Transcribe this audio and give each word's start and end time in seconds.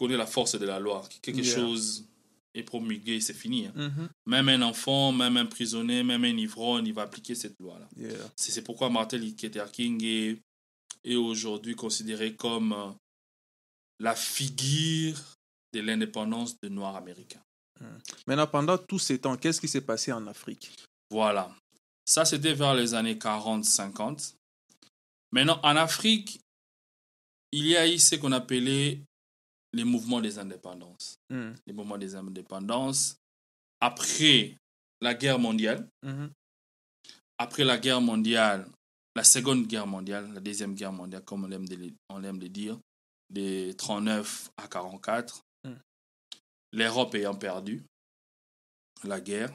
connais 0.00 0.16
la 0.16 0.26
force 0.26 0.56
de 0.58 0.66
la 0.66 0.78
loi. 0.80 1.06
Quelque 1.22 1.42
Yeah. 1.42 1.54
chose 1.56 2.04
est 2.54 2.64
promulgué, 2.64 3.20
c'est 3.20 3.34
fini. 3.34 3.66
hein. 3.66 3.72
Mhm. 3.76 4.08
Même 4.26 4.48
un 4.48 4.62
enfant, 4.62 5.12
même 5.12 5.36
un 5.36 5.46
prisonnier, 5.46 6.02
même 6.02 6.24
un 6.24 6.36
ivrogne, 6.36 6.86
il 6.86 6.92
va 6.94 7.02
appliquer 7.02 7.34
cette 7.34 7.58
loi-là. 7.60 7.88
Yeah. 7.96 8.16
C'est 8.36 8.62
pourquoi 8.62 8.90
Martin 8.90 9.18
Luther 9.18 9.70
King 9.70 10.02
est, 10.04 10.38
est 11.04 11.14
aujourd'hui 11.16 11.74
considéré 11.76 12.34
comme 12.34 12.72
euh, 12.72 12.90
la 14.00 14.16
figure 14.16 15.16
de 15.72 15.80
l'indépendance 15.80 16.58
de 16.60 16.68
Noirs 16.68 16.96
américains. 16.96 17.42
Maintenant, 18.26 18.46
pendant 18.46 18.76
tous 18.76 18.98
ces 18.98 19.18
temps, 19.18 19.36
qu'est-ce 19.36 19.60
qui 19.60 19.68
s'est 19.68 19.80
passé 19.80 20.12
en 20.12 20.26
Afrique? 20.26 20.70
Voilà. 21.10 21.54
Ça, 22.04 22.24
c'était 22.24 22.52
vers 22.52 22.74
les 22.74 22.92
années 22.94 23.14
40-50. 23.14 24.34
Maintenant, 25.32 25.60
en 25.62 25.76
Afrique, 25.76 26.40
il 27.52 27.66
y 27.68 27.76
a 27.76 27.86
eu 27.88 27.98
ce 27.98 28.16
qu'on 28.16 28.32
appelait 28.32 29.00
les 29.72 29.84
mouvements 29.84 30.20
des 30.20 30.38
indépendances. 30.38 31.16
Mhm. 31.30 31.54
Les 31.66 31.72
mouvements 31.72 31.98
des 31.98 32.14
indépendances. 32.14 33.16
Après 33.80 34.56
la 35.00 35.14
guerre 35.14 35.38
mondiale, 35.38 35.88
Mhm. 36.02 36.30
après 37.38 37.64
la 37.64 37.78
guerre 37.78 38.00
mondiale, 38.00 38.68
la 39.16 39.24
seconde 39.24 39.66
guerre 39.66 39.86
mondiale, 39.86 40.32
la 40.32 40.40
deuxième 40.40 40.74
guerre 40.74 40.92
mondiale, 40.92 41.24
comme 41.24 41.44
on 41.44 41.50
aime 41.50 41.66
de, 41.68 41.92
on 42.08 42.22
aime 42.22 42.38
de 42.38 42.46
dire, 42.48 42.78
de 43.30 43.72
39 43.72 44.50
à 44.56 44.68
44, 44.68 45.42
Mm. 45.64 45.74
l'Europe 46.72 47.14
ayant 47.14 47.34
perdu 47.34 47.82
la 49.04 49.20
guerre, 49.20 49.52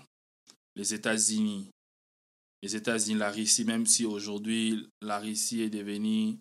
les 0.76 0.94
États-Unis, 0.94 1.70
les 2.62 2.76
États-Unis, 2.76 3.18
la 3.20 3.32
Russie, 3.32 3.64
même 3.66 3.86
si 3.86 4.06
aujourd'hui 4.06 4.88
la 5.02 5.20
Russie 5.20 5.62
est 5.62 5.70
devenue 5.70 6.38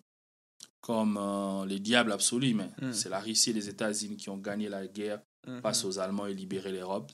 comme 0.85 1.17
euh, 1.17 1.65
les 1.65 1.79
diables 1.79 2.11
absolus, 2.11 2.53
mais 2.53 2.69
Mm. 2.79 2.93
c'est 2.93 3.09
la 3.09 3.19
Russie 3.19 3.49
et 3.49 3.53
les 3.53 3.67
États-Unis 3.69 4.17
qui 4.17 4.29
ont 4.29 4.37
gagné 4.37 4.69
la 4.69 4.85
guerre 4.85 5.19
Mhm. 5.47 5.61
face 5.61 5.83
aux 5.83 5.97
Allemands 5.97 6.27
et 6.27 6.33
libérer 6.35 6.71
l'Europe. 6.71 7.11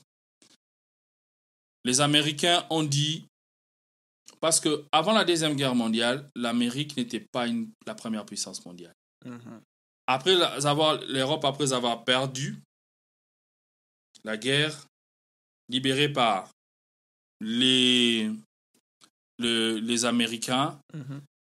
Les 1.84 2.00
Américains 2.02 2.66
ont 2.70 2.82
dit, 2.82 3.26
parce 4.40 4.60
que 4.60 4.84
avant 4.92 5.12
la 5.12 5.24
Deuxième 5.24 5.56
Guerre 5.56 5.74
mondiale, 5.74 6.28
l'Amérique 6.36 6.96
n'était 6.98 7.20
pas 7.32 7.46
une- 7.46 7.70
la 7.86 7.94
première 7.94 8.26
puissance 8.26 8.64
mondiale. 8.66 8.94
Mhm. 9.24 9.60
Après 10.06 10.36
avoir, 10.66 11.00
l'Europe, 11.04 11.44
après 11.44 11.72
avoir 11.72 12.04
perdu 12.04 12.58
la 14.24 14.36
guerre, 14.36 14.86
libérée 15.70 16.12
par 16.12 16.50
les, 17.40 18.30
le- 19.38 19.78
les 19.78 20.04
Américains 20.04 20.78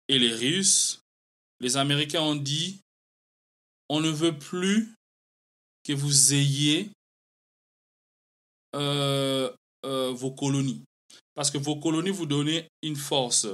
et 0.08 0.18
les 0.18 0.34
Russes, 0.34 1.00
les 1.60 1.78
Américains 1.78 2.22
ont 2.22 2.36
dit 2.36 2.80
on 3.90 4.00
ne 4.02 4.10
veut 4.10 4.38
plus 4.38 4.94
que 5.84 5.94
vous 5.94 6.34
ayez 6.34 6.90
euh, 8.76 9.50
euh, 9.86 10.12
vos 10.12 10.32
colonies. 10.32 10.84
Parce 11.34 11.50
que 11.52 11.58
vos 11.58 11.78
colonies 11.78 12.10
vous 12.10 12.26
donnent 12.26 12.64
une 12.84 12.96
force 12.96 13.48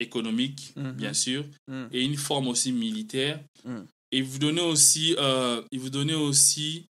économique, 0.00 0.72
Mhm. 0.76 0.92
bien 0.92 1.14
sûr, 1.14 1.44
Mhm. 1.66 1.88
et 1.92 2.04
une 2.04 2.16
forme 2.16 2.48
aussi 2.48 2.72
militaire. 2.72 3.42
Mhm. 3.64 3.86
Et 4.12 4.22
vous 4.22 4.38
donnez 4.38 4.60
aussi, 4.60 5.14
euh, 5.18 5.62
ils 5.70 5.80
vous 5.80 5.90
donnez 5.90 6.14
aussi 6.14 6.86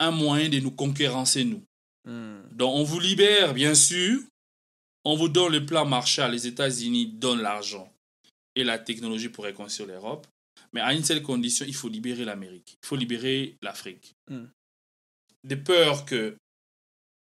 un 0.00 0.10
moyen 0.10 0.48
de 0.48 0.58
nous 0.60 0.70
concurrencer, 0.70 1.44
nous. 1.44 1.62
Donc, 2.52 2.74
on 2.74 2.84
vous 2.84 3.00
libère, 3.00 3.52
bien 3.52 3.74
sûr. 3.74 4.20
On 5.04 5.14
vous 5.16 5.28
donne 5.28 5.52
le 5.52 5.66
plan 5.66 5.84
Marshall. 5.84 6.32
Les 6.32 6.46
États-Unis 6.46 7.06
donnent 7.06 7.42
l'argent 7.42 7.92
et 8.58 8.64
la 8.64 8.78
technologie 8.78 9.28
pour 9.28 9.44
réconcilier 9.44 9.88
l'Europe. 9.88 10.26
Mais 10.72 10.80
à 10.80 10.92
une 10.92 11.04
seule 11.04 11.22
condition, 11.22 11.64
il 11.66 11.74
faut 11.74 11.88
libérer 11.88 12.24
l'Amérique. 12.24 12.78
Il 12.82 12.86
faut 12.86 12.96
libérer 12.96 13.56
l'Afrique. 13.62 14.14
Mm. 14.30 14.44
De 15.44 15.54
peur 15.54 16.04
que, 16.04 16.36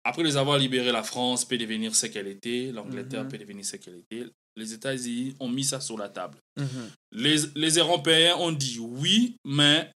après 0.03 0.23
les 0.23 0.35
avoir 0.37 0.57
libérés, 0.57 0.91
la 0.91 1.03
France 1.03 1.45
peut 1.45 1.57
devenir 1.57 1.95
ce 1.95 2.07
qu'elle 2.07 2.27
était, 2.27 2.71
l'Angleterre 2.71 3.23
Mhm. 3.23 3.29
peut 3.31 3.37
devenir 3.37 3.65
ce 3.65 3.77
qu'elle 3.77 3.95
était. 3.97 4.25
Les 4.57 4.73
États-Unis 4.73 5.35
ont 5.39 5.47
mis 5.47 5.63
ça 5.63 5.79
sur 5.79 5.97
la 5.97 6.09
table. 6.09 6.37
Mhm. 6.57 6.91
Les, 7.13 7.37
les 7.55 7.77
Européens 7.77 8.35
ont 8.35 8.51
dit 8.51 8.79
oui, 8.79 9.37
mais 9.45 9.91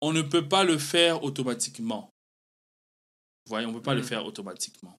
on 0.00 0.12
ne 0.12 0.22
peut 0.22 0.48
pas 0.48 0.64
le 0.64 0.78
faire 0.78 1.22
automatiquement. 1.22 2.10
Vous 3.46 3.50
voyez, 3.50 3.66
on 3.66 3.70
ne 3.72 3.76
peut 3.76 3.82
pas 3.82 3.94
le 3.94 4.00
Mm. 4.02 4.04
faire 4.04 4.26
automatiquement. 4.26 4.98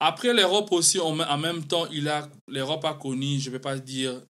Après 0.00 0.32
l'Europe 0.32 0.70
aussi, 0.72 0.98
en 1.00 1.38
même 1.38 1.66
temps, 1.66 1.86
il 1.90 2.08
a 2.08 2.30
l'Europe 2.46 2.84
a 2.84 2.94
connu, 2.94 3.40
je 3.40 3.48
ne 3.50 3.54
vais 3.54 3.60
pas 3.60 3.78
dire, 3.78 4.22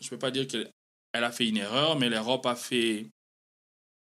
je 0.00 0.08
peux 0.08 0.18
pas 0.18 0.30
dire 0.30 0.46
qu'elle 0.48 0.70
elle 1.12 1.24
a 1.24 1.32
fait 1.32 1.48
une 1.48 1.56
erreur, 1.58 1.98
mais 1.98 2.08
l'Europe 2.10 2.44
a 2.46 2.56
fait 2.56 3.06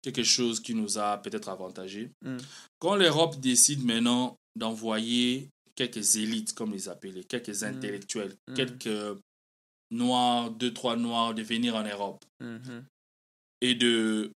quelque 0.02 0.24
chose 0.24 0.60
qui 0.60 0.74
nous 0.76 0.98
a 0.98 1.18
peut-être 1.18 1.50
avantagé. 1.50 2.12
Mm. 2.22 2.38
Quand 2.80 2.96
l'Europe 2.96 3.40
décide 3.40 3.84
maintenant 3.86 4.36
d'envoyer 4.56 5.50
quelques 5.76 6.16
élites, 6.18 6.54
comme 6.54 6.72
les 6.74 6.88
appeler, 6.90 7.24
quelques 7.24 7.62
Mm. 7.62 7.66
intellectuels, 7.66 8.36
Mm. 8.50 8.54
quelques 8.54 9.20
noirs, 9.92 10.52
deux, 10.52 10.74
trois 10.74 10.96
noirs, 10.96 11.34
de 11.34 11.42
venir 11.44 11.76
en 11.76 11.84
Europe 11.84 12.24
et 13.62 13.76
de 13.76 14.32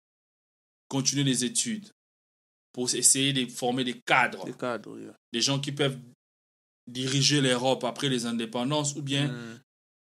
continuer 0.89 1.23
les 1.23 1.43
études 1.45 1.87
pour 2.77 2.93
essayer 2.93 3.33
de 3.33 3.49
former 3.51 3.83
des 3.83 3.99
cadres, 4.05 4.45
Des 4.45 4.53
cadres, 4.53 4.99
yeah. 4.99 5.15
des 5.33 5.41
gens 5.41 5.59
qui 5.59 5.71
peuvent 5.71 5.97
diriger 6.87 7.41
l'Europe 7.41 7.83
après 7.83 8.07
les 8.07 8.27
indépendances 8.27 8.95
ou 8.95 9.01
bien 9.01 9.29
Mhm. 9.29 9.59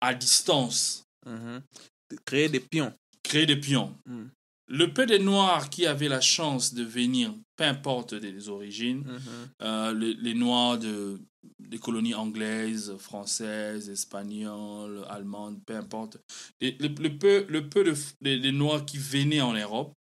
à 0.02 0.12
distance, 0.14 1.02
Mhm. 1.26 1.62
De 2.10 2.16
Créer 2.26 2.48
des 2.50 2.60
pions. 2.60 2.92
créer 3.22 3.46
des 3.46 3.56
pions. 3.56 3.94
Mhm. 4.06 4.30
Le 4.70 4.92
peu 4.92 5.06
des 5.06 5.18
Noirs 5.18 5.70
qui 5.70 5.86
avaient 5.86 6.08
la 6.08 6.20
chance 6.20 6.74
de 6.74 6.84
venir, 6.84 7.34
peu 7.56 7.64
importe 7.64 8.14
des 8.14 8.50
origines, 8.50 9.02
Mhm. 9.06 9.20
euh, 9.62 9.94
les, 9.94 10.12
les 10.14 10.34
Noirs 10.34 10.78
de, 10.78 11.18
des 11.58 11.78
colonies 11.78 12.14
anglaises, 12.14 12.94
françaises, 12.98 13.88
espagnoles, 13.88 15.04
allemandes, 15.08 15.58
peu 15.66 15.74
importe, 15.74 16.18
les- 16.60 16.76
le, 16.80 16.88
le 16.88 17.18
peu, 17.18 17.46
le 17.48 17.68
peu 17.68 17.82
de, 17.82 17.94
des- 18.20 18.38
des 18.40 18.52
Noirs 18.52 18.84
qui 18.84 18.98
venaient 18.98 19.40
en 19.40 19.54
Europe, 19.54 19.94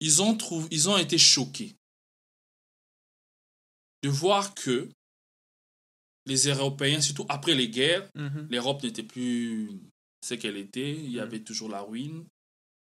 ils 0.00 0.22
ont, 0.22 0.36
ils 0.70 0.88
ont 0.88 0.96
été 0.98 1.18
choqués 1.18 1.74
de 4.02 4.08
voir 4.08 4.54
que 4.54 4.88
les 6.26 6.48
Européens, 6.48 7.00
surtout 7.00 7.26
après 7.28 7.54
les 7.54 7.68
guerres, 7.68 8.08
Mhm. 8.14 8.48
l'Europe 8.50 8.82
n'était 8.82 9.02
plus 9.02 9.70
ce 10.24 10.34
qu'elle 10.34 10.56
était. 10.56 10.92
Il 10.94 11.10
y 11.10 11.16
Mhm. 11.16 11.20
avait 11.22 11.40
toujours 11.42 11.68
la 11.68 11.82
ruine. 11.82 12.24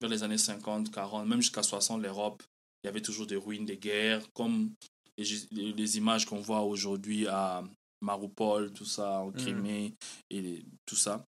Vers 0.01 0.11
les 0.11 0.23
années 0.23 0.39
50, 0.39 0.91
40, 0.91 1.27
même 1.27 1.41
jusqu'à 1.41 1.63
60, 1.63 2.03
l'Europe, 2.03 2.43
il 2.83 2.87
y 2.87 2.91
avait 2.91 3.01
toujours 3.03 3.27
des 3.27 3.37
ruines, 3.37 3.65
des 3.65 3.79
guerres, 3.79 4.23
comme 4.35 4.75
les, 5.17 5.97
images 5.97 6.27
qu'on 6.27 6.41
voit 6.41 6.61
aujourd'hui 6.63 7.27
à 7.27 7.65
Mariupol, 8.03 8.73
tout 8.75 8.85
ça, 8.85 9.21
en 9.21 9.33
Crimée, 9.33 9.95
et 10.31 10.63
tout 10.85 10.97
ça. 10.97 11.25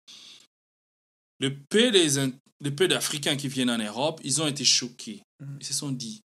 Le 1.39 1.57
peu, 1.71 1.91
des, 1.93 2.19
In- 2.19 2.33
le 2.61 2.75
peu 2.75 2.89
d'Africains 2.89 3.37
qui 3.37 3.47
viennent 3.49 3.71
en 3.71 3.79
Europe, 3.79 4.21
ils 4.25 4.43
ont 4.43 4.47
été 4.49 4.65
choqués. 4.65 5.23
Mhm. 5.41 5.59
Ils 5.61 5.67
se 5.67 5.75
sont 5.75 5.93
dit, 5.93 6.21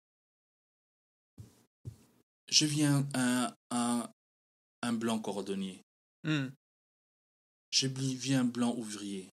je 2.50 2.66
viens 2.66 3.07
un, 3.13 3.53
un, 3.72 4.09
un 4.81 4.94
blanc 4.94 5.19
cordonnier. 5.19 5.81
Mhm. 6.23 6.51
Je 7.72 7.88
viens 7.88 8.44
blanc 8.45 8.75
ouvrier. 8.78 9.29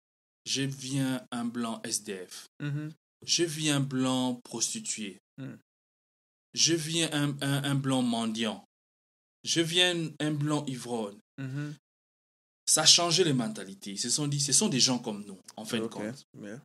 Je 0.47 0.62
viens 0.62 1.25
un 1.31 1.44
blanc 1.44 1.81
SDF. 1.84 2.49
Mhm. 2.60 2.93
Je 3.25 3.44
viens 3.44 3.81
blanc 3.81 4.41
prostitué. 4.43 5.19
Mm. 5.38 5.55
Je 6.54 6.75
viens 6.75 7.09
un, 7.12 7.31
un, 7.41 7.62
un 7.65 7.75
blanc 7.77 8.03
mendiant. 8.03 8.65
Je 9.44 9.60
viens 9.60 10.10
un 10.19 10.33
blanc 10.33 10.65
ivrogne. 10.66 11.19
Mhm. 11.39 11.77
Ça 12.66 12.83
a 12.83 12.87
changé 12.87 13.22
les 13.22 13.33
mentalités. 13.33 13.93
Ils 13.93 14.00
se 14.00 14.10
sont 14.10 14.27
dit, 14.27 14.41
ce 14.41 14.53
sont 14.53 14.69
des 14.69 14.81
gens 14.81 14.99
comme 14.99 15.25
nous, 15.25 15.39
en 15.56 15.65
fin 15.65 15.78
de 15.78 15.84
Ok. 15.84 15.93
compte. 15.93 16.25
Yeah. 16.41 16.60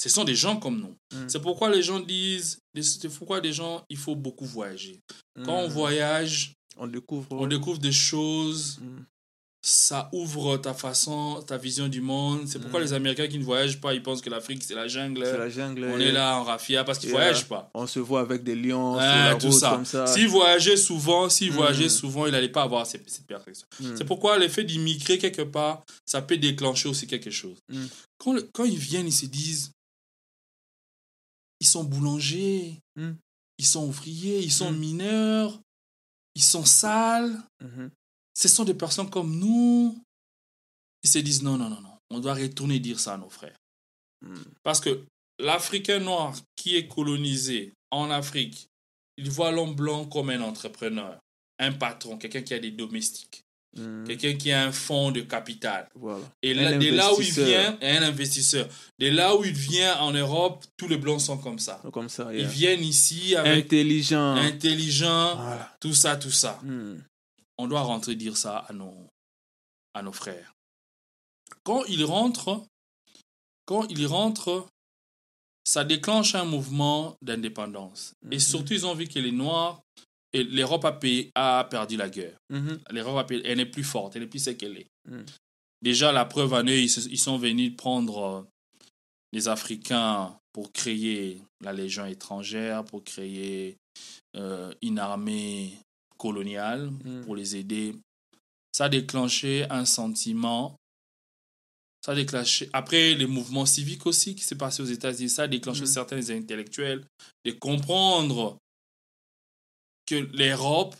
Ce 0.00 0.08
sont 0.08 0.24
des 0.24 0.34
gens 0.34 0.56
comme 0.56 0.80
nous. 0.80 0.96
Mm. 1.12 1.28
C'est 1.28 1.40
pourquoi 1.42 1.68
les 1.70 1.82
gens 1.82 2.00
disent, 2.00 2.58
c'est 2.80 3.08
pourquoi 3.10 3.40
les 3.40 3.52
gens, 3.52 3.84
il 3.90 3.98
faut 3.98 4.16
beaucoup 4.16 4.46
voyager. 4.46 4.98
Quand 5.44 5.58
on 5.58 5.66
Mhm. 5.68 5.72
voyage, 5.74 6.52
on 6.78 6.86
découvre. 6.86 7.26
on 7.32 7.46
découvre 7.46 7.78
des 7.78 7.92
choses 7.92 8.78
ça 9.62 10.08
ouvre 10.14 10.56
ta 10.56 10.72
façon, 10.72 11.44
ta 11.46 11.58
vision 11.58 11.86
du 11.86 12.00
monde. 12.00 12.48
C'est 12.48 12.58
pourquoi 12.58 12.80
Mm. 12.80 12.84
les 12.84 12.92
Américains 12.94 13.28
qui 13.28 13.38
ne 13.38 13.44
voyagent 13.44 13.78
pas, 13.78 13.92
ils 13.92 14.02
pensent 14.02 14.22
que 14.22 14.30
l'Afrique, 14.30 14.62
c'est 14.64 14.74
la 14.74 14.88
jungle. 14.88 15.22
C'est 15.22 15.36
la 15.36 15.50
jungle. 15.50 15.84
On 15.84 16.00
est 16.00 16.12
là 16.12 16.38
en 16.38 16.44
raffia 16.44 16.82
parce 16.82 16.98
qu'ils 16.98 17.10
ne 17.10 17.14
voyagent 17.14 17.46
pas. 17.46 17.70
On 17.74 17.86
se 17.86 17.98
voit 17.98 18.20
avec 18.22 18.42
des 18.42 18.54
lions 18.54 18.94
sur 18.94 19.02
Hein, 19.02 19.24
la 19.32 19.34
tout 19.34 19.48
route 19.48 19.58
ça. 19.60 19.70
comme 19.72 19.84
ça. 19.84 20.06
S'il 20.06 20.28
voyageait 20.28 20.78
souvent, 20.78 21.28
s'il 21.28 21.50
Mm. 21.52 21.56
voyageait 21.56 21.88
souvent, 21.90 22.24
il 22.24 22.32
n'allait 22.32 22.48
pas 22.48 22.62
avoir 22.62 22.86
ces- 22.86 23.02
cette 23.06 23.26
perfection. 23.26 23.66
C'est 23.96 24.06
pourquoi 24.06 24.38
le 24.38 24.48
fait 24.48 24.64
d'immigrer 24.64 25.18
quelque 25.18 25.42
part, 25.42 25.84
ça 26.06 26.22
peut 26.22 26.38
déclencher 26.38 26.88
aussi 26.88 27.06
quelque 27.06 27.30
chose. 27.30 27.58
Mm. 27.68 27.84
Quand, 28.16 28.36
quand 28.54 28.64
ils 28.64 28.78
viennent, 28.78 29.08
ils 29.08 29.12
se 29.12 29.26
disent, 29.26 29.72
ils 31.60 31.66
sont 31.66 31.84
boulangers, 31.84 32.78
Mm. 32.96 33.12
ils 33.58 33.66
sont 33.66 33.86
ouvriers, 33.86 34.40
ils 34.40 34.52
sont 34.52 34.72
Mm. 34.72 34.78
mineurs, 34.78 35.60
ils 36.34 36.42
sont 36.42 36.64
sales. 36.64 37.36
Mhm. 37.62 37.90
ce 38.34 38.48
sont 38.48 38.64
des 38.64 38.74
personnes 38.74 39.10
comme 39.10 39.36
nous. 39.38 40.02
Ils 41.02 41.10
se 41.10 41.18
disent 41.18 41.42
non, 41.42 41.58
non, 41.58 41.68
non, 41.68 41.80
non. 41.80 41.96
On 42.10 42.20
doit 42.20 42.34
retourner 42.34 42.78
dire 42.80 42.98
ça 42.98 43.14
à 43.14 43.18
nos 43.18 43.28
frères. 43.28 43.56
Mhm. 44.22 44.44
Parce 44.62 44.80
que 44.80 45.04
l'Africain 45.38 45.98
noir 46.00 46.34
qui 46.56 46.76
est 46.76 46.88
colonisé 46.88 47.72
en 47.90 48.10
Afrique, 48.10 48.68
il 49.16 49.30
voit 49.30 49.50
l'homme 49.52 49.74
blanc 49.74 50.06
comme 50.06 50.30
un 50.30 50.40
entrepreneur, 50.40 51.18
un 51.58 51.72
patron, 51.72 52.16
quelqu'un 52.18 52.42
qui 52.42 52.54
a 52.54 52.58
des 52.58 52.70
domestiques, 52.70 53.42
Mhm. 53.76 54.04
quelqu'un 54.06 54.34
qui 54.36 54.50
a 54.50 54.64
un 54.64 54.72
fonds 54.72 55.12
de 55.12 55.20
capital. 55.20 55.88
Voilà. 55.94 56.24
Et 56.42 56.54
là, 56.54 56.76
de 56.76 56.88
là 56.90 57.14
où 57.14 57.20
il 57.20 57.30
vient, 57.30 57.78
un 57.80 58.02
investisseur. 58.02 58.68
De 58.98 59.06
là 59.08 59.36
où 59.36 59.44
il 59.44 59.52
vient 59.52 59.96
en 60.00 60.10
Europe, 60.12 60.64
tous 60.76 60.88
les 60.88 60.96
blancs 60.96 61.20
sont 61.20 61.38
comme 61.38 61.58
ça. 61.60 61.80
Comme 61.92 62.08
ça. 62.08 62.34
Ils 62.34 62.46
viennent 62.46 62.82
ici 62.82 63.36
avec 63.36 63.66
Intelligent. 63.66 64.34
intelligent, 64.34 65.36
Voilà. 65.36 65.76
tout 65.80 65.94
ça, 65.94 66.16
tout 66.16 66.32
ça. 66.32 66.58
Mhm. 66.64 67.02
On 67.58 67.68
doit 67.68 67.82
rentrer 67.82 68.16
dire 68.16 68.36
ça 68.36 68.58
à 68.68 68.72
nos, 68.72 69.06
à 69.94 70.02
nos 70.02 70.12
frères. 70.12 70.52
Quand 71.62 71.84
ils 71.88 72.04
rentrent, 72.04 72.64
quand 73.66 73.86
ils 73.88 74.06
rentrent, 74.06 74.66
ça 75.64 75.84
déclenche 75.84 76.34
un 76.34 76.44
mouvement 76.44 77.16
d'indépendance. 77.22 78.14
Et 78.32 78.36
Mhm. 78.36 78.40
surtout, 78.40 78.72
ils 78.72 78.86
ont 78.86 78.94
vu 78.94 79.06
que 79.06 79.18
les 79.20 79.30
Noirs, 79.30 79.80
et 80.32 80.44
l'Europe 80.44 80.84
a, 80.84 80.92
payé- 80.92 81.30
a 81.34 81.64
perdu 81.64 81.96
la 81.96 82.08
guerre. 82.08 82.36
Mhm. 82.50 82.80
L'Europe, 82.90 83.30
a 83.30 83.34
elle 83.44 83.56
n'est 83.58 83.66
plus 83.66 83.84
forte, 83.84 84.14
elle 84.16 84.22
n'est 84.22 84.28
plus 84.28 84.38
ce 84.44 84.50
qu'elle 84.50 84.76
est. 84.78 84.86
Mhm. 85.08 85.24
Déjà, 85.82 86.12
la 86.12 86.24
preuve 86.24 86.52
en 86.52 86.66
est, 86.66 86.82
ils, 86.82 86.88
se- 86.90 87.08
ils 87.08 87.18
sont 87.18 87.38
venus 87.38 87.74
prendre 87.76 88.18
euh, 88.22 88.42
les 89.32 89.48
Africains 89.48 90.36
pour 90.52 90.72
créer 90.72 91.40
la 91.62 91.72
Légion 91.72 92.04
étrangère, 92.06 92.84
pour 92.84 93.02
créer 93.04 93.76
euh, 94.36 94.72
une 94.82 94.98
armée 94.98 95.72
coloniale, 96.18 96.90
Mhm. 97.04 97.24
pour 97.24 97.34
les 97.36 97.56
aider. 97.56 97.94
Ça 98.72 98.84
a 98.84 98.88
déclenché 98.88 99.66
un 99.70 99.84
sentiment. 99.84 100.76
Ça 102.04 102.12
a 102.12 102.14
déclenché. 102.14 102.68
Après, 102.72 103.14
les 103.14 103.26
mouvements 103.26 103.66
civiques 103.66 104.06
aussi 104.06 104.34
qui 104.34 104.42
s'est 104.44 104.56
passé 104.56 104.82
aux 104.82 104.86
États-Unis, 104.86 105.28
ça 105.28 105.42
a 105.42 105.48
déclenché 105.48 105.84
certains 105.86 106.30
intellectuels 106.30 107.04
de 107.44 107.50
comprendre 107.52 108.56
que 110.10 110.16
l'Europe 110.36 110.96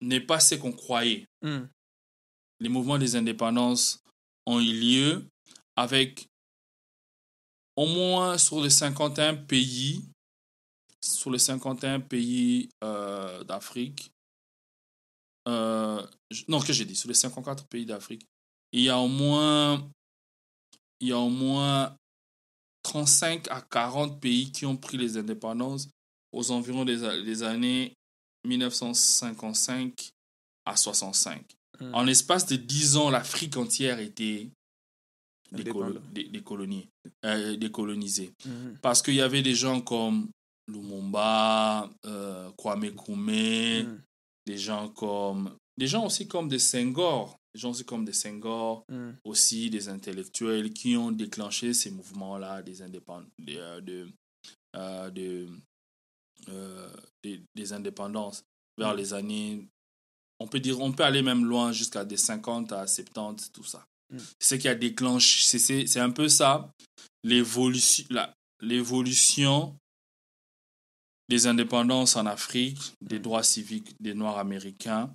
n'est 0.00 0.20
pas 0.20 0.38
ce 0.40 0.54
qu'on 0.54 0.72
croyait 0.72 1.26
Mhm. 1.42 1.68
les 2.60 2.68
mouvements 2.68 2.98
des 2.98 3.16
indépendances 3.16 4.00
ont 4.46 4.60
eu 4.60 4.72
lieu 4.72 5.28
avec 5.76 6.28
au 7.76 7.86
moins 7.86 8.38
sur 8.38 8.60
les 8.60 8.70
51 8.70 9.36
pays, 9.36 10.02
sur 11.00 11.30
les 11.30 11.38
51 11.38 12.00
pays 12.00 12.68
euh, 12.82 13.44
d'Afrique, 13.44 14.10
euh, 15.46 16.04
non, 16.48 16.60
que 16.60 16.72
j'ai 16.72 16.84
dit, 16.84 16.96
sur 16.96 17.08
les 17.08 17.14
54 17.14 17.66
pays 17.68 17.86
d'Afrique, 17.86 18.26
il 18.72 18.82
y 18.82 18.88
a 18.88 18.98
au 18.98 19.08
moins, 19.08 19.88
il 21.00 21.08
y 21.08 21.12
a 21.12 21.18
au 21.18 21.30
moins 21.30 21.96
35 22.82 23.48
à 23.48 23.62
40 23.62 24.20
pays 24.20 24.50
qui 24.50 24.66
ont 24.66 24.76
pris 24.76 24.96
les 24.96 25.16
indépendances 25.16 25.88
aux 26.32 26.50
environs 26.50 26.84
des 26.84 27.42
années 27.42 27.94
1955 28.44 30.10
à 30.64 30.76
65. 30.76 31.42
Mm. 31.80 31.94
En 31.94 32.02
l'espace 32.04 32.46
de 32.46 32.56
10 32.56 32.96
ans, 32.96 33.10
l'Afrique 33.10 33.56
entière 33.56 33.98
était 34.00 34.48
dé- 35.52 35.70
euh, 37.24 37.56
décolonisée. 37.56 38.32
Mhm. 38.44 38.78
Parce 38.82 39.00
qu'il 39.02 39.14
y 39.14 39.20
avait 39.20 39.42
des 39.42 39.54
gens 39.54 39.80
comme 39.80 40.28
Lumumba, 40.70 41.90
euh, 42.06 42.50
Kwame 42.56 42.84
Nkrumah, 42.90 43.82
Mhm. 43.84 44.02
des 44.46 44.58
gens 44.58 44.88
comme... 44.90 45.56
Des 45.78 45.86
gens 45.86 46.04
aussi 46.06 46.26
comme 46.26 46.48
des 46.48 46.58
Senghor, 46.58 47.36
des 47.54 47.60
gens 47.60 47.70
aussi 47.70 47.84
comme 47.84 48.04
des 48.04 48.12
Senghor, 48.12 48.82
Mhm. 48.90 49.16
aussi 49.24 49.70
des 49.70 49.88
intellectuels 49.88 50.72
qui 50.72 50.96
ont 50.96 51.12
déclenché 51.12 51.72
ces 51.72 51.90
mouvements-là 51.90 52.62
des 52.62 52.82
indépendants, 52.82 53.28
euh, 53.48 53.80
de, 53.80 54.08
euh, 54.76 55.10
de, 55.10 55.48
des, 57.22 57.42
des 57.54 57.72
indépendances 57.72 58.42
vers 58.78 58.94
Mm. 58.94 58.96
les 58.96 59.14
années. 59.14 59.68
On 60.40 60.46
peut 60.46 60.60
dire, 60.60 60.80
on 60.80 60.92
peut 60.92 61.02
aller 61.04 61.22
même 61.22 61.44
loin 61.44 61.72
jusqu'à 61.72 62.04
des 62.04 62.16
50 62.16 62.72
à 62.72 62.86
70, 62.86 63.50
tout 63.52 63.64
ça. 63.64 63.84
Mm. 64.10 64.18
C'est 64.38 64.56
ce 64.56 64.60
qui 64.60 64.68
a 64.68 64.74
déclenché, 64.74 65.42
c'est- 65.44 65.58
c'est 65.58 65.86
c'est 65.86 66.00
un 66.00 66.10
peu 66.10 66.28
ça, 66.28 66.70
l'évolution, 67.24 68.04
la- 68.10 68.32
l'évolution 68.60 69.74
des 71.28 71.46
indépendances 71.46 72.16
en 72.16 72.24
Afrique, 72.26 72.94
des 73.02 73.18
Mm. 73.18 73.22
droits 73.22 73.42
civiques 73.42 73.94
des 74.00 74.14
Noirs 74.14 74.38
américains. 74.38 75.12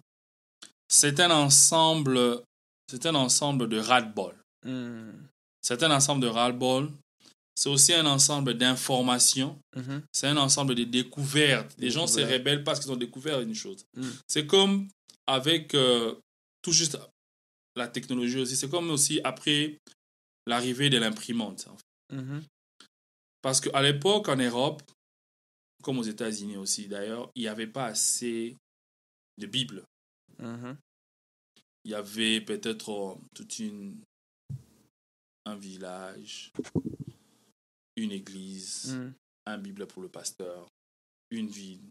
C'est 0.88 1.20
un 1.20 1.32
ensemble, 1.32 2.44
c'est 2.88 3.06
un 3.08 3.16
ensemble 3.16 3.68
de 3.68 3.80
ras-le-bol. 3.80 4.36
Mhm. 4.64 5.28
C'est 5.62 5.82
un 5.82 5.90
ensemble 5.92 6.22
de 6.22 6.28
ras-le-bol. 6.28 6.92
C'est 7.56 7.70
aussi 7.70 7.94
un 7.94 8.06
ensemble 8.06 8.56
d'informations. 8.56 9.60
Mhm. 9.76 10.04
C'est 10.12 10.28
un 10.28 10.38
ensemble 10.38 10.76
de 10.76 10.84
découvertes. 10.84 11.74
Les 11.78 11.92
gens 11.92 12.08
se 12.08 12.20
rebellent 12.20 12.64
parce 12.64 12.80
qu'ils 12.80 12.92
ont 12.92 12.98
découvert 12.98 13.42
une 13.42 13.54
chose. 13.54 13.86
Mm. 13.96 14.10
C'est 14.28 14.48
comme 14.48 14.90
avec 15.28 15.76
euh, 15.76 16.16
tout 16.62 16.72
juste 16.72 16.98
la 17.76 17.88
technologie 17.88 18.40
aussi. 18.40 18.56
C'est 18.56 18.70
comme 18.70 18.90
aussi 18.90 19.22
après 19.24 19.78
l'arrivée 20.48 20.90
de 20.90 20.98
l'imprimante. 20.98 21.68
en 21.68 21.78
fait. 21.78 22.16
Mhm. 22.16 22.44
Parce 23.42 23.60
qu'à 23.62 23.82
l'époque, 23.82 24.30
en 24.30 24.38
Europe, 24.38 24.82
comme 25.84 26.00
aux 26.00 26.04
États-Unis 26.04 26.58
aussi 26.58 26.88
d'ailleurs, 26.88 27.30
il 27.36 27.44
n'y 27.44 27.48
avait 27.48 27.68
pas 27.68 27.86
assez 27.88 28.58
de 29.38 29.46
Bibles. 29.46 29.84
Mhm. 30.40 30.78
Il 31.86 31.92
y 31.92 31.96
avait 31.96 32.42
peut-être 32.42 32.90
euh, 32.92 33.16
toute 33.36 33.60
une 33.60 34.02
un 35.46 35.56
village, 35.56 36.52
une 37.98 38.12
église, 38.12 38.94
Mhm. 38.96 39.14
un 39.46 39.58
Bible 39.58 39.86
pour 39.88 40.02
le 40.02 40.10
pasteur, 40.10 40.68
une 41.32 41.48
ville, 41.48 41.82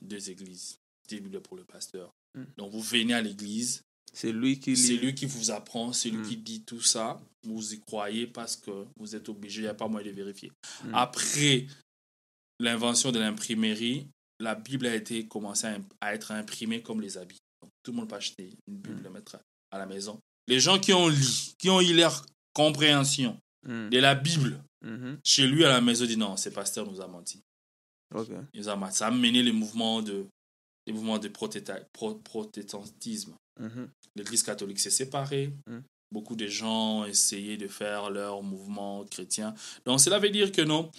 deux 0.00 0.30
églises, 0.30 0.76
des 1.08 1.20
Bibles 1.20 1.40
pour 1.40 1.56
le 1.56 1.64
pasteur. 1.64 2.10
Mm. 2.34 2.44
Donc 2.56 2.72
vous 2.72 2.82
venez 2.82 3.14
à 3.14 3.22
l'église, 3.22 3.82
C'est 4.12 4.32
lui 4.32 4.58
qui 4.58 4.76
c'est 4.76 4.96
lui 4.96 5.14
qui 5.14 5.26
vous 5.26 5.50
apprend, 5.50 5.92
c'est 5.92 6.08
lui 6.10 6.18
Mm. 6.18 6.28
qui 6.28 6.36
dit 6.38 6.62
tout 6.62 6.80
ça, 6.80 7.20
vous 7.44 7.74
y 7.74 7.80
croyez 7.80 8.26
parce 8.26 8.56
que 8.56 8.86
vous 8.98 9.14
êtes 9.14 9.28
obligé, 9.28 9.60
il 9.60 9.64
n'y 9.64 9.68
a 9.68 9.74
pas 9.74 9.88
moyen 9.88 10.10
de 10.10 10.16
vérifier. 10.16 10.50
Mm. 10.84 10.94
Après 10.94 11.66
l'invention 12.60 13.12
de 13.12 13.18
l'imprimerie, 13.18 14.08
la 14.40 14.54
Bible 14.54 14.86
a 14.86 14.94
été 14.94 15.26
commencée 15.26 15.66
à, 16.00 16.14
être 16.14 16.30
imprimée 16.32 16.82
comme 16.82 17.00
les 17.00 17.18
habits. 17.18 17.38
Donc, 17.60 17.70
tout 17.82 17.90
le 17.92 17.96
monde 17.98 18.08
peut 18.08 18.16
acheter 18.16 18.54
une 18.66 18.76
Bible, 18.78 19.00
Mm. 19.00 19.04
la 19.04 19.10
mettre 19.10 19.36
à 19.70 19.78
la 19.78 19.86
maison. 19.86 20.18
Les 20.48 20.60
gens 20.60 20.78
qui 20.78 20.92
ont 20.92 21.08
lu, 21.08 21.26
qui 21.58 21.68
ont 21.70 21.80
eu 21.80 21.94
leur 21.94 22.24
compréhension 22.54 23.38
de 23.64 23.98
la 23.98 24.14
Bible, 24.14 24.62
Mhm. 24.86 25.18
chez 25.24 25.46
lui 25.46 25.64
à 25.64 25.68
la 25.68 25.80
maison, 25.80 26.06
dit 26.06 26.16
non, 26.16 26.36
ce 26.36 26.48
pasteur 26.50 26.90
nous 26.90 27.00
a 27.00 27.06
menti. 27.06 27.42
Ok. 28.14 28.28
Il 28.54 28.60
nous 28.60 28.68
a 28.68 28.76
menti. 28.76 28.96
Ça 28.96 29.08
a 29.08 29.10
mené 29.10 29.42
les 29.42 29.52
mouvements 29.52 30.00
de, 30.02 30.26
les 30.86 30.92
mouvements 30.92 31.18
de 31.18 31.28
pro- 31.92 32.14
protestantisme. 32.14 33.34
Mhm. 33.60 33.88
L'Église 34.14 34.42
catholique 34.42 34.78
s'est 34.80 34.90
séparée. 34.90 35.52
Mm. 35.66 35.78
Beaucoup 36.12 36.36
de 36.36 36.46
gens 36.46 37.00
ont 37.00 37.04
essayé 37.04 37.56
de 37.56 37.66
faire 37.68 38.10
leur 38.10 38.42
mouvement 38.42 39.04
chrétien. 39.04 39.54
Donc 39.84 40.00
cela 40.00 40.18
veut 40.20 40.30
dire 40.30 40.52
que 40.52 40.62
non, 40.62 40.90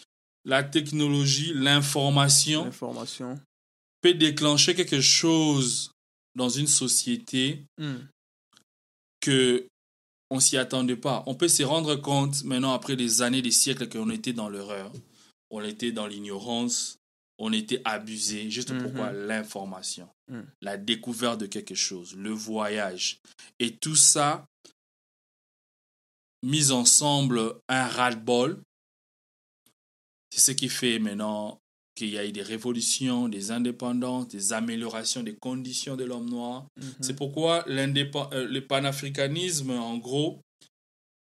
la 0.43 0.63
technologie, 0.63 1.53
l'information 1.53 2.69
peut 4.01 4.13
déclencher 4.13 4.75
quelque 4.75 4.99
chose 5.01 5.91
dans 6.35 6.49
une 6.49 6.67
société 6.67 7.63
Mhm. 7.79 8.07
que 9.21 9.65
on 10.29 10.39
s'y 10.39 10.57
attendait 10.57 10.95
pas. 10.97 11.23
On 11.25 11.35
peut 11.35 11.47
se 11.47 11.63
rendre 11.63 11.95
compte 11.95 12.43
maintenant 12.43 12.73
après 12.73 12.95
des 12.95 13.21
années, 13.21 13.41
des 13.41 13.51
siècles 13.51 13.87
qu'on 13.89 14.09
était 14.09 14.33
dans 14.33 14.49
l'erreur, 14.49 14.91
on 15.49 15.61
était 15.63 15.91
dans 15.91 16.07
l'ignorance, 16.07 16.97
on 17.37 17.53
était 17.53 17.81
abusé. 17.85 18.49
Juste 18.51 18.71
Mhm. 18.71 18.81
pourquoi 18.83 19.11
l'information, 19.13 20.09
Mhm. 20.29 20.45
la 20.61 20.77
découverte 20.77 21.39
de 21.39 21.45
quelque 21.45 21.75
chose, 21.75 22.15
le 22.15 22.31
voyage 22.31 23.19
et 23.59 23.75
tout 23.77 23.95
ça 23.95 24.45
mis 26.43 26.71
ensemble 26.71 27.55
un 27.67 27.87
ras-le-bol. 27.87 28.61
C'est 30.31 30.41
ce 30.41 30.51
qui 30.51 30.69
fait 30.69 30.99
maintenant 30.99 31.59
qu'il 31.97 32.09
y 32.09 32.17
a 32.19 32.25
eu 32.25 32.31
des 32.31 32.43
révolutions, 32.43 33.27
des 33.27 33.49
indépendances, 33.49 34.27
des 34.27 34.53
améliorations 34.53 35.23
des 35.23 35.35
conditions 35.35 35.95
de 35.95 36.03
l'homme 36.05 36.29
noir. 36.29 36.67
Mhm. 36.77 36.93
C'est 37.01 37.15
pourquoi 37.15 37.67
euh, 37.67 38.47
le 38.47 38.59
panafricanisme, 38.61 39.71
en 39.71 39.97
gros, 39.97 40.39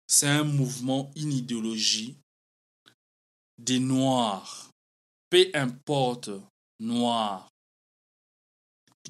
c'est 0.07 0.27
un 0.29 0.43
mouvement, 0.45 1.11
une 1.17 1.33
idéologie 1.33 2.17
des 3.59 3.79
Noirs. 3.79 4.71
Peu 5.29 5.47
importe 5.53 6.31
noir 6.81 7.49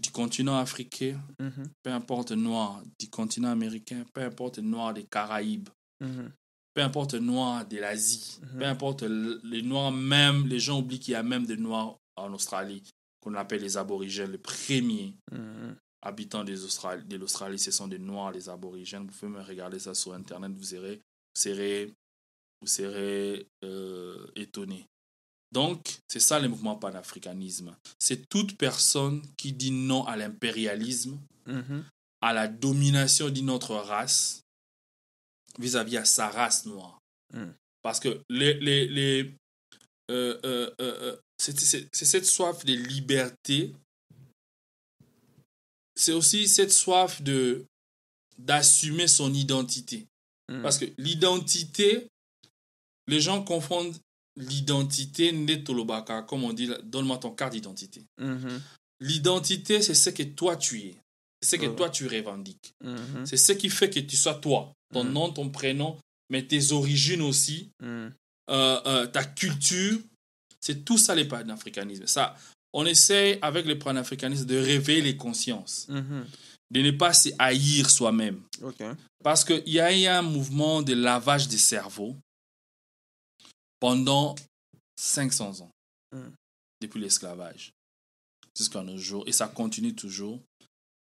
du 0.00 0.10
continent 0.10 0.56
africain, 0.58 1.20
Mhm. 1.38 1.70
peu 1.84 1.90
importe 1.92 2.32
noir 2.32 2.82
du 2.98 3.08
continent 3.08 3.50
américain, 3.50 4.04
peu 4.12 4.22
importe 4.22 4.58
noir 4.58 4.92
des 4.92 5.04
Caraïbes, 5.04 5.68
Mhm. 6.00 6.32
Peu 6.74 6.82
importe 6.82 7.14
noir 7.14 7.66
de 7.66 7.78
l'Asie, 7.78 8.38
Mhm. 8.42 8.58
peu 8.58 8.66
importe 8.66 9.02
les 9.02 9.62
noirs 9.62 9.92
même, 9.92 10.46
les 10.46 10.58
gens 10.58 10.78
oublient 10.80 10.98
qu'il 11.00 11.12
y 11.12 11.16
a 11.16 11.22
même 11.22 11.46
des 11.46 11.56
noirs 11.56 11.96
en 12.16 12.32
Australie, 12.32 12.82
qu'on 13.20 13.34
appelle 13.34 13.62
les 13.62 13.76
aborigènes, 13.76 14.32
les 14.32 14.38
premiers 14.38 15.14
Mhm. 15.32 15.76
habitants 16.02 16.44
des 16.44 16.64
Austral- 16.64 17.06
de 17.06 17.16
l'Australie, 17.16 17.58
ce 17.58 17.70
sont 17.70 17.88
des 17.88 17.98
Noirs, 17.98 18.32
les 18.32 18.48
aborigènes. 18.50 19.06
Vous 19.06 19.12
pouvez 19.18 19.32
me 19.32 19.40
regarder 19.40 19.78
ça 19.78 19.94
sur 19.94 20.12
Internet, 20.12 20.52
vous 20.52 20.62
serez, 20.64 20.96
vous 21.34 21.40
serez, 21.40 21.92
vous 22.60 22.66
serez 22.66 23.46
euh, 23.64 24.26
étonné. 24.36 24.84
Donc, 25.52 25.98
c'est 26.08 26.20
ça 26.20 26.38
le 26.40 26.48
mouvement 26.48 26.76
panafricanisme. 26.76 27.74
C'est 27.98 28.28
toute 28.28 28.58
personne 28.58 29.22
qui 29.38 29.52
dit 29.52 29.70
non 29.70 30.04
à 30.04 30.16
l'impérialisme, 30.16 31.18
Mhm. 31.46 31.84
à 32.20 32.32
la 32.32 32.48
domination 32.48 33.30
d'une 33.30 33.48
autre 33.50 33.74
race 33.76 34.42
vis-à-vis 35.58 35.96
à 35.96 36.04
sa 36.04 36.28
race 36.28 36.66
noire. 36.66 37.00
Mm. 37.32 37.50
Parce 37.82 38.00
que 38.00 38.20
les, 38.30 38.54
les, 38.54 38.88
les, 38.88 39.34
euh, 40.10 40.38
euh, 40.44 40.70
euh, 40.80 41.16
c'est 41.38 42.04
cette 42.04 42.26
soif 42.26 42.64
de 42.64 42.74
liberté. 42.74 43.72
C'est 45.96 46.12
aussi 46.12 46.48
cette 46.48 46.72
soif 46.72 47.22
de 47.22 47.64
d'assumer 48.38 49.06
son 49.06 49.32
identité. 49.32 50.06
Mm. 50.50 50.62
Parce 50.62 50.78
que 50.78 50.86
l'identité, 50.98 52.08
les 53.06 53.20
gens 53.20 53.42
confondent 53.42 53.96
l'identité 54.36 55.32
netolobaka, 55.32 56.22
comme 56.22 56.44
on 56.44 56.52
dit, 56.52 56.70
donne-moi 56.84 57.18
ton 57.18 57.30
carte 57.30 57.52
d'identité. 57.52 58.02
Mhm. 58.18 58.60
L'identité, 59.00 59.82
c'est 59.82 59.94
ce 59.94 60.10
que 60.10 60.22
toi 60.22 60.56
tu 60.56 60.80
es. 60.80 60.96
C'est 61.44 61.56
ce 61.58 61.62
que 61.62 61.66
toi 61.76 61.90
tu 61.90 62.06
revendiques. 62.06 62.72
Mhm. 62.82 63.26
C'est 63.26 63.36
ce 63.36 63.52
qui 63.52 63.68
fait 63.68 63.90
que 63.90 64.00
tu 64.00 64.16
sois 64.16 64.34
toi. 64.34 64.72
Ton 64.92 65.04
Mhm. 65.04 65.12
nom, 65.12 65.32
ton 65.32 65.50
prénom, 65.50 65.98
mais 66.30 66.42
tes 66.46 66.72
origines 66.72 67.22
aussi, 67.22 67.70
Mm. 67.82 67.86
euh, 67.86 68.10
euh, 68.50 69.06
ta 69.06 69.24
culture. 69.24 69.98
C'est 70.60 70.84
tout 70.84 70.96
ça 70.98 71.14
les 71.14 71.26
panafricanismes. 71.26 72.06
Ça, 72.06 72.36
on 72.72 72.86
essaie 72.86 73.38
avec 73.42 73.66
le 73.66 73.78
panafricanisme 73.78 74.46
de 74.46 74.56
réveiller 74.56 75.02
les 75.02 75.16
consciences, 75.16 75.86
Mhm. 75.88 76.26
de 76.70 76.80
ne 76.80 76.90
pas 76.92 77.12
se 77.12 77.28
haïr 77.38 77.90
soi-même. 77.90 78.42
Parce 79.22 79.44
qu'il 79.44 79.68
y 79.68 79.80
a 79.80 79.96
eu 79.96 80.06
un 80.06 80.22
mouvement 80.22 80.82
de 80.82 80.94
lavage 80.94 81.48
des 81.48 81.58
cerveaux 81.58 82.16
pendant 83.80 84.34
500 84.98 85.60
ans, 85.60 85.70
Mm. 86.14 86.30
depuis 86.80 87.00
l'esclavage 87.00 87.72
jusqu'à 88.56 88.82
nos 88.82 88.96
jours. 88.96 89.24
Et 89.26 89.32
ça 89.32 89.48
continue 89.48 89.94
toujours 89.94 90.40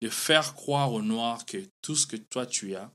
de 0.03 0.09
faire 0.09 0.55
croire 0.55 0.93
aux 0.93 1.01
Noirs 1.01 1.47
que 1.47 1.65
tout 1.81 1.95
ce 1.95 2.07
que 2.09 2.17
toi 2.17 2.45
tu 2.45 2.75
as 2.75 2.93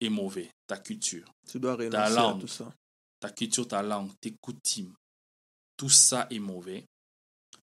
est 0.00 0.08
mauvais. 0.08 0.50
Ta 0.66 0.76
culture, 0.76 1.32
Tu 1.48 1.60
dois 1.60 1.76
renoncer 1.76 1.96
à 1.96 2.10
langue. 2.10 2.40
tout 2.40 2.48
ça. 2.48 2.74
ta 3.20 3.30
culture, 3.30 3.68
ta 3.68 3.80
langue, 3.82 4.10
tes 4.20 4.34
coutumes, 4.40 4.92
tout 5.76 5.88
ça 5.88 6.26
est 6.30 6.40
mauvais. 6.40 6.84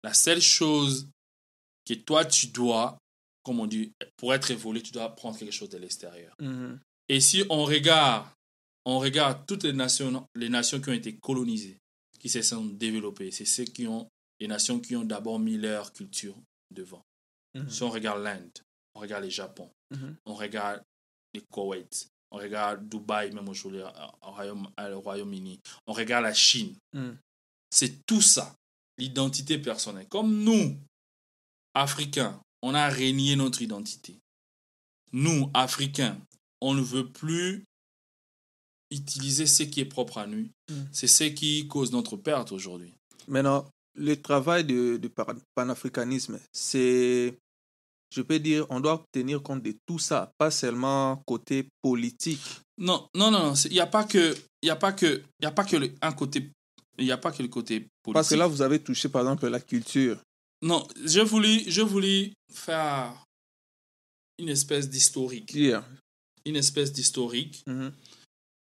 La 0.03 0.13
seule 0.13 0.41
chose 0.41 1.09
que 1.85 1.95
toi 1.95 2.23
tu 2.25 2.47
dois, 2.47 2.99
comme 3.43 3.59
on 3.59 3.65
dit, 3.65 3.91
pour 4.17 4.33
être 4.35 4.51
évolué, 4.51 4.83
tu 4.83 4.91
dois 4.91 5.09
prendre 5.15 5.35
quelque 5.37 5.51
chose 5.53 5.69
de 5.69 5.79
l'extérieur. 5.79 6.35
Mhm. 6.39 6.79
Et 7.09 7.19
si 7.19 7.43
on 7.49 7.63
regarde, 7.63 8.27
on 8.85 8.99
regarde 8.99 9.43
toutes 9.47 9.63
les 9.63 9.73
nations, 9.73 10.27
les 10.35 10.49
nations 10.49 10.79
qui 10.79 10.89
ont 10.89 10.93
été 10.93 11.17
colonisées, 11.17 11.79
qui 12.19 12.29
se 12.29 12.43
sont 12.43 12.65
développées, 12.65 13.31
c'est 13.31 13.45
ceux 13.45 13.63
qui 13.65 13.87
ont, 13.87 14.07
les 14.39 14.47
nations 14.47 14.79
qui 14.79 14.95
ont 14.95 15.03
d'abord 15.05 15.39
mis 15.39 15.57
leur 15.57 15.91
culture 15.93 16.35
devant. 16.69 17.01
Mhm. 17.57 17.69
Si 17.69 17.83
on 17.83 17.89
regarde 17.89 18.21
l'Inde, 18.23 18.51
on 18.95 18.99
regarde 19.01 19.23
le 19.23 19.29
Japon, 19.29 19.69
Mhm. 19.91 20.15
on 20.25 20.33
regarde 20.35 20.83
le 21.33 21.41
Koweït, 21.51 22.07
on 22.31 22.37
regarde 22.37 22.87
Dubaï, 22.89 23.31
même 23.31 23.47
aujourd'hui, 23.49 23.81
au 23.81 24.31
Royaume- 24.31 24.69
au 24.77 24.99
Royaume-Uni, 25.01 25.59
on 25.87 25.93
regarde 25.93 26.23
la 26.23 26.33
Chine. 26.33 26.75
Mhm. 26.93 27.17
C'est 27.69 28.05
tout 28.05 28.21
ça, 28.21 28.55
l'identité 28.97 29.57
personnelle. 29.57 30.07
Comme 30.07 30.43
nous, 30.43 30.77
Africains, 31.73 32.41
on 32.61 32.73
a 32.73 32.87
régné 32.89 33.35
notre 33.35 33.61
identité. 33.61 34.17
Nous, 35.13 35.49
Africains, 35.53 36.17
on 36.61 36.73
ne 36.73 36.81
veut 36.81 37.07
plus 37.09 37.63
utiliser 38.91 39.45
ce 39.45 39.63
qui 39.63 39.81
est 39.81 39.85
propre 39.85 40.17
à 40.17 40.27
nous. 40.27 40.49
Mm. 40.69 40.83
C'est 40.91 41.07
ce 41.07 41.25
qui 41.25 41.67
cause 41.67 41.91
notre 41.91 42.15
perte 42.17 42.51
aujourd'hui. 42.51 42.93
Maintenant, 43.27 43.69
le 43.95 44.15
travail 44.15 44.63
de, 44.63 44.97
de 44.97 45.11
panafricanisme, 45.55 46.39
c'est, 46.53 47.37
je 48.17 48.23
peux 48.23 48.39
dire, 48.39 48.65
on 48.69 48.79
doit 48.79 49.05
tenir 49.11 49.43
compte 49.43 49.61
de 49.61 49.75
tout 49.85 49.99
ça, 49.99 50.31
pas 50.39 50.49
seulement 50.49 51.21
côté 51.27 51.69
politique. 51.83 52.41
Non, 52.79 53.07
non, 53.15 53.29
non, 53.29 53.53
il 53.53 53.73
n'y 53.73 53.79
a 53.79 53.85
pas 53.85 54.03
que, 54.05 54.35
il 54.63 54.67
y 54.67 54.71
a 54.71 54.75
pas 54.75 54.91
que, 54.91 55.23
il 55.39 55.43
y 55.43 55.45
a 55.45 55.51
pas 55.51 55.63
que 55.63 55.77
le, 55.77 55.93
un 56.01 56.11
côté, 56.13 56.51
il 56.97 57.05
n'y 57.05 57.11
a 57.11 57.17
pas 57.17 57.31
que 57.31 57.43
le 57.43 57.47
côté 57.47 57.81
politique. 58.01 58.13
Parce 58.13 58.29
que 58.29 58.35
là, 58.35 58.47
vous 58.47 58.63
avez 58.63 58.79
touché, 58.79 59.07
par 59.07 59.21
exemple, 59.21 59.47
la 59.47 59.59
culture. 59.59 60.19
Non, 60.63 60.87
je 61.05 61.19
voulais, 61.19 61.63
je 61.67 61.81
voulais 61.81 62.33
faire 62.51 63.13
une 64.39 64.49
espèce 64.49 64.89
d'historique. 64.89 65.53
Yeah. 65.53 65.85
Une 66.45 66.55
espèce 66.55 66.91
d'historique. 66.91 67.63
Mhm. 67.67 67.93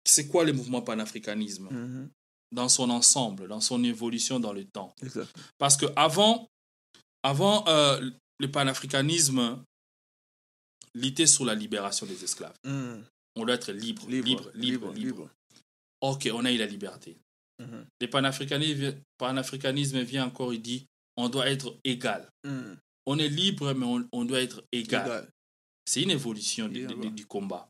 C'est 0.05 0.29
quoi 0.29 0.45
le 0.45 0.55
mouvement 0.55 0.81
panafricanisme? 0.81 1.69
Mhm. 1.71 2.09
dans 2.53 2.69
son 2.69 2.91
ensemble, 2.91 3.49
dans 3.49 3.63
son 3.63 3.83
évolution 3.83 4.39
dans 4.39 4.53
le 4.53 4.65
temps 4.67 4.95
Exact. 5.03 5.31
Parce 5.57 5.79
que 5.79 5.87
avant, 5.97 6.49
avant 7.23 7.67
euh, 7.67 8.11
le 8.39 8.51
panafricanisme 8.51 9.63
luttait 10.95 11.27
sur 11.27 11.45
la 11.45 11.55
libération 11.55 12.07
des 12.07 12.25
esclaves. 12.25 12.57
Mhm. 12.65 13.05
On 13.37 13.45
doit 13.45 13.55
être 13.55 13.73
libre, 13.73 14.07
libre, 14.09 14.29
libre, 14.29 14.53
libre. 14.55 14.93
libre. 14.93 15.31
Ok, 16.01 16.29
on 16.33 16.45
a 16.45 16.53
eu 16.53 16.59
la 16.59 16.67
liberté. 16.67 17.17
Mhm. 17.59 17.87
Le 18.01 18.07
panafricanisme, 18.11 18.95
panafricanisme 19.19 20.01
vient 20.03 20.27
encore, 20.27 20.53
il 20.53 20.61
dit, 20.61 20.87
on 21.17 21.29
doit 21.29 21.49
être 21.49 21.77
égal. 21.85 22.29
Mhm. 22.45 22.77
On 23.07 23.19
est 23.19 23.29
libre, 23.29 23.73
mais 23.75 23.87
on, 23.87 24.07
on 24.13 24.25
doit 24.25 24.41
être 24.41 24.65
égal. 24.73 25.07
Égal. 25.07 25.29
C'est 25.85 26.03
une 26.03 26.11
évolution 26.11 26.69
du, 26.69 27.27
combat. 27.27 27.69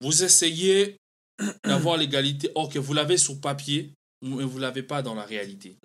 Vous 0.00 0.24
essayez 0.24 0.96
d'avoir 1.64 1.96
l'égalité, 1.96 2.50
or 2.54 2.68
que 2.68 2.78
vous 2.78 2.92
l'avez 2.92 3.18
sur 3.18 3.40
papier, 3.40 3.92
mais 4.22 4.44
vous 4.44 4.56
ne 4.56 4.62
l'avez 4.62 4.82
pas 4.82 5.02
dans 5.02 5.14
la 5.14 5.24
réalité. 5.24 5.76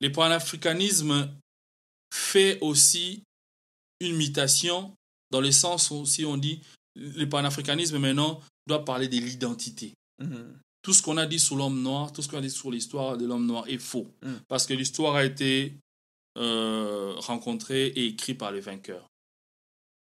Le 0.00 0.12
panafricanisme 0.12 1.30
fait 2.12 2.58
aussi 2.60 3.22
une 4.00 4.16
mutation 4.16 4.94
dans 5.30 5.40
le 5.40 5.52
sens 5.52 5.90
où 5.90 6.06
si 6.06 6.24
on 6.24 6.36
dit 6.36 6.60
le 6.94 7.26
panafricanisme 7.26 7.98
maintenant 7.98 8.40
doit 8.66 8.84
parler 8.84 9.08
de 9.08 9.16
l'identité. 9.16 9.92
Mhm. 10.18 10.58
Tout 10.82 10.92
ce 10.92 11.02
qu'on 11.02 11.16
a 11.16 11.26
dit 11.26 11.40
sur 11.40 11.56
l'homme 11.56 11.82
noir, 11.82 12.12
tout 12.12 12.22
ce 12.22 12.28
qu'on 12.28 12.38
a 12.38 12.40
dit 12.40 12.50
sur 12.50 12.70
l'histoire 12.70 13.18
de 13.18 13.26
l'homme 13.26 13.44
noir 13.44 13.66
est 13.66 13.78
faux. 13.78 14.06
Mm. 14.22 14.34
Parce 14.46 14.68
que 14.68 14.72
l'histoire 14.72 15.16
a 15.16 15.24
été 15.24 15.74
euh, 16.38 17.12
rencontrée 17.16 17.88
et 17.88 18.06
écrite 18.06 18.38
par 18.38 18.52
les 18.52 18.60
vainqueurs. 18.60 19.08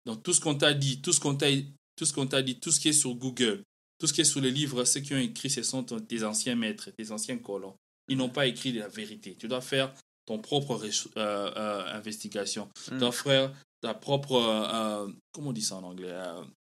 Donc 0.06 0.22
tout 0.22 0.32
ce 0.32 0.40
qu'on 0.40 0.54
t'a 0.54 0.74
dit, 0.74 1.00
tout 1.00 1.12
ce 1.12 1.18
qu'on 1.18 1.34
t'a 1.34 1.48
tout 1.96 2.04
ce 2.04 2.12
qu'on 2.12 2.28
t'a 2.28 2.42
dit, 2.42 2.60
tout 2.60 2.70
ce 2.70 2.78
qui 2.78 2.90
est 2.90 2.92
sur 2.92 3.12
Google, 3.16 3.64
tout 3.98 4.06
ce 4.06 4.12
qui 4.12 4.20
est 4.20 4.24
sur 4.24 4.40
les 4.40 4.52
livres, 4.52 4.84
ceux 4.84 5.00
qui 5.00 5.14
ont 5.14 5.18
écrit, 5.18 5.50
ce 5.50 5.64
sont 5.64 5.82
tes 5.82 6.22
anciens 6.22 6.54
maîtres, 6.54 6.90
tes 6.96 7.10
anciens 7.10 7.38
colons. 7.38 7.74
Ils 8.08 8.16
n'ont 8.16 8.28
pas 8.28 8.46
écrit 8.46 8.72
de 8.72 8.78
la 8.78 8.88
vérité. 8.88 9.34
Tu 9.36 9.48
dois 9.48 9.60
faire 9.60 9.92
ton 10.28 10.38
propre 10.38 10.78
euh, 10.84 11.52
euh, 11.56 11.96
investigation. 11.96 12.68
Mm. 12.92 12.98
dois 12.98 13.12
faire 13.12 13.50
ta 13.80 13.94
propre, 13.94 14.34
euh, 14.36 15.10
comment 15.32 15.50
on 15.50 15.52
dit 15.52 15.62
ça 15.62 15.76
en 15.76 15.82
anglais, 15.84 16.14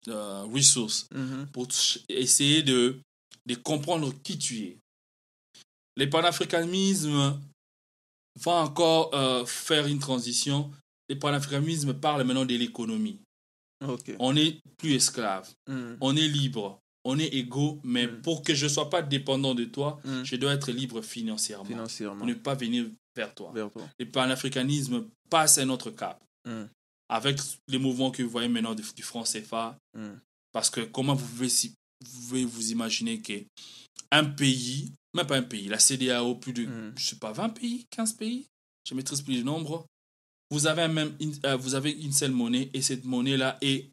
resource 0.07 1.07
Mhm. 1.13 1.47
pour 1.53 1.67
essayer 2.09 2.63
de, 2.63 2.99
de 3.45 3.55
comprendre 3.55 4.11
qui 4.23 4.37
tu 4.39 4.63
es. 4.63 4.77
Le 5.95 6.09
panafricanisme 6.09 7.39
va 8.41 8.51
encore 8.53 9.13
euh, 9.13 9.45
faire 9.45 9.85
une 9.85 9.99
transition. 9.99 10.71
Le 11.09 11.19
panafricanisme 11.19 11.93
parle 11.93 12.23
maintenant 12.23 12.45
de 12.45 12.55
l'économie. 12.55 13.19
Ok. 13.87 14.15
On 14.19 14.33
n'est 14.33 14.59
plus 14.77 14.93
esclave, 14.95 15.47
Mhm. 15.69 15.97
on 16.01 16.15
est 16.15 16.27
libre, 16.27 16.79
on 17.05 17.19
est 17.19 17.33
égaux, 17.33 17.79
mais 17.83 18.07
Mm. 18.07 18.21
pour 18.21 18.43
que 18.43 18.53
je 18.55 18.65
ne 18.65 18.69
sois 18.69 18.89
pas 18.89 19.01
dépendant 19.01 19.53
de 19.55 19.65
toi, 19.65 19.99
Mhm. 20.05 20.23
je 20.23 20.35
dois 20.37 20.53
être 20.53 20.71
libre 20.71 21.01
financièrement 21.01 21.65
Financièrement. 21.65 22.17
pour 22.17 22.27
ne 22.27 22.33
pas 22.33 22.55
venir 22.55 22.85
vers 23.15 23.33
toi. 23.35 23.51
Vers 23.53 23.69
toi. 23.71 23.83
Le 23.99 24.05
panafricanisme 24.09 25.05
passe 25.29 25.57
un 25.57 25.69
autre 25.69 25.91
cap 25.91 26.23
Mhm. 26.45 26.69
avec 27.09 27.39
les 27.67 27.77
mouvements 27.77 28.11
que 28.11 28.23
vous 28.23 28.29
voyez 28.29 28.47
maintenant 28.49 28.73
du, 28.75 28.83
du 28.95 29.03
franc 29.03 29.23
CFA. 29.23 29.77
Parce 30.51 30.69
que 30.69 30.81
comment 30.81 31.15
vous 31.15 31.27
pouvez, 31.27 31.49
si- 31.49 31.73
vous 32.05 32.21
pouvez 32.27 32.45
vous 32.45 32.71
imaginer 32.71 33.19
que 33.21 33.33
un 34.11 34.25
pays, 34.25 34.91
même 35.15 35.25
pas 35.27 35.37
un 35.37 35.43
pays, 35.43 35.67
la 35.67 35.79
CDAO, 35.79 36.35
plus 36.35 36.53
de, 36.53 36.67
je 36.97 37.03
sais 37.03 37.15
pas, 37.17 37.31
20 37.31 37.49
pays, 37.49 37.85
15 37.89 38.13
pays, 38.13 38.45
je 38.87 38.93
maîtrise 38.93 39.21
plus 39.21 39.37
le 39.37 39.43
nombre, 39.43 39.85
vous 40.51 40.67
avez, 40.67 40.87
même, 40.87 41.15
une- 41.19 41.33
euh, 41.45 41.55
vous 41.55 41.73
avez 41.75 41.91
une 41.91 42.11
seule 42.11 42.31
monnaie 42.31 42.69
et 42.73 42.81
cette 42.81 43.05
monnaie-là 43.05 43.57
est 43.61 43.89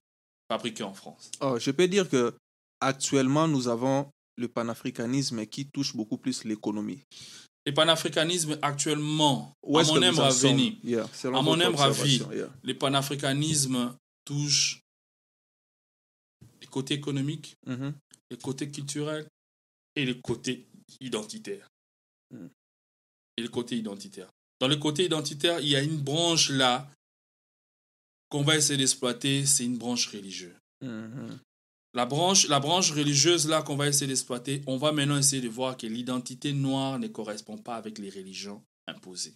fabriquée 0.51 0.83
en 0.83 0.93
France. 0.93 1.31
Oh, 1.41 1.59
je 1.59 1.71
peux 1.71 1.89
dire 1.89 2.09
que 2.09 2.35
actuellement, 2.81 3.47
nous 3.49 3.69
avons 3.69 4.11
le 4.37 4.49
panafricanisme 4.49 5.47
qui 5.47 5.67
touche 5.67 5.95
beaucoup 5.95 6.19
plus 6.19 6.45
l'économie. 6.45 7.03
Le 7.67 7.75
panafricanisme 7.75 8.59
actuellement, 8.63 9.53
à 9.63 9.69
mon 9.69 10.01
Yeah, 10.83 11.07
selon 11.13 11.39
À 11.39 11.43
mon 11.43 11.59
yeah. 11.59 12.49
le 12.63 12.73
panafricanisme 12.75 13.95
touche 14.25 14.81
le 16.61 16.67
côté 16.69 16.95
économique, 16.95 17.55
Mhm. 17.67 17.95
le 18.31 18.37
côté 18.37 18.71
culturel 18.71 19.29
et 19.95 20.07
le 20.07 20.15
côté 20.15 20.67
identitaire. 21.01 21.69
Mm. 22.31 22.47
Et 23.37 23.43
le 23.43 23.49
côté 23.49 23.77
identitaire. 23.77 24.31
Dans 24.61 24.69
le 24.69 24.77
côté 24.77 25.05
identitaire, 25.05 25.61
il 25.61 25.69
y 25.69 25.77
a 25.77 25.83
une 25.83 25.97
branche 25.99 26.51
là 26.51 26.89
qu'on 28.31 28.43
va 28.43 28.57
essayer 28.57 28.79
d'exploiter, 28.79 29.45
c'est 29.45 29.65
une 29.65 29.77
branche 29.79 30.07
religieuse. 30.09 30.55
Mhm. 30.83 31.39
La 31.95 32.07
branche, 32.07 32.47
la 32.49 32.61
branche 32.61 32.93
religieuse 32.93 33.49
là 33.49 33.63
qu'on 33.63 33.77
va 33.77 33.89
essayer 33.89 34.07
d'exploiter, 34.07 34.63
on 34.67 34.77
va 34.77 34.93
maintenant 34.93 35.19
essayer 35.19 35.43
de 35.43 35.49
voir 35.49 35.77
que 35.77 35.87
l'identité 35.89 36.53
noire 36.53 36.99
ne 37.01 37.09
correspond 37.09 37.59
pas 37.59 37.75
avec 37.77 37.99
les 37.99 38.11
religions 38.11 38.63
imposées. 38.87 39.35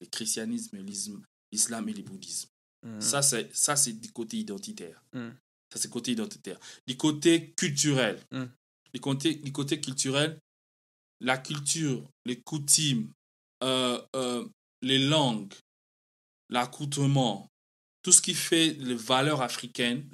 Le 0.00 0.06
christianisme, 0.06 0.78
l'islam- 0.78 1.88
et 1.88 1.92
le 1.92 2.02
bouddhisme. 2.02 2.48
Mhm. 2.84 3.00
Ça, 3.00 3.22
c'est 3.22 3.52
ça, 3.54 3.74
c'est 3.74 3.94
du 3.94 4.12
côté 4.12 4.36
identitaire. 4.36 5.02
Mm. 5.12 5.30
Ça, 5.72 5.80
c'est 5.80 5.90
côté 5.90 6.12
identitaire. 6.12 6.60
Du 6.86 6.96
côté 6.96 7.52
culturel. 7.56 8.20
Mm. 8.30 8.44
Du, 8.94 9.00
côté, 9.00 9.34
du 9.34 9.50
côté 9.52 9.80
culturel, 9.80 10.38
la 11.20 11.38
culture, 11.38 12.08
les 12.24 12.40
coutumes, 12.40 13.10
euh, 13.64 14.00
euh, 14.14 14.46
les 14.82 14.98
langues, 14.98 15.52
l'accoutrement, 16.50 17.50
tout 18.02 18.12
ce 18.12 18.22
qui 18.22 18.34
fait 18.34 18.74
les 18.74 18.94
valeurs 18.94 19.42
africaines. 19.42 20.08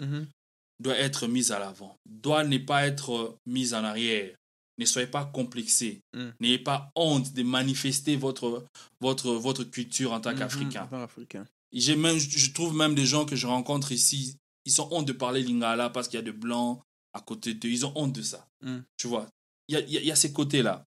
Doit 0.82 0.96
être 0.98 1.26
mis 1.26 1.52
à 1.52 1.58
l'avant, 1.58 1.96
doit 2.06 2.44
ne 2.44 2.58
pas 2.58 2.86
être 2.86 3.38
mis 3.46 3.72
en 3.74 3.84
arrière. 3.84 4.34
Ne 4.78 4.84
soyez 4.86 5.06
pas 5.06 5.24
complexés. 5.26 6.00
Mm. 6.14 6.28
N'ayez 6.40 6.58
pas 6.58 6.90
honte 6.96 7.32
de 7.34 7.42
manifester 7.42 8.16
votre, 8.16 8.64
votre, 9.00 9.32
votre 9.32 9.64
culture 9.64 10.12
en 10.12 10.20
tant 10.20 10.34
qu'Africain. 10.34 10.84
En 10.84 10.88
tant 10.88 11.00
qu'Africain. 11.00 11.46
J'ai 11.72 11.94
même, 11.96 12.18
je 12.18 12.50
trouve 12.52 12.74
même 12.74 12.94
des 12.94 13.06
gens 13.06 13.24
que 13.24 13.36
je 13.36 13.46
rencontre 13.46 13.92
ici, 13.92 14.36
ils 14.64 14.72
sont 14.72 14.88
honte 14.90 15.06
de 15.06 15.12
parler 15.12 15.42
lingala 15.42 15.90
parce 15.90 16.08
qu'il 16.08 16.16
y 16.18 16.22
a 16.22 16.24
de 16.24 16.32
blancs 16.32 16.80
à 17.12 17.20
côté 17.20 17.54
d'eux. 17.54 17.68
Ils 17.68 17.84
ont 17.86 17.92
honte 17.96 18.12
de 18.14 18.22
ça. 18.22 18.48
Mm. 18.62 18.78
Tu 18.96 19.06
vois, 19.08 19.28
il 19.68 19.74
y 19.74 19.76
a, 19.76 19.80
il 19.80 19.90
y 19.92 19.96
a- 19.98 20.00
il 20.00 20.06
y 20.06 20.10
a 20.10 20.16
ces 20.16 20.32
côtés-là. 20.32 20.84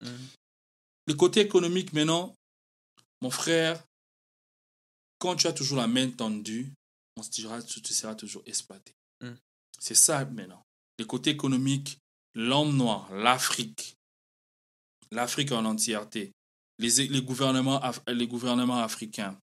Le 1.08 1.14
côté 1.16 1.42
économique, 1.42 1.92
maintenant, 1.94 2.36
mon 3.22 3.32
frère, 3.32 3.84
quand 5.20 5.36
tu 5.36 5.48
as 5.48 5.54
toujours 5.54 5.78
la 5.80 5.88
main 5.88 6.10
tendue, 6.10 6.72
on 7.18 7.24
se 7.24 7.30
dira, 7.30 7.62
tu, 7.62 7.82
tu 7.82 7.94
seras 7.94 8.16
toujours 8.16 8.44
exploité. 8.46 8.94
Mm. 9.22 9.32
C'est 9.82 9.96
ça 9.96 10.24
maintenant. 10.26 10.64
Le 11.00 11.06
côté 11.06 11.32
économique, 11.32 11.98
l'homme 12.36 12.78
noir, 12.78 13.12
l'Afrique, 13.12 13.96
l'Afrique 15.12 15.52
en 15.52 15.66
entièreté, 15.66 16.32
les, 16.78 17.08
les, 17.08 17.22
gouvernements, 17.22 17.82
les 18.08 18.28
gouvernements 18.28 18.82
africains, 18.82 19.38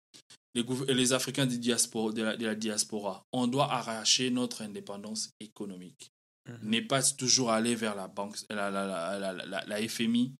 les, 0.54 1.12
Africains 1.12 1.47
diaspora, 1.47 2.12
de, 2.12 2.23
la, 2.23 2.37
de 2.37 2.47
la 2.47 2.54
diaspora, 2.54 3.25
on 3.33 3.49
doit 3.49 3.73
arracher 3.73 4.30
notre 4.30 4.62
indépendance 4.62 5.30
économique. 5.40 6.11
Mhm. 6.49 6.71
n'est 6.71 6.83
pas 6.83 7.02
toujours 7.02 7.50
aller 7.50 7.75
vers 7.75 7.95
la 7.95 8.09
banque, 8.09 8.37
la, 8.49 8.71
la, 8.71 8.87
la, 8.87 9.18
la, 9.18 9.33
la, 9.45 9.64
la 9.66 9.88
FMI, 9.88 10.33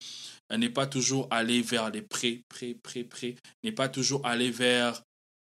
n'est 0.57 0.71
pas 0.71 0.87
toujours 0.87 1.29
aller 1.31 1.61
vers 1.61 1.91
les 1.91 2.03
prêts, 2.03 2.41
prêts, 2.49 2.75
prêts, 2.75 3.05
prêts, 3.05 3.35
n'est 3.63 3.73
pas 3.73 3.89
toujours 3.91 4.25
aller 4.25 4.51
vers 4.51 5.03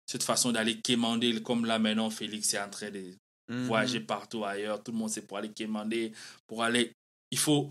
cette 0.05 0.23
façon 0.23 0.51
d'aller 0.51 0.81
quémander, 0.81 1.41
comme 1.41 1.65
là 1.65 1.79
maintenant 1.79 2.09
Félix 2.09 2.53
est 2.55 2.59
en 2.59 2.69
train 2.69 2.91
de 2.91 3.15
Mhm. 3.49 3.65
voyager 3.65 3.99
partout 3.99 4.45
ailleurs, 4.45 4.81
tout 4.83 4.91
le 4.91 4.97
monde 4.97 5.09
c'est 5.09 5.25
pour 5.25 5.37
aller 5.37 5.51
quémander, 5.51 6.13
pour 6.47 6.63
aller... 6.63 6.91
Il 7.31 7.37
faut... 7.37 7.69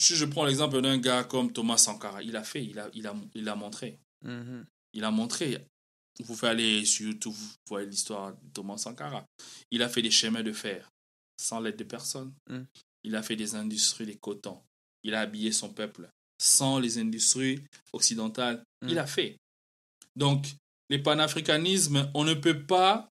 Si 0.00 0.14
je 0.14 0.24
prends 0.26 0.44
l'exemple 0.44 0.80
d'un 0.80 0.98
gars 0.98 1.24
comme 1.24 1.52
Thomas 1.52 1.76
Sankara, 1.76 2.22
il 2.22 2.36
a 2.36 2.44
fait, 2.44 2.64
il 2.64 2.78
a, 2.78 2.88
il 2.94 3.06
a, 3.06 3.16
il 3.34 3.48
a 3.48 3.56
montré. 3.56 3.98
Mhm. 4.24 4.64
Il 4.92 5.04
a 5.04 5.10
montré. 5.10 5.66
Vous 6.20 6.34
pouvez 6.34 6.48
aller 6.48 6.84
sur 6.84 7.06
YouTube, 7.06 7.32
vous 7.32 7.48
voyez 7.68 7.86
l'histoire 7.86 8.32
de 8.32 8.48
Thomas 8.52 8.76
Sankara. 8.76 9.24
Il 9.70 9.82
a 9.82 9.88
fait 9.88 10.02
des 10.02 10.10
chemins 10.10 10.42
de 10.42 10.52
fer 10.52 10.88
sans 11.40 11.60
l'aide 11.60 11.76
de 11.76 11.84
personne. 11.84 12.34
Mm. 12.48 12.62
Il 13.04 13.14
a 13.14 13.22
fait 13.22 13.36
des 13.36 13.54
industries 13.54 14.06
de 14.06 14.14
coton. 14.14 14.60
Il 15.04 15.14
a 15.14 15.20
habillé 15.20 15.52
son 15.52 15.72
peuple 15.72 16.08
sans 16.40 16.78
les 16.78 16.98
industries 16.98 17.62
occidentales. 17.92 18.62
Mm. 18.82 18.88
Il 18.88 18.98
a 18.98 19.06
fait. 19.06 19.36
Donc, 20.16 20.46
les 20.90 20.98
panafricanismes, 20.98 22.10
on 22.14 22.24
ne 22.24 22.34
peut 22.34 22.66
pas 22.66 23.08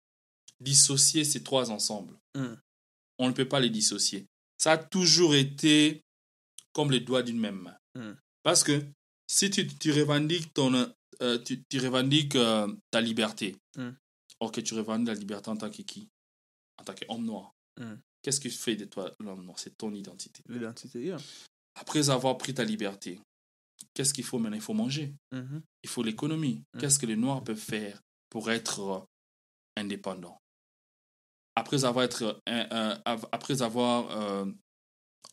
dissocier 0.63 1.23
ces 1.23 1.43
trois 1.43 1.71
ensembles. 1.71 2.17
Mm. 2.35 2.55
On 3.19 3.27
ne 3.27 3.33
peut 3.33 3.47
pas 3.47 3.59
les 3.59 3.69
dissocier. 3.69 4.25
Ça 4.57 4.73
a 4.73 4.77
toujours 4.77 5.35
été 5.35 6.01
comme 6.73 6.91
les 6.91 6.99
doigts 7.01 7.23
d'une 7.23 7.39
même 7.39 7.59
main. 7.61 7.77
Mm. 7.95 8.13
Parce 8.43 8.63
que 8.63 8.83
si 9.27 9.49
tu, 9.49 9.67
tu 9.67 9.91
revendiques, 9.91 10.53
ton, 10.53 10.73
euh, 11.21 11.37
tu, 11.39 11.63
tu 11.69 11.79
revendiques 11.79 12.35
euh, 12.35 12.67
ta 12.91 13.01
liberté, 13.01 13.55
Mm. 13.77 13.91
que 14.51 14.61
tu 14.61 14.73
revendiques 14.75 15.07
la 15.07 15.13
liberté 15.15 15.49
en 15.49 15.55
tant 15.55 15.69
que 15.71 15.81
qui? 15.83 16.09
En 16.77 16.83
tant 16.83 16.93
qu'homme 16.93 17.25
noir. 17.25 17.53
Mm. 17.79 17.95
Qu'est-ce 18.21 18.39
qui 18.39 18.49
fait 18.49 18.75
de 18.75 18.85
toi 18.85 19.11
l'homme 19.19 19.43
noir? 19.45 19.57
C'est 19.59 19.77
ton 19.77 19.93
identité. 19.93 20.43
L'identité, 20.49 21.01
yeah. 21.01 21.17
Après 21.75 22.09
avoir 22.09 22.37
pris 22.37 22.53
ta 22.53 22.63
liberté, 22.63 23.19
qu'est-ce 23.93 24.13
qu'il 24.13 24.23
faut 24.23 24.39
maintenant? 24.39 24.57
Il 24.57 24.61
faut 24.61 24.73
manger. 24.73 25.13
Mhm. 25.31 25.61
Il 25.83 25.89
faut 25.89 26.03
l'économie. 26.03 26.61
Mm. 26.73 26.79
Qu'est-ce 26.79 26.99
que 26.99 27.05
les 27.05 27.15
Noirs 27.15 27.43
peuvent 27.43 27.57
faire 27.57 27.99
pour 28.29 28.51
être 28.51 28.79
euh, 28.79 28.99
indépendants? 29.77 30.37
Après 31.55 31.85
avoir, 31.85 32.05
être, 32.05 32.23
euh, 32.23 32.65
euh, 32.71 32.95
après 33.31 33.61
avoir, 33.61 34.09
euh, 34.11 34.45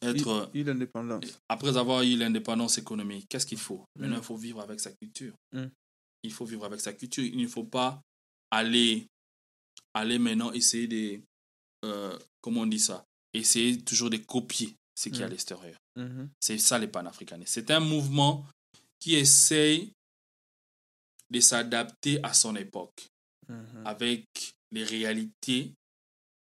être, 0.02 0.28
euh, 0.28 0.46
Il, 0.54 0.60
il 0.62 0.70
indépendance. 0.70 1.24
après 1.48 1.76
avoir 1.76 2.02
eu 2.02 2.16
l'indépendance 2.16 2.78
économique, 2.78 3.26
qu'est-ce 3.28 3.46
qu'il 3.46 3.58
faut? 3.58 3.84
Maintenant, 3.96 4.16
Mm. 4.16 4.20
il 4.20 4.24
faut 4.24 4.36
vivre 4.36 4.60
avec 4.60 4.80
sa 4.80 4.92
culture. 4.92 5.34
Mm. 5.52 5.66
Il 6.22 6.32
faut 6.32 6.44
vivre 6.44 6.64
avec 6.66 6.80
sa 6.80 6.92
culture. 6.92 7.24
Il 7.24 7.38
ne 7.40 7.46
faut 7.48 7.64
pas 7.64 8.00
aller, 8.50 9.06
aller 9.94 10.18
maintenant 10.18 10.52
essayer 10.52 10.86
de, 10.86 11.22
euh, 11.86 12.18
comment 12.42 12.62
on 12.62 12.66
dit 12.66 12.78
ça? 12.80 13.04
Essayer 13.32 13.80
toujours 13.82 14.10
de 14.10 14.18
copier 14.18 14.74
ce 14.94 15.08
qu'il 15.08 15.20
y 15.20 15.22
a 15.22 15.26
à 15.26 15.28
Mm. 15.28 15.32
l'extérieur. 15.32 15.78
Mhm. 15.96 16.28
C'est 16.40 16.58
ça 16.58 16.78
les 16.78 16.88
panafricanistes. 16.88 17.54
C'est 17.54 17.70
un 17.70 17.80
mouvement 17.80 18.44
qui 18.98 19.14
essaye 19.14 19.92
de 21.30 21.40
s'adapter 21.40 22.22
à 22.22 22.34
son 22.34 22.56
époque, 22.56 23.06
Mhm. 23.48 23.86
avec 23.86 24.24
les 24.72 24.84
réalités 24.84 25.72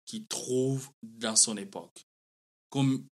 qu'il 0.09 0.25
trouve 0.25 0.89
dans 1.03 1.35
son 1.35 1.55
époque. 1.55 2.03
Comme 2.71 3.05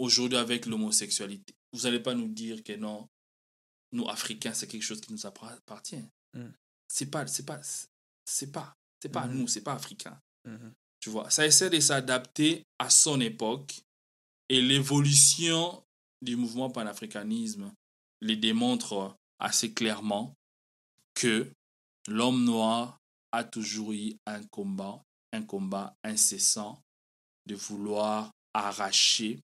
aujourd'hui 0.00 0.38
avec 0.38 0.66
l'homosexualité. 0.66 1.54
Vous 1.72 1.82
n'allez 1.82 2.00
pas 2.00 2.14
nous 2.14 2.26
dire 2.28 2.64
que 2.64 2.72
non, 2.72 3.08
nous 3.92 4.08
Africains, 4.08 4.52
c'est 4.52 4.66
quelque 4.66 4.82
chose 4.82 5.00
qui 5.00 5.12
nous 5.12 5.24
appartient. 5.24 6.04
Mm. 6.34 6.48
C'est 6.88 7.06
pas, 7.06 7.28
c'est 7.28 7.46
pas, 7.46 7.60
c'est 8.24 8.50
pas, 8.50 8.74
c'est 9.00 9.08
pas 9.08 9.26
Mhm. 9.26 9.38
nous, 9.38 9.46
c'est 9.46 9.62
pas 9.62 9.74
africain. 9.74 10.20
Mhm. 10.44 10.72
Tu 10.98 11.10
vois, 11.10 11.30
ça 11.30 11.46
essaie 11.46 11.70
de 11.70 11.78
s'adapter 11.78 12.64
à 12.80 12.90
son 12.90 13.20
époque 13.20 13.80
et 14.48 14.60
l'évolution 14.60 15.84
du 16.20 16.34
mouvement 16.34 16.70
panafricanisme 16.70 17.72
les 18.20 18.36
démontre 18.36 19.16
assez 19.38 19.72
clairement 19.72 20.34
que 21.14 21.52
l'homme 22.08 22.44
noir 22.44 22.98
a 23.30 23.44
toujours 23.44 23.92
eu 23.92 24.16
un 24.26 24.42
combat, 24.48 25.02
un 25.32 25.42
combat 25.42 25.96
incessant 26.04 26.80
de 27.46 27.54
vouloir 27.54 28.30
arracher 28.54 29.40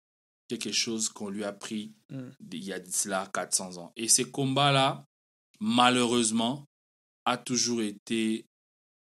quelque 0.47 0.71
chose 0.71 1.10
qu'on 1.10 1.30
lui 1.30 1.43
a 1.43 1.52
pris 1.54 1.93
Mm. 2.10 2.30
il 2.54 2.63
y 2.63 2.71
a 2.73 2.80
cela 2.86 3.30
400 3.34 3.78
ans. 3.78 3.91
Et 3.97 4.08
ce 4.08 4.21
combat-là, 4.21 5.04
malheureusement, 5.60 6.65
a 7.26 7.38
toujours 7.38 7.82
été 7.82 8.45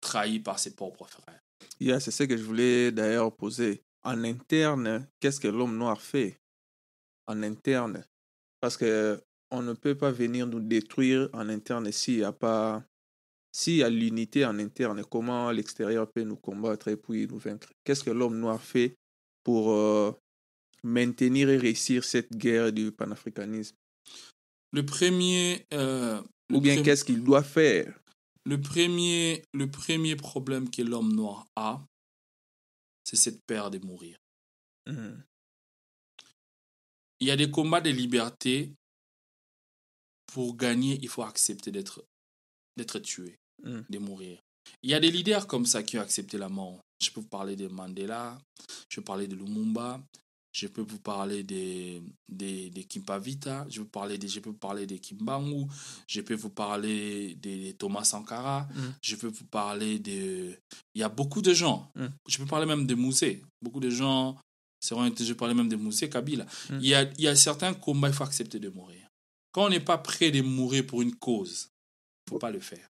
trahi 0.01 0.39
par 0.39 0.59
ses 0.59 0.75
propres 0.75 1.07
frères. 1.07 1.39
Yeah, 1.79 1.99
c'est 2.01 2.11
ce 2.11 2.23
que 2.23 2.35
je 2.35 2.43
voulais 2.43 2.91
d'ailleurs 2.91 3.33
poser. 3.33 3.81
En 4.03 4.23
interne, 4.23 5.07
qu'est-ce 5.19 5.39
que 5.39 5.47
l'homme 5.47 5.77
noir 5.77 6.01
fait 6.01 6.37
En 7.27 7.41
interne? 7.43 8.03
Parce 8.59 8.75
que 8.75 9.21
on 9.51 9.61
ne 9.61 9.73
peut 9.73 9.95
pas 9.95 10.11
venir 10.11 10.45
nous 10.45 10.59
détruire 10.59 11.29
en 11.33 11.47
interne 11.49 11.91
s'il 11.91 12.17
n'y 12.17 12.23
a 12.23 12.31
pas. 12.33 12.83
S'il 13.51 13.77
y 13.77 13.83
a 13.83 13.89
l'unité 13.89 14.45
en 14.45 14.59
interne, 14.59 15.03
comment 15.05 15.51
l'extérieur 15.51 16.09
peut 16.11 16.23
nous 16.23 16.37
combattre 16.37 16.87
et 16.87 16.97
puis 16.97 17.27
nous 17.27 17.39
vaincre? 17.39 17.69
Qu'est-ce 17.83 18.03
que 18.03 18.11
l'homme 18.11 18.39
noir 18.39 18.61
fait 18.61 18.95
pour 19.43 19.71
euh, 19.71 20.11
maintenir 20.83 21.49
et 21.49 21.57
réussir 21.57 22.03
cette 22.03 22.31
guerre 22.31 22.71
du 22.71 22.91
panafricanisme? 22.91 23.75
Le 24.71 24.85
premier, 24.85 25.65
euh, 25.73 26.21
le 26.49 26.57
Ou 26.57 26.61
bien 26.61 26.83
qu'est-ce 26.83 27.03
qu'il 27.03 27.23
doit 27.23 27.43
faire? 27.43 27.99
le 28.45 28.59
premier, 28.59 29.43
le 29.53 29.69
premier 29.69 30.15
problème 30.15 30.71
que 30.71 30.81
l'homme 30.81 31.13
noir 31.13 31.45
a, 31.55 31.85
c'est 33.03 33.15
cette 33.15 33.43
peur 33.45 33.69
de 33.69 33.77
mourir. 33.79 34.17
Mhm. 34.87 35.23
Il 37.19 37.27
y 37.27 37.31
a 37.31 37.35
des 37.35 37.51
combats 37.51 37.81
de 37.81 37.89
liberté. 37.89 38.73
Pour 40.27 40.55
gagner, 40.55 40.99
il 41.01 41.09
faut 41.09 41.23
accepter 41.23 41.71
d'être 41.71 42.05
d'être 42.79 42.99
tué, 42.99 43.35
Mm. 43.63 43.79
de 43.89 43.99
mourir. 43.99 44.39
Il 44.83 44.89
y 44.89 44.93
a 44.93 44.99
des 44.99 45.11
leaders 45.11 45.47
comme 45.47 45.65
ça 45.65 45.83
qui 45.83 45.97
ont 45.97 46.01
accepté 46.01 46.37
la 46.37 46.47
mort. 46.49 46.79
Je 47.03 47.09
peux 47.11 47.19
vous 47.21 47.27
parler 47.27 47.55
de 47.55 47.67
Mandela, 47.67 48.37
je 48.89 48.95
peux 48.97 49.03
parler 49.03 49.27
de 49.27 49.35
Lumumba, 49.35 50.01
je 50.53 50.67
peux 50.67 50.81
vous 50.81 50.99
parler 50.99 51.43
de, 51.43 51.99
de, 52.29 52.69
de 52.69 52.81
Kimpavita, 52.83 53.65
je 53.69 53.81
peux, 53.81 53.87
parler 53.87 54.17
de, 54.17 54.27
je 54.27 54.39
peux 54.39 54.49
vous 54.49 54.57
parler 54.57 54.85
de 54.85 54.95
Kimbangu, 54.97 55.65
je 56.07 56.21
peux 56.21 56.35
vous 56.35 56.49
parler 56.49 57.35
de 57.35 57.71
Thomas 57.73 58.03
Sankara, 58.05 58.67
Mm. 58.73 58.93
je 59.01 59.15
peux 59.15 59.27
vous 59.27 59.45
parler 59.45 59.99
de... 59.99 60.57
Il 60.95 61.01
y 61.01 61.03
a 61.03 61.09
beaucoup 61.09 61.41
de 61.41 61.53
gens. 61.53 61.91
Mm. 61.95 62.07
Je 62.27 62.37
peux 62.37 62.45
parler 62.45 62.65
même 62.65 62.85
de 62.87 62.95
Moussé. 62.95 63.41
Beaucoup 63.61 63.79
de 63.81 63.89
gens 63.89 64.37
seront... 64.81 65.11
Je 65.15 65.33
parlais 65.33 65.53
même 65.53 65.69
de 65.69 65.75
Moussé 65.75 66.09
Kabila. 66.09 66.45
Mm. 66.69 66.79
Il, 66.81 66.87
y 66.87 66.95
a, 66.95 67.03
il 67.17 67.21
y 67.21 67.27
a 67.27 67.35
certains 67.35 67.73
combats, 67.73 68.07
il 68.09 68.13
faut 68.13 68.23
accepter 68.23 68.59
de 68.59 68.69
mourir. 68.69 69.05
Quand 69.51 69.65
on 69.65 69.69
n'est 69.69 69.79
pas 69.79 69.97
prêt 69.97 70.29
de 70.31 70.41
mourir 70.41 70.85
pour 70.85 71.01
une 71.01 71.15
cause, 71.15 71.68
il 72.29 72.33
ne 72.33 72.35
faut 72.35 72.39
pas 72.39 72.51
le 72.51 72.59
faire. 72.59 72.87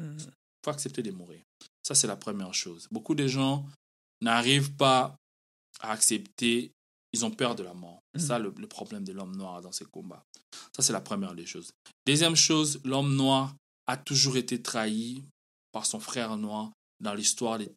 Il 0.00 0.64
faut 0.64 0.70
accepter 0.70 1.02
de 1.02 1.10
mourir. 1.10 1.42
Ça, 1.82 1.94
c'est 1.94 2.06
la 2.06 2.16
première 2.16 2.52
chose. 2.54 2.88
Beaucoup 2.90 3.14
de 3.14 3.26
gens 3.26 3.66
n'arrivent 4.20 4.74
pas 4.76 5.16
à 5.80 5.92
accepter, 5.92 6.72
ils 7.12 7.24
ont 7.24 7.30
peur 7.30 7.54
de 7.54 7.62
la 7.62 7.74
mort. 7.74 8.00
C'est 8.14 8.20
ça 8.26 8.38
le, 8.38 8.52
le 8.56 8.66
problème 8.66 9.04
de 9.04 9.12
l'homme 9.12 9.36
noir 9.36 9.62
dans 9.62 9.72
ces 9.72 9.84
combats. 9.86 10.24
Ça, 10.76 10.82
c'est 10.82 10.92
la 10.92 11.00
première 11.00 11.34
des 11.34 11.46
choses. 11.46 11.70
Deuxième 12.06 12.36
chose, 12.36 12.80
l'homme 12.84 13.14
noir 13.16 13.54
a 13.86 13.96
toujours 13.96 14.36
été 14.36 14.60
trahi 14.60 15.24
par 15.72 15.86
son 15.86 16.00
frère 16.00 16.36
noir 16.36 16.72
dans 17.00 17.14
l'histoire 17.14 17.58
des- 17.58 17.72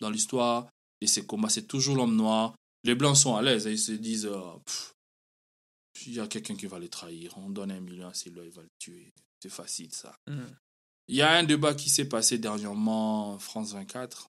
dans 0.00 0.10
l'histoire 0.10 0.68
de 1.02 1.06
ces 1.06 1.26
combats. 1.26 1.48
C'est 1.50 1.66
toujours 1.66 1.96
l'homme 1.96 2.16
noir. 2.16 2.54
Les 2.84 2.94
blancs 2.94 3.16
sont 3.16 3.36
à 3.36 3.42
l'aise. 3.42 3.66
et 3.66 3.72
Ils 3.72 3.78
se 3.78 3.92
disent, 3.92 4.26
euh, 4.26 4.40
Pff, 4.64 4.93
il 6.06 6.14
y 6.14 6.20
a 6.20 6.26
quelqu'un 6.28 6.56
qui 6.56 6.66
va 6.66 6.78
les 6.78 6.88
trahir. 6.88 7.36
On 7.38 7.50
donne 7.50 7.70
un 7.72 7.80
million 7.80 8.08
à 8.08 8.14
celui-là, 8.14 8.44
il 8.44 8.50
va 8.50 8.62
le 8.62 8.68
tuer. 8.78 9.12
C'est 9.42 9.48
facile, 9.50 9.92
ça. 9.92 10.14
Mm. 10.26 10.42
Il 11.08 11.16
y 11.16 11.22
a 11.22 11.32
un 11.36 11.44
débat 11.44 11.74
qui 11.74 11.90
s'est 11.90 12.08
passé 12.08 12.38
dernièrement 12.38 13.32
en 13.34 13.38
France 13.38 13.72
24. 13.72 14.28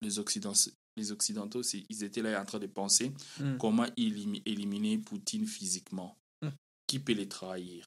Les, 0.00 0.18
Occident- 0.18 0.52
les 0.96 1.12
Occidentaux, 1.12 1.62
ils 1.62 2.02
étaient 2.04 2.22
là 2.22 2.40
en 2.40 2.44
train 2.44 2.58
de 2.58 2.66
penser 2.66 3.12
Mm. 3.40 3.56
comment 3.58 3.84
élimi- 3.96 4.42
éliminer 4.46 4.98
Poutine 4.98 5.46
physiquement. 5.46 6.16
Mm. 6.42 6.48
Qui 6.86 6.98
peut 6.98 7.12
les 7.12 7.28
trahir? 7.28 7.84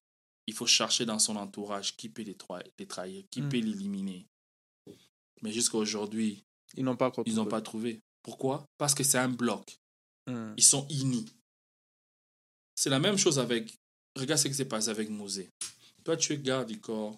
Il 0.47 0.53
faut 0.53 0.67
chercher 0.67 1.05
dans 1.05 1.19
son 1.19 1.36
entourage 1.36 1.95
qui 1.95 2.10
peut 2.10 2.23
les, 2.23 2.34
tra- 2.36 2.63
les 2.77 2.86
trahir, 2.88 3.23
qui 3.31 3.41
peut 3.41 3.60
l'éliminer. 3.60 4.27
Mais 5.41 5.51
jusqu'à 5.51 5.77
aujourd'hui, 5.77 6.43
Ils 6.75 6.84
n'ont 6.84 6.95
pas 6.95 7.12
pas 7.12 7.62
trouvé. 7.62 7.99
Pourquoi? 8.23 8.65
Parce 8.77 8.93
que 8.93 9.03
c'est 9.03 9.17
un 9.17 9.29
bloc. 9.29 9.77
Ils 10.57 10.63
sont 10.63 10.88
unis. 10.89 11.25
C'est 12.81 12.89
la 12.89 12.97
même 12.97 13.15
chose 13.15 13.37
avec. 13.37 13.77
Regarde 14.15 14.41
ce 14.41 14.47
qui 14.47 14.55
s'est 14.55 14.65
passé 14.65 14.89
avec 14.89 15.07
Mosé. 15.07 15.51
Toi, 16.03 16.17
tu 16.17 16.33
es 16.33 16.39
garde 16.39 16.67
du 16.67 16.81
corps 16.81 17.15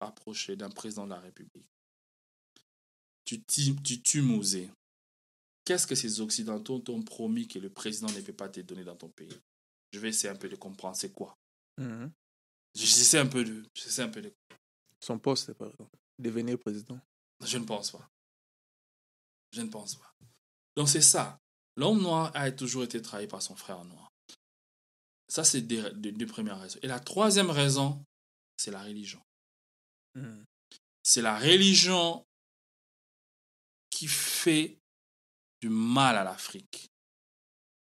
approché 0.00 0.56
d'un 0.56 0.70
président 0.70 1.04
de 1.04 1.10
la 1.10 1.20
République. 1.20 1.68
Tu, 3.24 3.40
tues 3.44 4.22
Mosé. 4.22 4.68
Qu'est-ce 5.64 5.86
que 5.86 5.94
ces 5.94 6.20
Occidentaux 6.20 6.80
t'ont 6.80 7.00
promis 7.00 7.46
que 7.46 7.60
le 7.60 7.70
président 7.70 8.10
ne 8.10 8.20
peut 8.22 8.32
pas 8.32 8.48
te 8.48 8.58
donner 8.58 8.82
dans 8.82 8.96
ton 8.96 9.08
pays? 9.08 9.40
Je 9.92 10.00
vais 10.00 10.08
essayer 10.08 10.30
un 10.30 10.36
peu 10.36 10.48
de 10.48 10.56
comprendre 10.56 10.96
c'est 10.96 11.12
quoi? 11.12 11.38
Mhm. 11.78 12.10
J'essaie 12.74 13.20
un 13.20 13.26
peu 13.26 13.44
de. 13.44 13.64
J'essaie 13.72 14.02
un 14.02 14.08
peu 14.08 14.20
de. 14.20 14.32
Son 14.98 15.20
poste, 15.20 15.52
par 15.52 15.68
exemple. 15.68 15.96
Devenir 16.18 16.58
président. 16.58 16.98
Je 17.40 17.58
ne 17.58 17.64
pense 17.64 17.92
pas. 17.92 18.10
Je 19.52 19.60
ne 19.60 19.68
pense 19.68 19.94
pas. 19.94 20.12
Donc 20.74 20.88
c'est 20.88 21.00
ça. 21.00 21.38
L'homme 21.76 22.02
noir 22.02 22.32
a 22.34 22.50
toujours 22.50 22.82
été 22.82 23.00
trahi 23.00 23.28
par 23.28 23.42
son 23.42 23.54
frère 23.54 23.84
noir. 23.84 24.10
Ça, 25.34 25.42
c'est 25.42 25.62
des, 25.62 26.26
premières 26.26 26.60
raisons. 26.60 26.78
Et 26.82 26.86
la 26.86 27.00
troisième 27.00 27.50
raison, 27.50 28.04
c'est 28.56 28.70
la 28.70 28.80
religion. 28.80 29.20
Mm. 30.14 30.44
C'est 31.02 31.22
la 31.22 31.36
religion 31.36 32.24
qui 33.90 34.06
fait 34.06 34.78
du 35.60 35.70
mal 35.70 36.16
à 36.16 36.22
l'Afrique. 36.22 36.88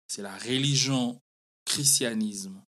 C'est 0.09 0.21
la 0.21 0.37
religion 0.37 1.21
christianisme. 1.63 2.61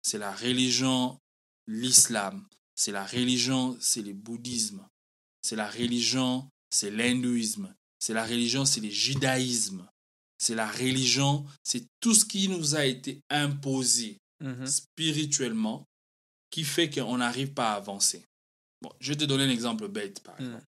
C'est 0.00 0.16
la 0.16 0.34
religion 0.34 1.20
l'islam. 1.66 2.48
C'est 2.74 2.92
la 2.92 3.04
religion, 3.04 3.76
c'est 3.78 4.00
le 4.00 4.14
bouddhisme. 4.14 4.88
C'est 5.42 5.56
la 5.56 5.68
religion, 5.68 6.50
c'est 6.70 6.90
l'hindouisme. 6.90 7.74
C'est 7.98 8.14
la 8.14 8.24
religion, 8.24 8.64
c'est 8.64 8.80
le 8.80 8.88
judaïsme. 8.88 9.86
C'est 10.38 10.54
la 10.54 10.70
religion, 10.70 11.46
c'est 11.62 11.86
tout 12.00 12.14
ce 12.14 12.24
qui 12.24 12.48
nous 12.48 12.74
a 12.74 12.84
été 12.84 13.20
imposé 13.30 14.18
Mhm. 14.40 14.66
spirituellement 14.66 15.86
qui 16.50 16.64
fait 16.64 16.90
qu'on 16.90 17.16
n'arrive 17.18 17.54
pas 17.54 17.72
à 17.72 17.76
avancer. 17.76 18.24
Bon, 18.82 18.90
je 19.00 19.12
vais 19.12 19.16
te 19.18 19.24
donner 19.24 19.44
un 19.44 19.48
exemple 19.50 19.88
bête, 19.88 20.22
par 20.22 20.34
Mm. 20.40 20.44
exemple. 20.44 20.64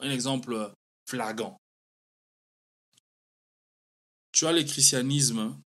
Un 0.00 0.10
exemple 0.10 0.72
flagrant. 1.08 1.58
Tu 4.32 4.46
as 4.46 4.52
le 4.52 4.62
christianisme 4.62 5.60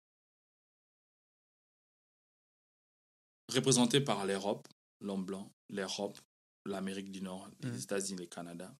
représenté 3.48 4.00
par 4.00 4.24
l'Europe, 4.26 4.66
l'homme 5.00 5.24
blanc, 5.24 5.50
l'Europe, 5.68 6.18
l'Amérique 6.66 7.10
du 7.10 7.20
Nord, 7.22 7.48
les 7.60 7.70
Mm. 7.70 7.76
États-Unis, 7.76 8.20
le 8.20 8.26
Canada. 8.26 8.74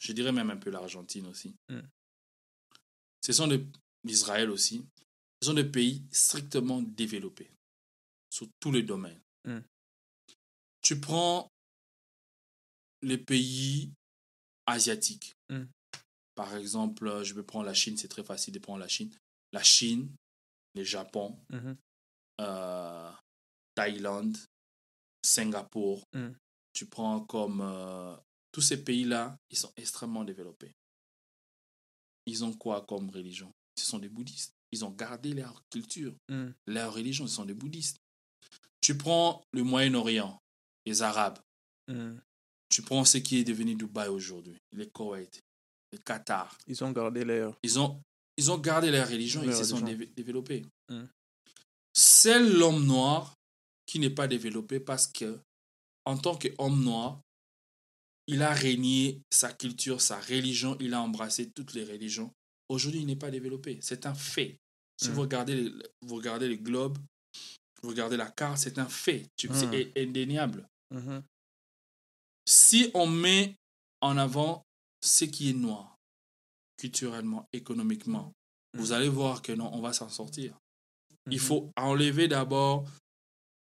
Je 0.00 0.12
dirais 0.12 0.32
même 0.32 0.50
un 0.50 0.56
peu 0.56 0.70
l'Argentine 0.70 1.26
aussi. 1.26 1.54
Ce 3.24 3.32
sont 3.32 3.46
des, 3.46 3.64
l'Israël 4.04 4.50
aussi. 4.50 4.84
Ce 5.40 5.46
sont 5.48 5.54
des 5.54 5.64
pays 5.64 6.02
strictement 6.10 6.82
développés 6.82 7.50
sur 8.30 8.46
tous 8.60 8.70
les 8.72 8.82
domaines. 8.82 9.20
Mm. 9.44 9.58
Tu 10.82 11.00
prends 11.00 11.48
les 13.02 13.18
pays 13.18 13.92
asiatiques. 14.66 15.34
Mm. 15.48 15.64
Par 16.34 16.56
exemple, 16.56 17.06
euh, 17.06 17.24
je 17.24 17.34
vais 17.34 17.42
prendre 17.42 17.66
la 17.66 17.74
Chine, 17.74 17.96
c'est 17.96 18.08
très 18.08 18.24
facile 18.24 18.54
de 18.54 18.58
prendre 18.58 18.78
la 18.80 18.88
Chine. 18.88 19.10
La 19.52 19.62
Chine, 19.62 20.14
le 20.74 20.82
Japon, 20.84 21.38
Mhm. 21.50 21.76
euh, 22.40 23.12
Thaïlande, 23.74 24.36
Singapour. 25.24 26.04
Mm. 26.14 26.30
Tu 26.72 26.86
prends 26.86 27.20
comme 27.24 27.60
euh, 27.60 28.16
tous 28.50 28.62
ces 28.62 28.82
pays-là, 28.82 29.36
ils 29.50 29.58
sont 29.58 29.72
extrêmement 29.76 30.24
développés. 30.24 30.72
Ils 32.26 32.44
ont 32.44 32.52
quoi 32.52 32.82
comme 32.82 33.10
religion? 33.10 33.50
Ce 33.78 33.84
sont 33.86 33.98
des 33.98 34.08
bouddhistes. 34.08 34.52
Ils 34.72 34.84
ont 34.84 34.90
gardé 34.90 35.34
leur 35.34 35.62
culture, 35.70 36.14
Mm. 36.30 36.48
leur 36.66 36.94
religion, 36.94 37.26
ce 37.26 37.34
sont 37.34 37.44
des 37.44 37.54
bouddhistes. 37.54 37.98
Tu 38.80 38.96
prends 38.96 39.42
le 39.52 39.62
Moyen-Orient, 39.62 40.38
les 40.86 41.02
Arabes. 41.02 41.38
Mm. 41.88 42.14
Tu 42.68 42.82
prends 42.82 43.04
ce 43.04 43.18
qui 43.18 43.38
est 43.38 43.44
devenu 43.44 43.74
Dubaï 43.74 44.08
aujourd'hui, 44.08 44.56
les 44.72 44.88
Koweït, 44.88 45.40
le 45.92 45.98
Qatar. 45.98 46.56
Ils 46.66 46.82
ont 46.82 46.90
gardé 46.90 47.24
leur. 47.24 47.58
Ils 47.62 47.78
ont, 47.78 48.00
ils 48.38 48.50
ont 48.50 48.58
gardé 48.58 48.90
leur 48.90 49.06
religion 49.08 49.42
et 49.42 49.46
ils 49.48 49.54
se 49.54 49.64
sont 49.64 49.80
développés. 49.80 50.64
Mm. 50.88 51.04
C'est 51.92 52.38
l'homme 52.40 52.86
noir 52.86 53.34
qui 53.84 53.98
n'est 53.98 54.10
pas 54.10 54.26
développé 54.26 54.80
parce 54.80 55.06
que, 55.06 55.38
en 56.06 56.16
tant 56.16 56.36
qu'homme 56.36 56.82
noir, 56.82 57.20
il 58.26 58.42
a 58.42 58.52
régné 58.52 59.20
sa 59.30 59.52
culture, 59.52 60.00
sa 60.00 60.20
religion, 60.20 60.76
il 60.80 60.94
a 60.94 61.00
embrassé 61.02 61.50
toutes 61.50 61.74
les 61.74 61.84
religions. 61.84 62.32
Aujourd'hui, 62.68 63.00
il 63.00 63.06
n'est 63.06 63.16
pas 63.16 63.30
développé. 63.30 63.78
C'est 63.82 64.06
un 64.06 64.14
fait. 64.14 64.58
Si 65.00 65.08
Mm. 65.08 65.12
vous, 65.12 65.20
regardez 65.22 65.56
les, 65.56 65.72
vous 66.02 66.14
regardez 66.16 66.48
les 66.48 66.58
globes, 66.58 66.98
vous 67.82 67.88
regardez 67.88 68.16
la 68.16 68.30
carte, 68.30 68.58
c'est 68.58 68.78
un 68.78 68.88
fait. 68.88 69.26
C'est 69.36 69.50
indéniable. 69.98 70.68
Mhm. 70.90 71.22
Si 72.48 72.90
on 72.94 73.06
met 73.06 73.56
en 74.00 74.16
avant 74.16 74.62
ce 75.02 75.24
qui 75.24 75.50
est 75.50 75.54
noir, 75.54 75.96
culturellement, 76.76 77.46
économiquement, 77.52 78.32
vous 78.74 78.92
allez 78.92 79.08
voir 79.08 79.42
que 79.42 79.52
non, 79.52 79.70
on 79.74 79.80
va 79.80 79.92
s'en 79.92 80.08
sortir. 80.08 80.56
Il 81.30 81.38
faut 81.38 81.70
enlever 81.76 82.26
d'abord. 82.28 82.88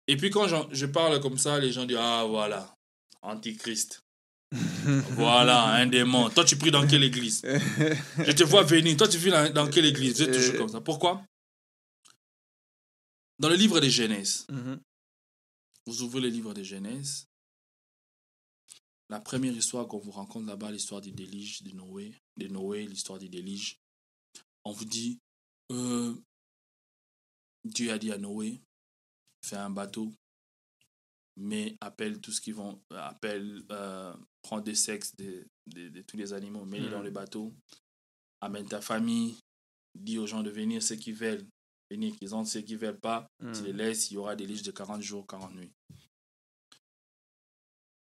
Et 0.07 0.17
puis 0.17 0.29
quand 0.29 0.47
j'en- 0.47 0.67
je 0.71 0.85
parle 0.85 1.19
comme 1.19 1.37
ça, 1.37 1.59
les 1.59 1.71
gens 1.71 1.85
disent 1.85 1.97
Ah 1.99 2.25
voilà, 2.27 2.73
Antichrist. 3.21 4.01
Voilà, 5.11 5.63
un 5.75 5.87
démon. 5.87 6.29
Toi, 6.29 6.45
tu 6.45 6.55
pries 6.57 6.71
dans 6.71 6.85
quelle 6.87 7.03
église? 7.03 7.41
Je 7.45 8.31
te 8.31 8.43
vois 8.43 8.63
venir. 8.63 8.95
Toi, 8.97 9.07
tu 9.07 9.17
vis 9.17 9.31
dans, 9.31 9.51
dans 9.53 9.69
quelle 9.69 9.85
église? 9.85 10.17
C'est 10.17 10.31
toujours 10.31 10.57
comme 10.57 10.69
ça. 10.69 10.81
Pourquoi? 10.81 11.23
Dans 13.39 13.49
le 13.49 13.55
livre 13.55 13.79
de 13.79 13.89
Genèse, 13.89 14.45
Mhm. 14.49 14.79
vous 15.87 16.01
ouvrez 16.03 16.21
le 16.21 16.29
livre 16.29 16.53
de 16.53 16.63
Genèse. 16.63 17.27
La 19.09 19.19
première 19.19 19.53
histoire 19.55 19.87
qu'on 19.87 19.99
vous 19.99 20.11
rencontre 20.11 20.47
là-bas, 20.47 20.71
l'histoire 20.71 21.01
du 21.01 21.11
déluge 21.11 21.61
de 21.63 21.71
Noé, 21.71 22.15
de 22.37 22.47
Noé, 22.47 22.87
l'histoire 22.87 23.19
du 23.19 23.29
déluge. 23.29 23.77
On 24.63 24.71
vous 24.71 24.85
dit, 24.85 25.19
euh, 25.71 26.15
Dieu 27.63 27.91
a 27.91 27.99
dit 27.99 28.11
à 28.11 28.17
Noé, 28.17 28.61
fais 29.45 29.57
un 29.57 29.69
bateau, 29.69 30.11
mais 31.37 31.75
appelle 31.81 32.19
tout 32.21 32.31
ce 32.31 32.41
qui 32.41 32.51
vont, 32.51 32.81
appelle, 32.91 33.63
euh, 33.71 34.15
prends 34.41 34.61
des 34.61 34.75
sexes 34.75 35.15
de, 35.17 35.45
de- 35.67 35.89
de 35.89 36.01
tous 36.01 36.17
les 36.17 36.33
animaux, 36.33 36.65
mets-les 36.65 36.89
dans 36.89 36.99
Mhm. 36.99 37.05
le 37.05 37.11
bateau, 37.11 37.53
amène 38.41 38.67
ta 38.67 38.81
famille, 38.81 39.37
dis 39.95 40.17
aux 40.17 40.27
gens 40.27 40.43
de 40.43 40.49
venir, 40.49 40.81
ceux 40.81 40.95
qui 40.95 41.11
veulent 41.11 41.45
venir, 41.91 42.15
qu'ils 42.17 42.33
entrent, 42.33 42.49
ceux 42.49 42.61
qui 42.61 42.75
veulent 42.75 42.99
pas, 42.99 43.27
tu 43.53 43.63
les 43.63 43.73
laisses, 43.73 44.11
il 44.11 44.15
y 44.15 44.17
aura 44.17 44.35
des 44.35 44.45
déluge 44.45 44.63
de 44.63 44.71
40 44.71 45.01
jours, 45.01 45.25
40 45.27 45.53
nuits. 45.55 45.71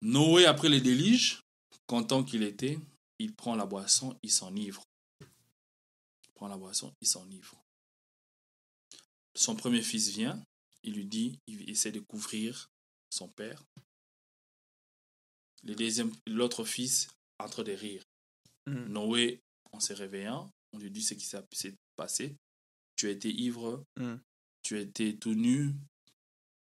Noé, 0.02 0.46
après 0.46 0.70
les 0.70 0.82
déluge, 0.82 1.42
content 1.88 2.24
qu'il 2.24 2.44
était, 2.44 2.78
il 3.20 3.34
prend 3.34 3.56
la 3.56 3.66
boisson, 3.66 4.18
il 4.24 4.32
s'enivre. 4.32 4.84
Il 5.22 6.32
prend 6.36 6.48
la 6.48 6.58
boisson, 6.58 6.94
il 7.02 7.08
s'enivre. 7.08 7.60
Son 9.36 9.56
premier 9.56 9.82
fils 9.82 10.10
vient, 10.10 10.42
il 10.84 10.94
lui 10.94 11.06
dit, 11.06 11.40
il 11.48 11.70
essaie 11.70 11.92
de 11.92 12.00
couvrir 12.00 12.70
son 13.16 13.28
père. 13.30 13.64
Le 15.64 15.74
deuxième, 15.76 16.12
l'autre 16.28 16.64
fils, 16.64 17.08
entre 17.40 17.64
de 17.64 17.72
rire. 17.72 18.04
Mm. 18.68 18.86
Noé, 18.86 19.42
en 19.72 19.80
se 19.80 19.94
réveillant, 19.94 20.50
on 20.74 20.78
lui 20.78 20.92
dit 20.92 21.02
ce 21.02 21.14
qui 21.16 21.26
s'est 21.26 21.76
passé. 21.96 22.36
Tu 22.96 23.08
as 23.08 23.12
été 23.12 23.30
ivre, 23.30 23.84
Mm. 23.98 24.16
tu 24.62 24.78
as 24.78 24.82
été 24.82 25.18
tout 25.18 25.34
nu, 25.34 25.74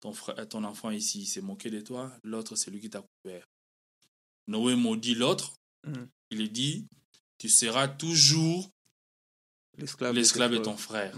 ton, 0.00 0.12
frère, 0.12 0.48
ton 0.48 0.64
enfant 0.64 0.90
ici 0.90 1.26
s'est 1.26 1.40
moqué 1.40 1.70
de 1.70 1.80
toi, 1.80 2.16
l'autre 2.22 2.56
c'est 2.56 2.70
lui 2.70 2.80
qui 2.80 2.90
t'a 2.90 3.04
couvert. 3.22 3.46
Noé 4.46 4.76
maudit 4.76 5.14
l'autre, 5.14 5.56
Mm. 5.84 6.04
il 6.30 6.38
lui 6.38 6.50
dit, 6.50 6.86
tu 7.38 7.48
seras 7.48 7.88
toujours 7.88 8.70
L'esclave 9.78 10.52
était 10.52 10.62
ton 10.62 10.76
frère. 10.76 11.16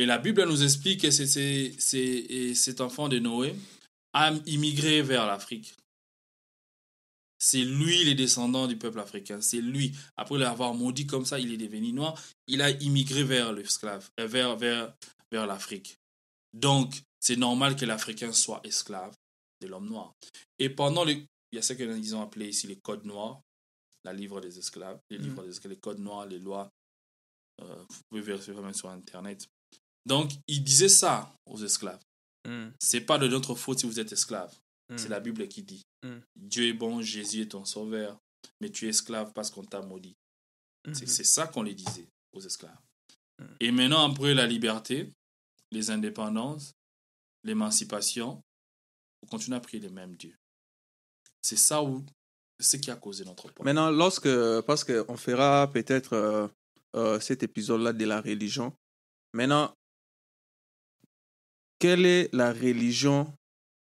Et 0.00 0.06
la 0.06 0.16
Bible 0.16 0.42
nous 0.46 0.62
explique 0.62 1.02
que 1.02 1.08
et 1.08 2.54
cet 2.54 2.80
enfant 2.80 3.10
de 3.10 3.18
Noé 3.18 3.54
a 4.14 4.32
immigré 4.46 5.02
vers 5.02 5.26
l'Afrique. 5.26 5.74
C'est 7.38 7.64
lui 7.64 8.04
les 8.04 8.14
descendants 8.14 8.66
du 8.66 8.78
peuple 8.78 8.98
africain. 8.98 9.42
C'est 9.42 9.60
lui. 9.60 9.92
Après 10.16 10.38
l'avoir 10.38 10.72
maudit 10.72 11.06
comme 11.06 11.26
ça, 11.26 11.38
il 11.38 11.52
est 11.52 11.58
devenu 11.58 11.92
noir. 11.92 12.18
Il 12.46 12.62
a 12.62 12.70
immigré 12.70 13.24
vers 13.24 13.52
l'esclave, 13.52 14.08
euh, 14.18 14.26
vers, 14.26 14.56
vers, 14.56 14.94
vers 15.30 15.46
l'Afrique. 15.46 15.98
Donc, 16.54 16.94
c'est 17.18 17.36
normal 17.36 17.76
que 17.76 17.84
l'Africain 17.84 18.32
soit 18.32 18.62
esclave 18.64 19.14
de 19.60 19.66
l'homme 19.66 19.90
noir. 19.90 20.14
Et 20.58 20.70
pendant 20.70 21.04
les... 21.04 21.26
Il 21.52 21.56
y 21.56 21.58
a 21.58 21.62
ce 21.62 21.74
que 21.74 21.82
ils 21.82 22.16
ont 22.16 22.22
appelé 22.22 22.48
ici 22.48 22.68
les 22.68 22.76
codes 22.76 23.04
noirs, 23.04 23.42
la 24.04 24.14
livre 24.14 24.40
des 24.40 24.58
esclaves, 24.58 24.98
les 25.10 25.18
Mhm. 25.18 25.24
livres 25.24 25.42
des 25.42 25.50
esclaves, 25.50 25.74
les 25.74 25.80
codes 25.80 25.98
noirs, 25.98 26.24
les 26.24 26.38
lois. 26.38 26.70
Euh, 27.60 27.84
vous 27.86 28.00
pouvez 28.08 28.22
vérifier 28.22 28.54
même 28.54 28.72
sur 28.72 28.88
Internet. 28.88 29.46
Donc, 30.10 30.32
il 30.48 30.64
disait 30.64 30.88
ça 30.88 31.32
aux 31.46 31.62
esclaves. 31.62 32.02
Mm. 32.44 32.70
C'est 32.80 33.02
pas 33.02 33.16
de 33.16 33.28
notre 33.28 33.54
faute 33.54 33.78
si 33.78 33.86
vous 33.86 34.00
êtes 34.00 34.10
esclave. 34.10 34.52
Mm. 34.88 34.98
C'est 34.98 35.08
la 35.08 35.20
Bible 35.20 35.46
qui 35.46 35.62
dit. 35.62 35.82
Mm. 36.02 36.18
Dieu 36.34 36.66
est 36.66 36.72
bon, 36.72 37.00
Jésus 37.00 37.42
est 37.42 37.52
ton 37.52 37.64
sauveur, 37.64 38.18
mais 38.60 38.70
tu 38.70 38.86
es 38.86 38.88
esclave 38.88 39.32
parce 39.32 39.52
qu'on 39.52 39.62
t'a 39.62 39.82
maudit. 39.82 40.16
C'est 40.94 41.02
Mhm. 41.02 41.06
c'est 41.06 41.24
ça 41.24 41.46
qu'on 41.46 41.62
les 41.62 41.74
disait 41.74 42.08
aux 42.32 42.40
esclaves. 42.40 42.76
Mm. 43.38 43.44
Et 43.60 43.70
maintenant, 43.70 44.10
après 44.10 44.34
la 44.34 44.48
liberté, 44.48 45.12
les 45.70 45.92
indépendances, 45.92 46.72
l'émancipation, 47.44 48.42
on 49.22 49.26
continue 49.28 49.54
à 49.54 49.60
prier 49.60 49.80
les 49.80 49.90
mêmes 49.90 50.16
dieux. 50.16 50.36
C'est 51.40 51.58
ça 51.58 51.84
où 51.84 52.04
ce 52.58 52.76
qui 52.78 52.90
a 52.90 52.96
causé 52.96 53.24
notre 53.24 53.48
problème. 53.52 53.76
Maintenant, 53.76 53.92
lorsque, 53.92 54.28
parce 54.62 54.82
qu'on 54.82 55.16
fera 55.16 55.70
peut-être 55.70 56.14
euh, 56.14 56.48
euh, 56.96 57.20
cet 57.20 57.44
épisode-là 57.44 57.92
de 57.92 58.04
la 58.06 58.20
religion. 58.20 58.74
Maintenant, 59.32 59.72
quelle 61.80 62.06
est 62.06 62.32
la 62.32 62.52
religion 62.52 63.34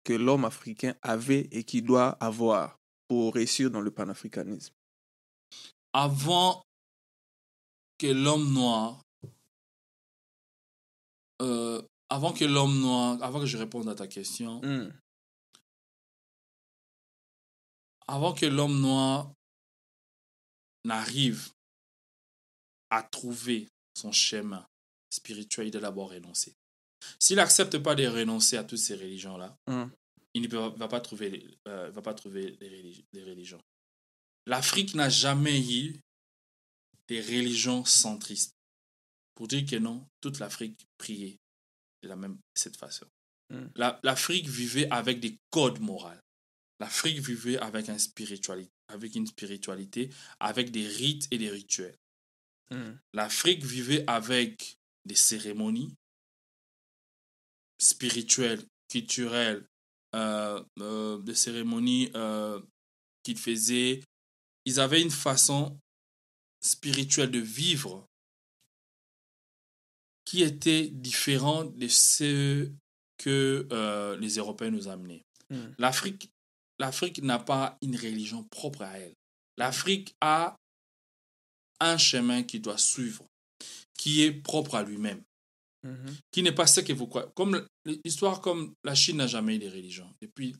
que 0.04 0.14
l'homme 0.14 0.46
africain 0.46 0.94
avait 1.02 1.48
et 1.50 1.64
qui 1.64 1.82
doit 1.82 2.10
avoir 2.24 2.78
pour 3.08 3.34
réussir 3.34 3.70
dans 3.70 3.82
le 3.82 3.90
panafricanisme? 3.90 4.72
Avant 5.92 6.62
que 7.98 8.06
l'homme 8.06 8.54
noir, 8.54 9.02
euh, 11.42 11.82
avant 12.08 12.32
que 12.32 12.44
l'homme 12.44 12.80
noir, 12.80 13.22
avant 13.22 13.40
que 13.40 13.46
je 13.46 13.58
réponde 13.58 13.88
à 13.88 13.94
ta 13.94 14.06
question, 14.06 14.60
Mm. 14.62 14.92
avant 18.06 18.32
que 18.32 18.46
l'homme 18.46 18.80
noir 18.80 19.30
n'arrive 20.84 21.50
à 22.90 23.02
trouver 23.02 23.68
son 23.94 24.12
chemin 24.12 24.66
spirituel, 25.10 25.66
il 25.66 25.70
doit 25.70 25.82
d'abord 25.82 26.10
renoncer. 26.10 26.54
S'il 27.18 27.36
n'accepte 27.36 27.78
pas 27.78 27.94
de 27.94 28.06
renoncer 28.06 28.56
à 28.56 28.64
toutes 28.64 28.78
ces 28.78 28.94
religions-là, 28.94 29.56
Mm. 29.66 29.84
il 30.34 30.42
ne 30.42 30.48
peut- 30.48 30.72
va 30.76 30.88
pas 30.88 31.00
trouver, 31.00 31.30
les- 31.30 31.58
euh, 31.68 31.90
va 31.90 32.02
pas 32.02 32.14
trouver 32.14 32.56
les, 32.60 32.68
religi- 32.68 33.04
les 33.12 33.24
religions. 33.24 33.62
L'Afrique 34.46 34.94
n'a 34.94 35.08
jamais 35.08 35.60
eu 35.60 36.00
des 37.08 37.20
religions 37.20 37.84
centristes. 37.84 38.54
Pour 39.34 39.46
dire 39.48 39.64
que 39.66 39.76
non, 39.76 40.06
toute 40.20 40.38
l'Afrique 40.40 40.86
priait 40.98 41.38
de 42.02 42.08
la 42.08 42.16
même 42.16 42.38
cette 42.54 42.76
façon. 42.76 43.06
Mm. 43.50 43.66
La- 43.76 44.00
L'Afrique 44.02 44.48
vivait 44.48 44.88
avec 44.90 45.20
des 45.20 45.36
codes 45.50 45.80
moraux. 45.80 46.10
L'Afrique 46.80 47.18
vivait 47.18 47.58
avec, 47.58 47.88
un 47.88 47.98
spiritualité, 47.98 48.70
avec 48.88 49.14
une 49.14 49.26
spiritualité, 49.26 50.10
avec 50.40 50.70
des 50.70 50.86
rites 50.86 51.26
et 51.30 51.38
des 51.38 51.50
rituels. 51.50 51.96
Mm. 52.70 52.92
L'Afrique 53.14 53.64
vivait 53.64 54.04
avec 54.06 54.76
des 55.04 55.14
cérémonies 55.14 55.94
spirituelles, 57.78 58.64
culturelles, 58.88 59.66
euh, 60.14 60.62
euh, 60.80 61.18
des 61.18 61.34
cérémonies 61.34 62.10
euh, 62.14 62.60
qu'ils 63.22 63.38
faisaient. 63.38 64.02
Ils 64.64 64.80
avaient 64.80 65.02
une 65.02 65.10
façon 65.10 65.78
spirituelle 66.60 67.30
de 67.30 67.38
vivre 67.38 68.06
qui 70.24 70.42
était 70.42 70.88
différente 70.88 71.76
de 71.76 71.88
ce 71.88 72.70
que 73.16 73.66
euh, 73.72 74.16
les 74.18 74.36
Européens 74.36 74.70
nous 74.70 74.88
amenaient. 74.88 75.24
Mm. 75.50 75.74
L'Afrique, 75.78 76.30
l'Afrique 76.78 77.22
n'a 77.22 77.38
pas 77.38 77.78
une 77.82 77.96
religion 77.96 78.44
propre 78.44 78.82
à 78.82 78.98
elle. 78.98 79.14
L'Afrique 79.56 80.14
a 80.20 80.56
un 81.80 81.96
chemin 81.96 82.42
qu'il 82.42 82.60
doit 82.60 82.78
suivre, 82.78 83.24
qui 83.94 84.22
est 84.22 84.32
propre 84.32 84.74
à 84.74 84.82
lui-même, 84.82 85.22
Mhm. 85.84 86.16
qui 86.32 86.42
n'est 86.42 86.52
pas 86.54 86.66
ce 86.66 86.80
que 86.80 86.92
vous 86.92 87.06
croyez. 87.06 87.28
Comme 87.36 87.66
l'histoire, 88.04 88.40
comme 88.40 88.74
la 88.84 88.94
Chine 88.96 89.18
n'a 89.18 89.26
jamais 89.28 89.56
eu 89.56 89.58
de 89.60 89.68
religion. 89.68 90.12
Depuis, 90.20 90.56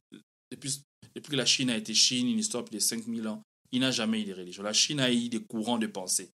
depuis, 0.52 0.80
depuis 1.14 1.30
que 1.30 1.36
la 1.36 1.44
Chine 1.46 1.70
a 1.70 1.76
été 1.76 1.92
Chine, 1.92 2.28
une 2.28 2.38
histoire 2.38 2.64
de 2.64 2.78
5000 2.78 3.26
ans, 3.26 3.42
il 3.72 3.80
n'a 3.80 3.90
jamais 3.90 4.22
eu 4.22 4.24
de 4.24 4.34
religion. 4.34 4.62
La 4.62 4.72
Chine 4.72 5.00
a 5.00 5.12
eu 5.12 5.28
des 5.28 5.42
courants 5.44 5.78
de 5.78 5.86
pensée. 5.88 6.30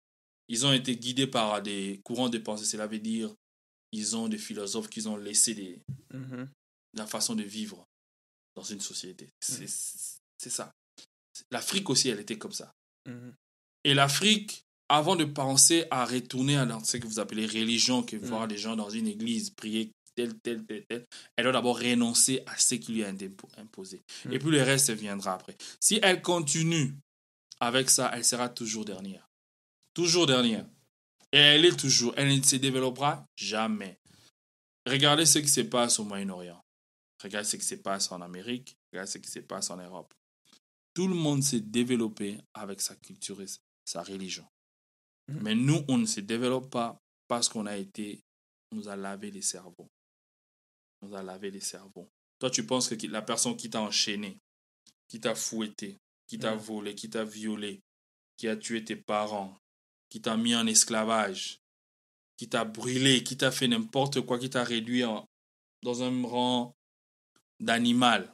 Ils 0.48 0.66
ont 0.66 0.74
été 0.74 0.98
guidés 0.98 1.28
par 1.28 1.62
des 1.62 2.02
courants 2.04 2.28
de 2.30 2.40
pensée. 2.40 2.66
Cela 2.66 2.88
veut 2.88 3.00
dire 3.00 3.34
ils 3.94 4.16
ont 4.16 4.28
des 4.30 4.38
philosophes 4.38 4.90
qui 4.90 5.06
ont 5.08 5.18
laissé 5.18 5.54
des, 5.54 5.80
Mhm. 6.14 6.50
la 6.96 7.06
façon 7.06 7.36
de 7.36 7.44
vivre 7.44 7.86
dans 8.56 8.64
une 8.64 8.80
société. 8.82 9.30
C'est 9.40 9.68
c'est 9.68 10.50
ça. 10.50 10.72
L'Afrique 11.52 11.90
aussi, 11.90 12.10
elle 12.10 12.20
était 12.20 12.38
comme 12.38 12.52
ça. 12.52 12.74
Mhm. 13.08 13.34
Et 13.84 13.94
l'Afrique, 13.94 14.64
avant 14.92 15.16
de 15.16 15.26
penser 15.26 15.86
à 15.92 16.06
retourner 16.06 16.58
à 16.58 16.66
dans 16.66 16.84
ce 16.84 16.98
que 16.98 17.08
vous 17.08 17.20
appelez 17.20 17.46
religion, 17.46 18.04
que 18.04 18.16
Mm. 18.18 18.20
voir 18.26 18.48
des 18.48 18.58
gens 18.58 18.76
dans 18.76 18.90
une 18.90 19.08
église 19.08 19.50
prier 19.52 19.92
tel, 20.16 20.38
tel, 20.44 20.66
tel, 20.66 20.84
tel, 20.90 21.06
elle 21.38 21.44
doit 21.44 21.54
d'abord 21.54 21.80
renoncer 21.80 22.44
à 22.46 22.58
ce 22.58 22.76
qui 22.76 22.92
lui 22.94 23.02
impo- 23.04 23.48
imposé. 23.58 24.02
Mm. 24.26 24.34
Et 24.34 24.40
puis 24.40 24.50
le 24.52 24.62
reste 24.64 24.92
viendra 24.92 25.34
après. 25.36 25.56
Si 25.80 26.00
elle 26.04 26.22
continue 26.22 26.94
avec 27.60 27.90
ça, 27.90 28.12
elle 28.14 28.26
sera 28.26 28.50
toujours 28.50 28.86
dernière. 28.86 29.26
Toujours 29.94 30.26
dernière. 30.28 30.66
Et 31.32 31.38
elle 31.38 31.66
est 31.66 31.80
toujours. 31.80 32.14
Elle 32.18 32.36
ne 32.38 32.42
se 32.44 32.58
développera 32.58 33.26
jamais. 33.38 33.98
Regardez 34.86 35.26
ce 35.26 35.40
qui 35.40 35.48
se 35.50 35.62
passe 35.62 36.00
au 36.00 36.04
Moyen-Orient. 36.06 36.60
Regardez 37.24 37.48
ce 37.48 37.56
qui 37.56 37.66
se 37.66 37.76
passe 37.76 38.12
en 38.12 38.20
Amérique. 38.22 38.76
Regardez 38.92 39.12
ce 39.12 39.18
qui 39.20 39.30
se 39.30 39.40
passe 39.40 39.70
en 39.70 39.78
Europe. 39.78 40.14
Tout 40.94 41.08
le 41.08 41.16
monde 41.16 41.44
s'est 41.44 41.62
développé 41.62 42.38
avec 42.54 42.82
sa 42.82 42.96
culture 42.96 43.42
et 43.42 43.46
sa 43.86 44.02
religion. 44.04 44.46
Mhm. 45.32 45.42
Mais 45.44 45.56
nous, 45.56 45.84
on 45.88 45.98
ne 45.98 46.06
se 46.06 46.20
développe 46.20 46.70
pas 46.70 46.98
parce 47.28 47.48
qu'on 47.50 47.66
a 47.66 47.78
été, 47.78 48.22
on 48.72 48.76
nous 48.78 48.88
a 48.90 48.96
lavé 48.96 49.32
les 49.32 49.42
cerveaux. 49.42 49.88
On 51.02 51.08
nous 51.08 51.16
a 51.16 51.24
lavé 51.24 51.52
les 51.52 51.60
cerveaux. 51.62 52.10
Toi, 52.40 52.50
tu 52.50 52.66
penses 52.66 52.90
que 52.96 53.08
la 53.08 53.22
personne 53.22 53.56
qui 53.56 53.70
t'a 53.70 53.82
enchaîné, 53.82 54.38
qui 55.08 55.20
t'a 55.20 55.36
fouetté, 55.36 55.98
qui 56.28 56.38
t'a 56.40 56.56
Mhm. 56.56 56.62
volé, 56.62 56.96
qui 56.96 57.10
t'a 57.10 57.24
violé, 57.24 57.82
qui 58.38 58.48
a 58.48 58.56
tué 58.56 58.84
tes 58.84 58.96
parents, 58.96 59.58
qui 60.10 60.22
t'a 60.22 60.36
mis 60.38 60.56
en 60.56 60.66
esclavage, 60.68 61.60
qui 62.38 62.50
t'a 62.50 62.66
brûlé, 62.66 63.24
qui 63.24 63.38
t'a 63.38 63.52
fait 63.52 63.68
n'importe 63.68 64.22
quoi, 64.22 64.40
qui 64.40 64.50
t'a 64.50 64.64
réduit 64.64 65.04
en- 65.04 65.26
dans 65.84 66.02
un 66.04 66.24
rang 66.26 66.74
d'animal, 67.60 68.34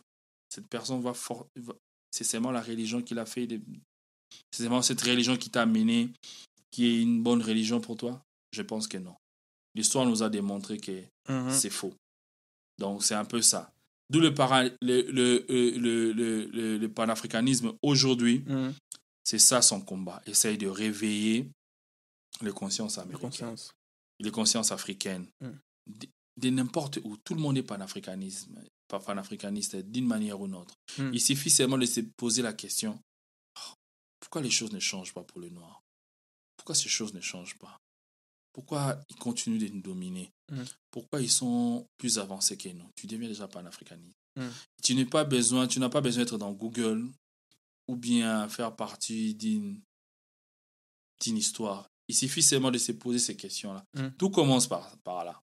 cette 0.49 0.67
personne 0.67 1.01
va, 1.01 1.11
va- 1.55 1.75
c'est 2.11 2.23
seulement 2.23 2.51
la 2.51 2.61
religion 2.61 3.01
qui 3.01 3.13
l'a 3.13 3.25
fait, 3.25 3.47
c'est 4.51 4.63
seulement 4.63 4.81
cette 4.81 5.01
religion 5.01 5.35
qui 5.37 5.49
t'a 5.49 5.63
amené, 5.63 6.09
qui 6.71 6.85
est 6.85 7.01
une 7.01 7.23
bonne 7.23 7.41
religion 7.41 7.79
pour 7.81 7.95
toi? 7.97 8.21
Je 8.51 8.61
pense 8.61 8.87
que 8.87 8.97
non. 8.97 9.15
L'histoire 9.75 10.05
nous 10.05 10.23
a 10.23 10.29
démontré 10.29 10.77
que 10.77 11.03
Mhm. 11.29 11.51
c'est 11.51 11.69
faux. 11.69 11.93
Donc 12.77 13.03
c'est 13.03 13.15
un 13.15 13.25
peu 13.25 13.41
ça. 13.41 13.71
D'où 14.09 14.19
le, 14.21 14.33
para- 14.33 14.63
le, 14.81 15.01
le, 15.11 15.45
euh, 15.49 15.77
le, 15.77 16.13
le, 16.13 16.77
le- 16.77 16.89
panafricanisme 16.93 17.73
aujourd'hui, 17.81 18.43
Mhm. 18.47 18.73
c'est 19.23 19.39
ça 19.39 19.61
son 19.61 19.81
combat. 19.81 20.21
Essaye 20.25 20.57
de 20.57 20.67
réveiller 20.67 21.49
les 22.41 22.51
consciences 22.51 22.97
américaines 22.97 23.29
conscience. 23.29 23.71
les 24.19 24.31
consciences 24.31 24.71
africaines, 24.71 25.27
Mm. 25.41 25.49
de, 25.87 26.07
de 26.37 26.49
n'importe 26.49 26.99
où. 27.03 27.17
Tout 27.17 27.33
le 27.35 27.41
monde 27.41 27.57
est 27.57 27.63
panafricanisme, 27.63 28.63
panafricaniste 28.87 29.75
d'une 29.77 30.05
manière 30.07 30.39
ou 30.39 30.45
d'une 30.47 30.55
autre. 30.55 30.75
Il 30.97 31.19
suffit 31.21 31.49
seulement 31.49 31.77
de 31.77 31.85
se 31.85 32.01
poser 32.15 32.41
la 32.41 32.53
question 32.53 32.99
oh, 33.57 33.73
pourquoi 34.19 34.41
les 34.41 34.51
choses 34.51 34.71
ne 34.71 34.79
changent 34.79 35.13
pas 35.13 35.23
pour 35.23 35.39
le 35.41 35.49
noir? 35.49 35.81
Pourquoi 36.67 36.83
ces 36.83 36.89
choses 36.89 37.13
ne 37.13 37.21
changent 37.21 37.57
pas? 37.59 37.79
Pourquoi 38.51 38.99
ils 39.07 39.15
continuent 39.15 39.57
de 39.57 39.69
nous 39.69 39.81
dominer? 39.81 40.29
Mm. 40.51 40.63
Pourquoi 40.91 41.21
ils 41.21 41.31
sont 41.31 41.87
plus 41.97 42.19
avancés 42.19 42.57
que 42.57 42.67
nous? 42.67 42.89
Tu 42.97 43.07
deviens 43.07 43.29
déjà 43.29 43.47
panafricaniste. 43.47 44.17
Mm. 44.35 44.49
Tu 44.83 44.93
n'as 44.93 45.05
pas 45.05 45.23
besoin, 45.23 45.65
tu 45.69 45.79
n'as 45.79 45.87
pas 45.87 46.01
besoin 46.01 46.25
d'être 46.25 46.37
dans 46.37 46.51
Google 46.51 47.09
ou 47.87 47.95
bien 47.95 48.49
faire 48.49 48.75
partie 48.75 49.33
d'une 49.33 49.79
d'une 51.23 51.37
histoire. 51.37 51.87
Il 52.09 52.15
suffit 52.15 52.43
seulement 52.43 52.69
de 52.69 52.77
se 52.77 52.91
poser 52.91 53.19
ces 53.19 53.37
questions-là. 53.37 53.85
Mm. 53.93 54.09
Tout 54.17 54.29
commence 54.29 54.67
par, 54.67 54.97
par 55.05 55.23
là. 55.23 55.39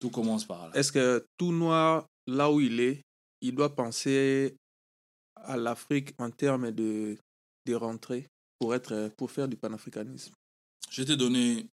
Tout 0.00 0.10
commence 0.10 0.44
par 0.44 0.68
là. 0.68 0.76
Est-ce 0.76 0.90
que 0.90 1.24
tout 1.38 1.52
noir, 1.52 2.08
là 2.26 2.50
où 2.50 2.60
il 2.60 2.80
est, 2.80 3.02
il 3.40 3.54
doit 3.54 3.72
penser 3.76 4.56
à 5.36 5.56
l'Afrique 5.56 6.12
en 6.18 6.32
termes 6.32 6.72
de, 6.72 7.16
de 7.66 7.74
rentrée 7.76 8.26
pour, 8.58 8.74
être, 8.74 9.12
pour 9.16 9.30
faire 9.30 9.46
du 9.46 9.56
panafricanisme? 9.56 10.32
Je 10.90 11.02
vais 11.02 11.08
te 11.08 11.12
donner 11.12 11.70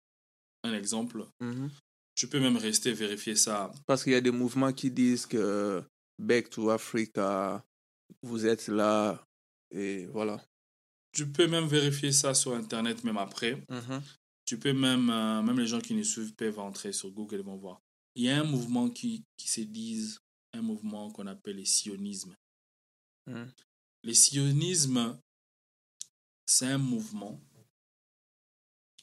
un 0.64 0.74
exemple. 0.74 1.26
Mhm. 1.40 1.70
Je 2.16 2.26
peux 2.28 2.40
même 2.40 2.58
rester 2.58 2.94
vérifier 2.94 3.36
ça. 3.36 3.72
Parce 3.86 4.04
qu'il 4.04 4.14
y 4.14 4.16
a 4.16 4.22
des 4.22 4.32
mouvements 4.32 4.74
qui 4.74 4.92
disent 4.92 5.26
que 5.26 5.84
Back 6.20 6.50
to 6.50 6.70
Africa, 6.70 7.64
vous 8.22 8.46
êtes 8.46 8.68
là, 8.68 9.24
et 9.72 10.06
voilà. 10.08 10.44
Tu 11.14 11.28
peux 11.28 11.48
même 11.48 11.68
vérifier 11.68 12.12
ça 12.12 12.34
sur 12.34 12.54
Internet, 12.54 13.04
même 13.04 13.18
après. 13.18 13.64
Mhm. 13.70 14.02
Tu 14.46 14.58
peux 14.58 14.74
même, 14.74 15.10
euh, 15.10 15.42
même 15.42 15.60
les 15.60 15.68
gens 15.68 15.82
qui 15.82 15.94
nous 15.94 16.04
suivent 16.04 16.34
peuvent 16.36 16.60
entrer 16.60 16.94
sur 16.94 17.12
Google 17.12 17.40
et 17.40 17.44
vont 17.44 17.58
voir. 17.58 17.82
Il 18.16 18.24
y 18.24 18.30
a 18.30 18.40
un 18.40 18.44
mouvement 18.44 18.90
qui, 18.90 19.24
qui 19.38 19.48
se 19.48 19.62
disent, 19.62 20.20
un 20.54 20.62
mouvement 20.62 21.12
qu'on 21.12 21.28
appelle 21.28 21.58
les 21.58 21.66
sionismes. 21.66 22.36
Mhm. 23.28 23.52
Les 24.04 24.14
sionismes, 24.14 25.18
c'est 26.46 26.68
un 26.68 26.78
mouvement 26.78 27.40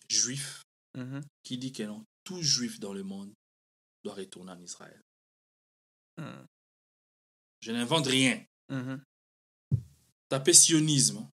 juif 0.08 0.62
Mhm. 0.94 1.22
qui 1.42 1.58
dit 1.58 1.72
que 1.72 1.82
non, 1.84 2.04
tout 2.24 2.42
juif 2.42 2.80
dans 2.80 2.92
le 2.92 3.02
monde 3.02 3.32
doit 4.04 4.14
retourner 4.14 4.52
en 4.52 4.60
Israël. 4.60 5.00
Mhm. 6.16 6.46
Je 7.60 7.72
n'invente 7.72 8.06
rien. 8.06 8.44
Mhm. 8.68 9.02
Tapez 10.28 10.54
sionisme. 10.54 11.28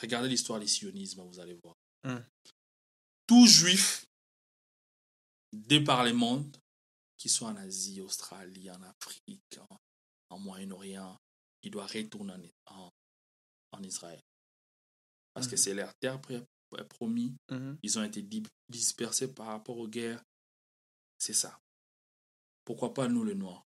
Regardez 0.00 0.28
l'histoire 0.28 0.60
des 0.60 0.66
sionismes, 0.66 1.22
vous 1.22 1.40
allez 1.40 1.58
voir. 1.62 1.74
Mm. 2.04 2.24
Tout 3.26 3.46
juif, 3.46 4.06
de 5.52 5.78
par 5.78 6.04
le 6.04 6.12
monde, 6.14 6.56
qui 7.18 7.28
soit 7.28 7.48
en 7.48 7.56
Asie, 7.56 8.00
Australie, 8.00 8.70
en 8.70 8.80
Afrique, 8.82 9.58
en, 9.68 9.76
en 10.30 10.38
Moyen-Orient, 10.38 11.18
il 11.62 11.70
doit 11.70 11.86
retourner 11.86 12.32
en, 12.66 12.74
en- 12.86 12.90
en 13.72 13.82
Israël. 13.82 14.20
Parce 15.34 15.46
que 15.46 15.52
Mhm. 15.56 15.58
c'est 15.58 15.74
leur 15.74 15.92
terre 15.96 16.20
pr- 16.70 16.78
pr- 16.80 16.84
promis. 16.88 17.34
Mhm. 17.50 17.78
Ils 17.82 17.98
ont 17.98 18.02
été 18.04 18.22
di- 18.22 18.42
dispersés 18.68 19.32
par 19.32 19.46
rapport 19.46 19.78
aux 19.78 19.88
guerres. 19.88 20.22
C'est 21.18 21.32
ça. 21.34 21.58
Pourquoi 22.64 22.94
pas 22.94 23.08
nous, 23.08 23.24
les 23.24 23.34
Noirs? 23.34 23.64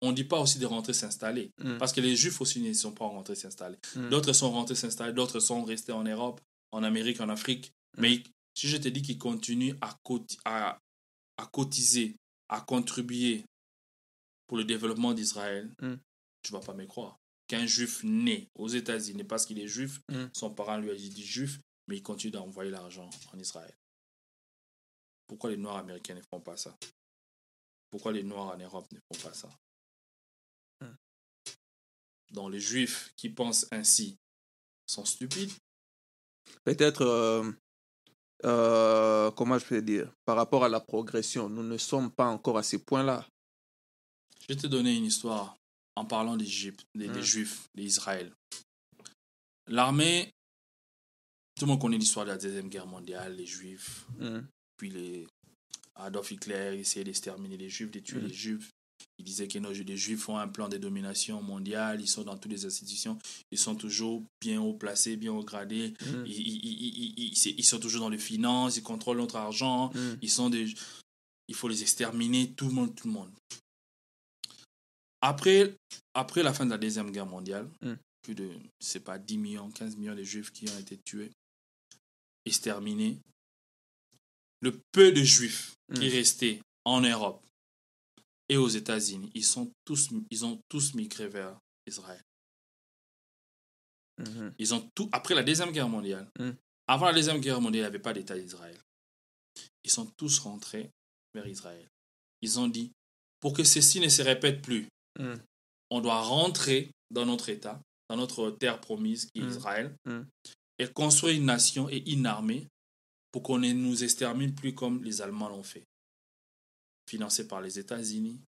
On 0.00 0.10
ne 0.10 0.16
dit 0.16 0.24
pas 0.24 0.40
aussi 0.40 0.58
de 0.58 0.66
rentrer 0.66 0.94
s'installer. 0.94 1.50
Mhm. 1.58 1.78
Parce 1.78 1.92
que 1.92 2.00
les 2.00 2.16
Juifs 2.16 2.40
aussi 2.40 2.60
ne 2.60 2.72
sont 2.72 2.92
pas 2.92 3.06
rentrés 3.06 3.36
s'installer. 3.36 3.78
Mhm. 3.94 4.10
D'autres 4.10 4.32
sont 4.32 4.50
rentrés 4.50 4.74
s'installer, 4.74 5.12
d'autres 5.12 5.38
sont 5.40 5.64
restés 5.64 5.92
en 5.92 6.02
Europe, 6.04 6.40
en 6.72 6.82
Amérique, 6.82 7.20
en 7.20 7.28
Afrique. 7.28 7.72
Mais 7.98 8.22
si 8.54 8.68
je 8.68 8.76
te 8.78 8.88
dis 8.88 9.02
qu'ils 9.02 9.18
continuent 9.18 9.76
à, 9.80 9.96
à, 10.44 10.78
à 11.36 11.46
cotiser, 11.46 12.16
à 12.48 12.60
contribuer 12.60 13.44
pour 14.48 14.56
le 14.58 14.64
développement 14.64 15.14
d'Israël, 15.14 15.72
tu 16.42 16.52
vas 16.52 16.60
pas 16.60 16.74
me 16.74 16.84
croire. 16.86 17.16
Qu'un 17.48 17.66
juif 17.66 18.02
né 18.02 18.48
aux 18.54 18.68
États-Unis, 18.68 19.24
parce 19.24 19.44
qu'il 19.44 19.58
est 19.58 19.68
juif, 19.68 20.00
Mm. 20.08 20.26
son 20.32 20.54
parent 20.54 20.78
lui 20.78 20.90
a 20.90 20.94
dit 20.94 21.24
juif, 21.24 21.58
mais 21.86 21.96
il 21.96 22.02
continue 22.02 22.30
d'envoyer 22.30 22.70
l'argent 22.70 23.10
en 23.32 23.38
Israël. 23.38 23.74
Pourquoi 25.26 25.50
les 25.50 25.56
Noirs 25.56 25.76
américains 25.78 26.14
ne 26.14 26.22
font 26.30 26.40
pas 26.40 26.56
ça? 26.56 26.76
Pourquoi 27.90 28.12
les 28.12 28.22
Noirs 28.22 28.54
en 28.54 28.58
Europe 28.58 28.90
ne 28.92 28.98
font 28.98 29.28
pas 29.28 29.34
ça? 29.34 29.48
Mm. 30.80 30.94
Donc 32.30 32.52
les 32.52 32.60
Juifs 32.60 33.12
qui 33.16 33.28
pensent 33.28 33.66
ainsi 33.70 34.16
sont 34.86 35.04
stupides. 35.04 35.52
Peut-être, 36.64 37.02
euh, 37.02 37.52
euh, 38.44 39.30
comment 39.32 39.58
je 39.58 39.66
peux 39.66 39.82
dire, 39.82 40.12
par 40.24 40.36
rapport 40.36 40.64
à 40.64 40.68
la 40.68 40.80
progression, 40.80 41.48
nous 41.48 41.62
ne 41.62 41.76
sommes 41.78 42.10
pas 42.10 42.26
encore 42.26 42.58
à 42.58 42.62
ce 42.62 42.76
point-là. 42.76 43.26
Je 44.40 44.48
vais 44.48 44.56
te 44.56 44.66
donner 44.66 44.96
une 44.96 45.04
histoire 45.04 45.56
en 45.96 46.04
parlant 46.04 46.36
d'Égypte, 46.36 46.84
des, 46.94 47.08
des 47.08 47.20
Mm. 47.20 47.22
Juifs, 47.22 47.68
d'Israël. 47.74 48.32
L'armée, 49.68 50.30
tout 51.58 51.64
le 51.66 51.72
monde 51.72 51.80
connaît 51.80 51.98
l'histoire 51.98 52.24
de 52.26 52.30
la 52.30 52.38
Deuxième 52.38 52.68
Guerre 52.68 52.86
mondiale, 52.86 53.36
les 53.36 53.46
Juifs, 53.46 54.06
Mhm. 54.18 54.46
puis 54.76 54.90
les 54.90 55.26
Adolf 55.94 56.30
Hitler 56.30 56.78
essayait 56.80 57.04
d'exterminer 57.04 57.56
les 57.56 57.68
Juifs, 57.68 57.90
de 57.90 58.00
tuer 58.00 58.20
Mm. 58.20 58.26
les 58.26 58.34
Juifs. 58.34 58.70
Il 59.18 59.24
disait 59.24 59.48
que 59.48 59.58
nos, 59.58 59.72
les 59.72 59.96
Juifs 59.96 60.28
ont 60.28 60.38
un 60.38 60.48
plan 60.48 60.68
de 60.68 60.78
domination 60.78 61.42
mondiale, 61.42 62.00
ils 62.00 62.08
sont 62.08 62.22
dans 62.22 62.36
toutes 62.38 62.52
les 62.52 62.64
institutions, 62.64 63.18
ils 63.50 63.58
sont 63.58 63.74
toujours 63.74 64.22
bien 64.40 64.60
haut 64.60 64.74
placés, 64.74 65.16
bien 65.16 65.32
haut 65.32 65.44
gradés, 65.44 65.92
ils, 66.26 67.64
sont 67.64 67.78
toujours 67.80 68.00
dans 68.00 68.08
les 68.08 68.18
finances, 68.18 68.76
ils 68.76 68.82
contrôlent 68.82 69.18
notre 69.18 69.36
argent, 69.36 69.92
ils 70.22 70.30
sont 70.30 70.50
des 70.50 70.72
il 71.48 71.54
faut 71.56 71.68
les 71.68 71.82
exterminer 71.82 72.52
tout 72.52 72.66
le 72.66 72.72
monde 72.72 72.94
tout 72.94 73.08
le 73.08 73.12
monde 73.12 73.30
après 75.22 75.74
après 76.14 76.42
la 76.42 76.52
fin 76.52 76.66
de 76.66 76.70
la 76.70 76.78
deuxième 76.78 77.10
guerre 77.10 77.26
mondiale 77.26 77.68
Mm. 77.80 77.94
plus 78.22 78.34
de 78.34 78.50
c'est 78.80 79.00
pas 79.04 79.18
10 79.18 79.38
millions 79.38 79.70
15 79.70 79.96
millions 79.96 80.14
de 80.14 80.22
juifs 80.22 80.50
qui 80.52 80.68
ont 80.68 80.78
été 80.78 80.98
tués 81.04 81.30
exterminés 82.44 83.18
le 84.60 84.78
peu 84.92 85.12
de 85.12 85.22
juifs 85.22 85.74
qui 85.94 86.08
Mm. 86.08 86.12
restaient 86.12 86.60
en 86.84 87.00
Europe 87.00 87.42
et 88.48 88.56
aux 88.56 88.68
États-Unis 88.68 89.30
ils 89.34 89.44
sont 89.44 89.70
tous 89.84 90.10
ils 90.30 90.44
ont 90.44 90.60
tous 90.68 90.94
migré 90.94 91.28
vers 91.28 91.58
Israël 91.86 92.22
Mhm. 94.18 94.54
ils 94.58 94.74
ont 94.74 94.88
tout 94.94 95.08
après 95.12 95.34
la 95.34 95.42
deuxième 95.42 95.72
guerre 95.72 95.88
mondiale. 95.88 96.28
Avant 96.86 97.06
la 97.06 97.14
deuxième 97.14 97.40
guerre 97.40 97.60
mondiale, 97.60 97.80
il 97.80 97.84
n'y 97.84 97.86
avait 97.94 97.98
pas 97.98 98.12
d'État 98.12 98.38
d'Israël. 98.38 98.78
Ils 99.84 99.90
sont 99.90 100.06
tous 100.18 100.38
rentrés 100.40 100.90
vers 101.34 101.46
Israël. 101.46 101.88
Ils 102.42 102.58
ont 102.60 102.68
dit 102.68 102.92
pour 103.40 103.54
que 103.54 103.64
ceci 103.64 104.00
ne 104.00 104.08
se 104.10 104.20
répète 104.22 104.60
plus, 104.62 104.86
Mm. 105.18 105.34
on 105.90 106.00
doit 106.00 106.22
rentrer 106.22 106.90
dans 107.10 107.26
notre 107.26 107.48
État, 107.50 107.80
dans 108.08 108.16
notre 108.16 108.50
terre 108.50 108.80
promise 108.80 109.26
qui 109.26 109.40
est 109.40 109.44
Mm. 109.44 109.48
Israël, 109.50 109.96
Mm. 110.06 110.22
et 110.78 110.88
construire 110.92 111.36
une 111.36 111.44
nation 111.46 111.88
et 111.88 112.02
une 112.10 112.26
armée 112.26 112.66
pour 113.30 113.42
qu'on 113.42 113.58
ne 113.58 113.72
nous 113.72 114.02
extermine 114.04 114.54
plus 114.54 114.74
comme 114.74 115.02
les 115.04 115.20
Allemands 115.22 115.48
l'ont 115.48 115.62
fait. 115.62 115.84
Financés 117.08 117.46
par 117.48 117.60
les 117.60 117.78
États-Unis, 117.78 118.40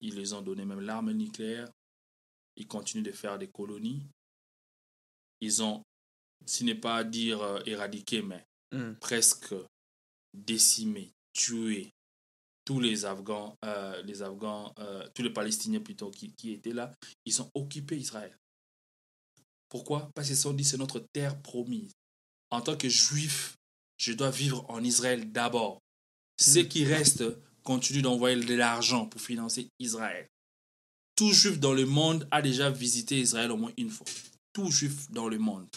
ils 0.00 0.14
les 0.14 0.32
ont 0.32 0.42
donné 0.42 0.64
même 0.64 0.80
l'arme 0.80 1.12
nucléaire. 1.12 1.70
Ils 2.56 2.66
continuent 2.68 3.02
de 3.04 3.10
faire 3.12 3.38
des 3.38 3.48
colonies. 3.48 4.06
Ils 5.40 5.62
ont, 5.62 5.82
si 6.46 6.64
n'est 6.64 6.74
pas 6.74 7.02
dire 7.04 7.42
euh, 7.42 7.60
éradiqué, 7.66 8.22
mais 8.22 8.44
presque 9.00 9.54
décimé, 10.32 11.12
tué 11.32 11.90
tous 12.64 12.80
les 12.80 13.04
Afghans, 13.04 13.56
euh, 13.64 14.02
les 14.02 14.22
Afghans, 14.22 14.72
euh, 14.78 15.06
tous 15.14 15.22
les 15.22 15.32
Palestiniens 15.32 15.80
plutôt 15.80 16.10
qui, 16.10 16.32
qui 16.32 16.52
étaient 16.52 16.72
là. 16.72 16.92
Ils 17.26 17.42
ont 17.42 17.50
occupé 17.54 17.96
Israël. 17.96 18.36
Pourquoi? 19.68 20.10
Parce 20.14 20.28
qu'ils 20.28 20.36
se 20.36 20.42
sont 20.42 20.52
dit 20.52 20.64
c'est 20.64 20.78
notre 20.78 21.00
terre 21.12 21.40
promise. 21.42 21.92
En 22.50 22.60
tant 22.60 22.76
que 22.76 22.88
juif, 22.88 23.56
je 23.98 24.12
dois 24.12 24.30
vivre 24.30 24.64
en 24.68 24.82
Israël 24.82 25.30
d'abord. 25.32 25.80
Ceux 26.38 26.64
Mm. 26.64 26.68
qui 26.68 26.84
restent 26.84 27.24
continuent 27.62 28.02
d'envoyer 28.02 28.42
de 28.42 28.54
l'argent 28.54 29.06
pour 29.06 29.20
financer 29.20 29.68
Israël. 29.78 30.28
Tout 31.16 31.32
juif 31.32 31.58
dans 31.58 31.72
le 31.72 31.86
monde 31.86 32.26
a 32.30 32.42
déjà 32.42 32.70
visité 32.70 33.18
Israël 33.18 33.50
au 33.50 33.56
moins 33.56 33.72
une 33.78 33.90
fois. 33.90 34.06
Tout 34.52 34.70
juif 34.70 35.10
dans 35.10 35.28
le 35.28 35.38
monde. 35.38 35.68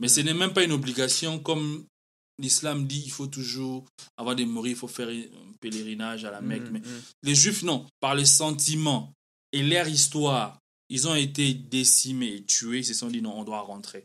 Mais 0.00 0.08
ce 0.08 0.20
n'est 0.20 0.34
même 0.34 0.52
pas 0.52 0.64
une 0.64 0.72
obligation 0.72 1.38
comme 1.38 1.86
l'islam 2.42 2.86
dit, 2.86 3.02
il 3.04 3.10
faut 3.10 3.26
toujours, 3.28 3.86
avant 4.16 4.34
de 4.34 4.44
mourir, 4.44 4.72
il 4.72 4.76
faut 4.78 4.88
faire 4.88 5.08
un 5.08 5.52
pèlerinage 5.60 6.24
à 6.24 6.30
la 6.30 6.40
Mecque. 6.40 6.62
Mhm. 6.64 6.70
Mais 6.72 6.80
Mhm. 6.80 7.02
les 7.22 7.34
Juifs, 7.34 7.62
non. 7.62 7.86
Par 8.00 8.14
les 8.14 8.26
sentiments 8.26 9.12
et 9.52 9.62
leur 9.62 9.88
histoire, 9.88 10.58
ils 10.88 11.08
ont 11.08 11.14
été 11.14 11.54
décimés 11.54 12.34
et 12.34 12.44
tués. 12.44 12.78
Ils 12.80 12.84
se 12.84 12.94
sont 12.94 13.08
dit, 13.08 13.22
non, 13.22 13.38
on 13.38 13.44
doit 13.44 13.60
rentrer. 13.62 14.04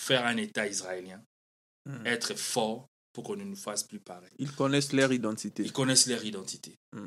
Faire 0.00 0.24
un 0.26 0.36
État 0.36 0.66
israélien. 0.68 1.22
Mhm. 1.86 2.06
Être 2.06 2.34
fort 2.34 2.86
pour 3.12 3.24
qu'on 3.24 3.36
ne 3.36 3.44
nous 3.44 3.56
fasse 3.56 3.82
plus 3.84 4.00
pareil. 4.00 4.30
Ils 4.38 4.52
connaissent 4.52 4.92
leur 4.92 5.12
identité. 5.12 5.62
Ils 5.64 5.72
connaissent 5.72 6.06
leur 6.08 6.24
identité. 6.24 6.74
Mm. 6.92 7.06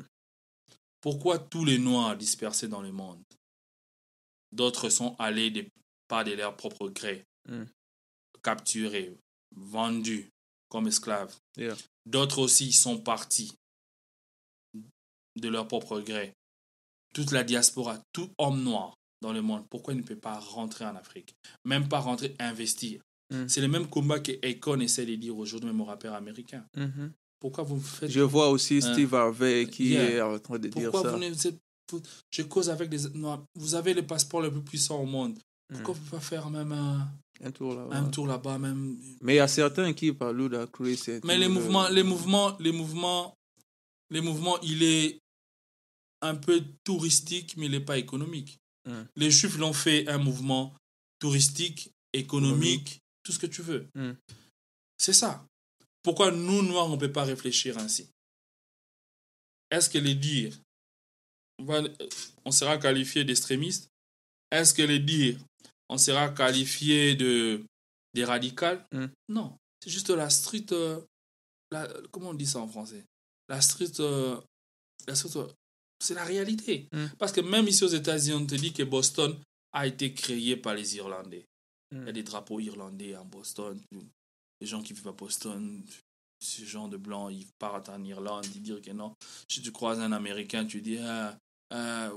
Pourquoi 1.00 1.38
tous 1.38 1.64
les 1.66 1.78
Noirs 1.78 2.16
dispersés 2.16 2.66
dans 2.66 2.80
le 2.82 2.92
monde 2.92 3.22
D'autres 4.52 4.88
sont 4.88 5.14
allés 5.18 5.50
de, 5.50 5.66
par 6.08 6.24
de 6.24 6.32
leur 6.32 6.56
propre 6.56 6.88
gré, 6.88 7.24
Mm. 7.48 7.64
capturés, 8.42 9.16
vendus 9.54 10.28
comme 10.68 10.86
esclaves. 10.88 11.34
Yeah. 11.56 11.74
D'autres 12.06 12.38
aussi 12.40 12.72
sont 12.72 12.98
partis 12.98 13.52
de 15.36 15.48
leur 15.48 15.68
propre 15.68 16.00
gré. 16.00 16.32
Toute 17.14 17.32
la 17.32 17.44
diaspora, 17.44 17.98
tout 18.12 18.30
homme 18.38 18.62
noir 18.62 18.94
dans 19.22 19.32
le 19.32 19.42
monde, 19.42 19.64
pourquoi 19.70 19.94
il 19.94 19.98
ne 19.98 20.02
peut 20.02 20.16
pas 20.16 20.38
rentrer 20.38 20.84
en 20.84 20.94
Afrique? 20.96 21.34
Même 21.64 21.88
pas 21.88 22.00
rentrer, 22.00 22.34
investir. 22.38 23.00
Mm. 23.32 23.48
C'est 23.48 23.60
le 23.60 23.68
même 23.68 23.88
combat 23.88 24.20
que 24.20 24.32
Akon 24.46 24.80
essaie 24.80 25.06
de 25.06 25.14
dire 25.16 25.36
aujourd'hui, 25.36 25.68
même 25.68 25.80
au 25.80 25.84
rappeur 25.84 26.14
américain. 26.14 26.64
Mhm. 26.76 27.12
Pourquoi 27.40 27.64
vous 27.64 27.80
faites 27.80 28.10
Je 28.10 28.20
vois 28.20 28.48
aussi 28.50 28.82
Steve 28.82 29.14
Harvey 29.14 29.68
qui 29.70 29.90
Yeah. 29.90 30.10
est 30.10 30.20
en 30.20 30.38
train 30.38 30.58
de 30.58 30.68
dire 30.68 30.90
pourquoi 30.90 31.10
ça. 31.10 31.16
vous 31.16 31.22
ne 31.22 32.00
je 32.30 32.42
cause 32.42 32.68
avec 32.68 32.90
des 32.90 33.08
noirs. 33.14 33.42
Vous 33.54 33.74
avez 33.74 33.94
le 33.94 34.06
passeport 34.06 34.40
le 34.42 34.50
plus 34.50 34.62
puissant 34.62 35.00
au 35.00 35.06
monde. 35.06 35.38
Pourquoi 35.72 35.94
Mm. 35.94 35.96
vous 35.98 36.04
ne 36.04 36.08
pouvez 36.08 36.10
pas 36.18 36.20
faire 36.20 36.50
même 36.50 36.72
un, 36.72 37.08
Un 37.40 37.50
tour 37.52 37.74
là. 37.74 37.86
un 37.92 38.10
tour 38.10 38.26
là-bas 38.26 38.58
même 38.58 38.98
Mais 39.20 39.34
il 39.34 39.36
y 39.36 39.40
a 39.40 39.48
certains 39.48 39.92
qui 39.92 40.12
parlent 40.12 40.48
de 40.48 40.56
et 40.56 41.20
Mais 41.24 41.38
les 41.38 41.46
le- 41.46 41.52
mouvements, 41.52 41.88
les 41.88 42.02
mouvements, 42.02 42.56
les 42.58 42.72
mouvements, 42.72 43.34
les 44.10 44.20
mouvements, 44.20 44.60
il 44.62 44.82
est 44.82 45.18
un 46.20 46.34
peu 46.34 46.64
touristique, 46.84 47.56
mais 47.56 47.66
il 47.66 47.72
n'est 47.72 47.80
pas 47.80 47.98
économique. 47.98 48.58
Mm. 48.86 49.02
Les 49.16 49.30
Juifs 49.30 49.56
l'ont 49.56 49.72
fait 49.72 50.08
un 50.08 50.18
mouvement 50.18 50.74
touristique, 51.20 51.90
économique, 52.12 53.00
tout 53.22 53.32
ce 53.32 53.38
que 53.38 53.46
tu 53.46 53.62
veux. 53.62 53.86
Mm. 53.94 54.12
C'est 54.98 55.12
ça. 55.12 55.46
Pourquoi 56.02 56.30
nous, 56.32 56.62
Noirs, 56.62 56.86
on 56.86 56.96
ne 56.96 57.00
peut 57.00 57.12
pas 57.12 57.24
réfléchir 57.24 57.78
ainsi? 57.78 58.08
Est-ce 59.70 59.90
que 59.90 59.98
les 59.98 60.14
dire, 60.14 60.58
on 62.44 62.50
sera 62.50 62.78
qualifié 62.78 63.24
d'extrémiste 63.24 63.88
Est-ce 64.50 64.72
que 64.74 64.82
les 64.82 64.98
dire, 64.98 65.38
on 65.88 65.98
sera 65.98 66.28
qualifié 66.30 67.14
de 67.16 67.62
des 68.14 68.24
radicales 68.24 68.84
Mm. 68.92 69.06
Non, 69.28 69.56
c'est 69.82 69.90
juste 69.90 70.10
la 70.10 70.30
street. 70.30 70.66
euh, 70.72 71.00
la- 71.70 71.88
comment 72.10 72.30
on 72.30 72.34
dit 72.34 72.46
ça 72.46 72.58
en 72.60 72.68
français? 72.68 73.04
La 73.48 73.60
street. 73.60 74.00
euh, 74.00 74.40
la 75.06 75.14
street, 75.14 75.36
euh, 75.36 75.48
c'est 76.02 76.14
la 76.14 76.24
réalité. 76.24 76.88
Mm. 76.92 77.06
Parce 77.18 77.32
que 77.32 77.40
même 77.40 77.68
ici 77.68 77.84
aux 77.84 77.88
États-Unis, 77.88 78.34
on 78.42 78.46
te 78.46 78.54
dit 78.54 78.72
que 78.72 78.82
Boston 78.82 79.36
a 79.72 79.86
été 79.86 80.12
créé 80.14 80.56
par 80.56 80.74
les 80.74 80.96
Irlandais. 80.96 81.44
Il 81.92 82.04
y 82.04 82.08
a 82.08 82.12
des 82.12 82.22
drapeaux 82.22 82.60
irlandais 82.60 83.16
en 83.16 83.24
Boston. 83.24 83.80
Les 84.60 84.66
gens 84.66 84.82
qui 84.82 84.92
vivent 84.92 85.08
à 85.08 85.12
Boston, 85.12 85.82
ces 86.40 86.66
gens 86.66 86.86
de 86.88 86.96
blancs, 86.98 87.32
ils 87.32 87.46
partent 87.58 87.88
en 87.88 88.02
Irlande, 88.04 88.44
ils 88.54 88.62
disent 88.62 88.80
que 88.82 88.90
non. 88.90 89.14
Si 89.50 89.62
tu 89.62 89.72
croises 89.72 89.98
un 90.00 90.12
Américain, 90.12 90.66
tu 90.66 90.82
dis, 90.82 90.98
ah, 90.98 91.36
ah, 91.70 92.08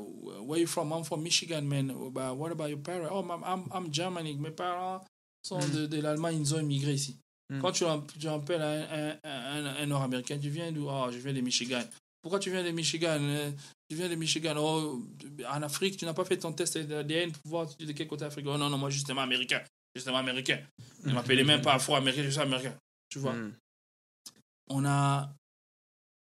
where 0.45 0.59
you 0.59 0.67
from? 0.67 0.91
I'm 0.91 1.03
from 1.03 1.21
Michigan, 1.23 1.61
man. 1.67 1.91
Oh, 1.91 2.09
bah, 2.09 2.31
what 2.33 2.51
about 2.51 2.69
your 2.69 2.79
parents? 2.81 3.09
Oh, 3.11 3.19
I'm, 3.21 3.63
I'm, 3.73 3.91
Germanic. 3.93 4.39
Mes 4.39 4.51
parents 4.51 5.01
sont 5.43 5.59
Mm. 5.59 5.71
de, 5.71 5.85
de 5.87 6.01
l'Allemagne, 6.01 6.39
ils 6.39 6.53
ont 6.55 6.59
immigré 6.59 6.93
ici. 6.93 7.17
Mm. 7.49 7.61
Quand 7.61 7.71
tu, 7.71 7.83
tu 8.19 8.27
appelles 8.27 8.61
un, 8.61 8.87
un, 8.91 9.17
un, 9.23 9.65
un 9.65 9.85
Nord-Américain, 9.85 10.37
tu 10.39 10.49
viens 10.49 10.71
d'où? 10.71 10.87
Oh, 10.89 11.07
je 11.11 11.17
viens 11.17 11.33
de 11.33 11.41
Michigan. 11.41 11.83
Pourquoi 12.21 12.39
tu 12.39 12.51
viens 12.51 12.63
de 12.63 12.69
Michigan? 12.71 13.17
Euh, 13.19 13.51
Tu 13.89 13.95
viens 13.97 14.07
de 14.07 14.15
Michigan. 14.15 14.55
Oh, 14.57 15.01
en 15.49 15.61
Afrique, 15.63 15.97
tu 15.97 16.05
n'as 16.05 16.13
pas 16.13 16.23
fait 16.23 16.37
ton 16.37 16.53
test 16.53 16.77
d'ADN 16.77 17.31
pour 17.31 17.49
voir 17.49 17.67
de 17.77 17.91
quel 17.91 18.07
côté 18.07 18.23
Afrique. 18.25 18.45
Oh 18.47 18.57
non, 18.57 18.69
non, 18.69 18.77
moi, 18.77 18.89
justement 18.89 19.21
américain. 19.21 19.61
Justement 19.95 20.19
américain. 20.19 20.59
Ne 21.03 21.11
m'appelez 21.13 21.43
même 21.43 21.61
pas 21.61 21.73
afro-américain, 21.73 22.23
je 22.23 22.29
suis 22.29 22.39
américain. 22.39 22.73
Tu 23.09 23.19
vois? 23.19 23.33
Mm. 23.33 23.53
On 24.69 24.85
a 24.85 25.33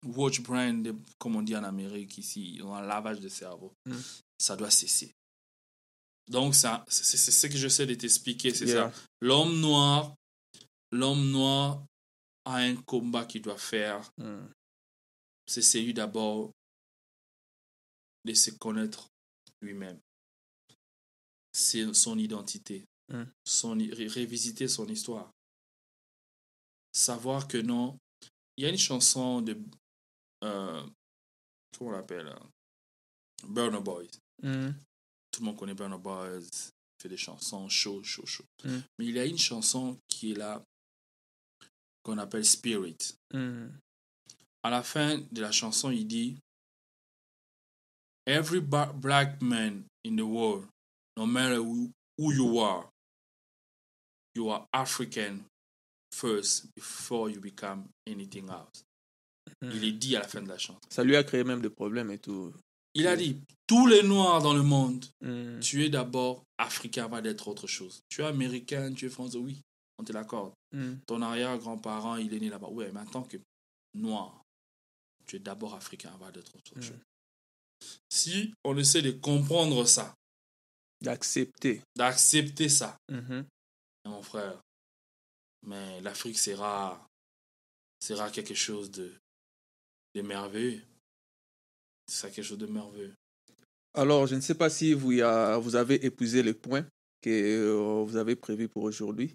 watch 0.04 0.40
brain, 0.40 0.82
comme 1.18 1.36
on 1.36 1.42
dit 1.42 1.56
en 1.56 1.64
Amérique 1.64 2.18
ici, 2.18 2.60
on 2.62 2.72
a 2.74 2.78
un 2.78 2.86
lavage 2.86 3.20
de 3.20 3.28
cerveau. 3.28 3.72
Mm. 3.86 3.96
Ça 4.38 4.56
doit 4.56 4.70
cesser. 4.70 5.12
Donc, 6.28 6.54
ça, 6.54 6.84
c'est 6.88 7.16
ce 7.16 7.46
que 7.46 7.56
j'essaie 7.56 7.86
de 7.86 7.94
t'expliquer, 7.94 8.54
c'est 8.54 8.66
Yeah. 8.66 8.90
ça. 8.92 9.00
L'homme 9.20 9.60
noir, 9.60 10.14
l'homme 10.90 11.30
noir 11.30 11.84
a 12.44 12.56
un 12.56 12.76
combat 12.76 13.24
qu'il 13.26 13.42
doit 13.42 13.58
faire. 13.58 14.10
Mm. 14.18 14.46
C'est 15.46 15.62
celui 15.62 15.92
d'abord 15.94 16.50
de 18.24 18.34
se 18.34 18.50
connaître 18.52 19.08
lui-même. 19.60 19.98
C'est 21.52 21.92
son 21.94 22.18
identité. 22.18 22.84
Mm. 23.12 23.24
Son, 23.44 23.76
ré- 23.76 24.06
révisiter 24.06 24.68
son 24.68 24.86
histoire. 24.88 25.30
Savoir 26.92 27.48
que 27.48 27.58
non. 27.58 27.98
Il 28.56 28.64
y 28.64 28.66
a 28.66 28.70
une 28.70 28.78
chanson 28.78 29.40
de. 29.42 29.58
Euh, 30.42 30.82
comment 31.76 31.90
on 31.90 31.92
l'appelle 31.92 32.28
hein? 32.28 32.50
Burner 33.48 33.80
Boys. 33.80 34.18
Mm. 34.42 34.70
Tout 35.30 35.40
le 35.40 35.46
monde 35.46 35.56
connaît 35.56 35.74
Burner 35.74 35.98
Boys. 35.98 36.40
Il 36.40 37.02
fait 37.02 37.08
des 37.08 37.16
chansons 37.16 37.68
chaud, 37.68 38.02
chaud, 38.02 38.26
chaud. 38.26 38.44
Mm. 38.64 38.78
Mais 38.98 39.06
il 39.06 39.16
y 39.16 39.20
a 39.20 39.24
une 39.24 39.38
chanson 39.38 39.98
qui 40.08 40.32
est 40.32 40.36
là 40.36 40.62
qu'on 42.02 42.18
appelle 42.18 42.44
Spirit. 42.44 42.98
Mm. 43.32 43.68
À 44.64 44.70
la 44.70 44.82
fin 44.82 45.18
de 45.18 45.40
la 45.40 45.52
chanson, 45.52 45.90
il 45.90 46.06
dit 46.06 46.36
Every 48.24 48.60
black 48.60 49.42
man 49.42 49.84
in 50.04 50.14
the 50.16 50.22
world, 50.24 50.68
no 51.16 51.26
matter 51.26 51.56
who, 51.56 51.90
who 52.16 52.32
you 52.32 52.60
are, 52.60 52.88
you 54.36 54.48
are 54.48 54.64
African 54.72 55.44
first 56.12 56.66
before 56.76 57.28
you 57.28 57.40
become 57.40 57.88
anything 58.06 58.48
else. 58.48 58.84
Mm. 59.60 59.70
Il 59.74 59.84
est 59.84 59.92
dit 59.92 60.16
à 60.16 60.20
la 60.20 60.28
fin 60.28 60.42
de 60.42 60.48
la 60.48 60.58
chanson. 60.58 60.80
Ça 60.90 61.04
lui 61.04 61.16
a 61.16 61.24
créé 61.24 61.44
même 61.44 61.60
des 61.62 61.70
problèmes 61.70 62.10
et 62.10 62.18
tout. 62.18 62.52
Il 62.94 63.06
a 63.06 63.16
dit 63.16 63.40
Tous 63.66 63.86
les 63.86 64.02
noirs 64.02 64.42
dans 64.42 64.52
le 64.54 64.62
monde, 64.62 65.04
Mm. 65.22 65.60
tu 65.60 65.84
es 65.84 65.88
d'abord 65.88 66.44
africain 66.58 67.04
avant 67.06 67.20
d'être 67.22 67.48
autre 67.48 67.66
chose. 67.66 68.00
Tu 68.08 68.20
es 68.20 68.24
américain, 68.24 68.92
tu 68.92 69.06
es 69.06 69.08
français, 69.08 69.38
oui, 69.38 69.60
on 69.98 70.04
te 70.04 70.12
l'accorde. 70.12 70.52
Mm. 70.72 70.94
Ton 71.06 71.22
arrière-grand-parent, 71.22 72.16
il 72.16 72.34
est 72.34 72.40
né 72.40 72.50
là-bas. 72.50 72.68
Ouais, 72.68 72.90
mais 72.92 73.00
en 73.00 73.06
tant 73.06 73.22
que 73.22 73.38
noir, 73.94 74.42
tu 75.26 75.36
es 75.36 75.38
d'abord 75.38 75.74
africain 75.74 76.10
avant 76.12 76.30
d'être 76.30 76.54
autre 76.56 76.76
Mm. 76.78 76.82
chose. 76.82 76.98
Si 78.10 78.52
on 78.64 78.76
essaie 78.76 79.02
de 79.02 79.10
comprendre 79.12 79.84
ça, 79.86 80.14
D'accepter. 81.00 81.82
d'accepter 81.96 82.68
ça, 82.68 82.96
Mhm. 83.10 83.44
mon 84.04 84.22
frère, 84.22 84.60
mais 85.66 86.00
l'Afrique 86.00 86.38
sera, 86.38 87.04
sera 88.02 88.30
quelque 88.30 88.54
chose 88.54 88.90
de, 88.90 89.12
de 90.14 90.22
merveilleux. 90.22 90.82
C'est 92.06 92.32
quelque 92.32 92.44
chose 92.44 92.58
de 92.58 92.66
merveilleux. 92.66 93.14
Alors, 93.94 94.26
je 94.26 94.34
ne 94.34 94.40
sais 94.40 94.54
pas 94.54 94.70
si 94.70 94.92
vous, 94.94 95.12
y 95.12 95.22
a- 95.22 95.58
vous 95.58 95.76
avez 95.76 96.04
épuisé 96.04 96.42
les 96.42 96.54
points 96.54 96.84
que 97.22 97.30
euh, 97.30 98.02
vous 98.04 98.16
avez 98.16 98.36
prévus 98.36 98.68
pour 98.68 98.84
aujourd'hui. 98.84 99.32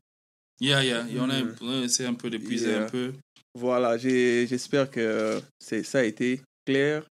Yeah, 0.59 0.83
yeah, 0.83 1.05
il 1.07 1.15
y 1.15 1.19
en 1.19 1.29
a, 1.29 1.41
Mm. 1.43 1.55
on 1.61 1.83
essaie 1.83 2.05
un 2.05 2.15
peu 2.15 2.29
d'épuiser 2.29 2.69
Yeah. 2.71 2.85
un 2.85 2.89
peu. 2.89 3.13
Voilà, 3.53 3.97
j'espère 3.97 4.89
que 4.89 5.39
c'est- 5.59 5.83
ça 5.83 5.99
a 5.99 6.03
été 6.03 6.41
clair. 6.65 7.05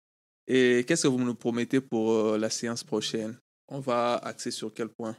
Et 0.47 0.85
qu'est-ce 0.87 1.03
que 1.05 1.09
vous 1.09 1.19
nous 1.19 1.35
promettez 1.35 1.81
pour 1.81 2.13
euh, 2.13 2.39
la 2.39 2.51
séance 2.51 2.83
prochaine? 2.85 3.37
On 3.69 3.81
va 3.81 4.17
axer 4.17 4.51
sur 4.51 4.73
quel 4.73 4.89
point? 4.89 5.17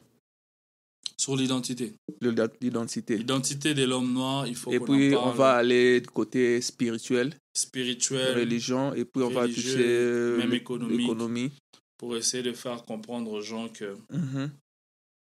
Sur 1.18 1.36
l'identité. 1.36 1.94
L'identité. 2.22 3.18
L'identité 3.18 3.74
de 3.74 3.84
l'homme 3.84 4.12
noir, 4.14 4.48
il 4.48 4.56
faut 4.56 4.72
Et 4.72 4.80
puis, 4.80 5.16
en 5.16 5.30
on 5.30 5.32
va 5.32 5.54
aller 5.54 6.02
du 6.02 6.08
côté 6.10 6.60
spirituel, 6.62 7.36
spirituel, 7.54 8.38
religion, 8.38 8.94
et 8.94 9.06
puis 9.06 9.22
on 9.24 9.30
va 9.30 9.48
toucher 9.48 9.78
euh, 9.86 10.38
même 10.38 10.52
l'économie. 10.52 11.52
pour 11.98 12.18
essayer 12.18 12.44
de 12.44 12.52
faire 12.54 12.84
comprendre 12.84 13.32
aux 13.32 13.42
gens 13.42 13.70
que 13.70 13.96
Mhm. 14.12 14.52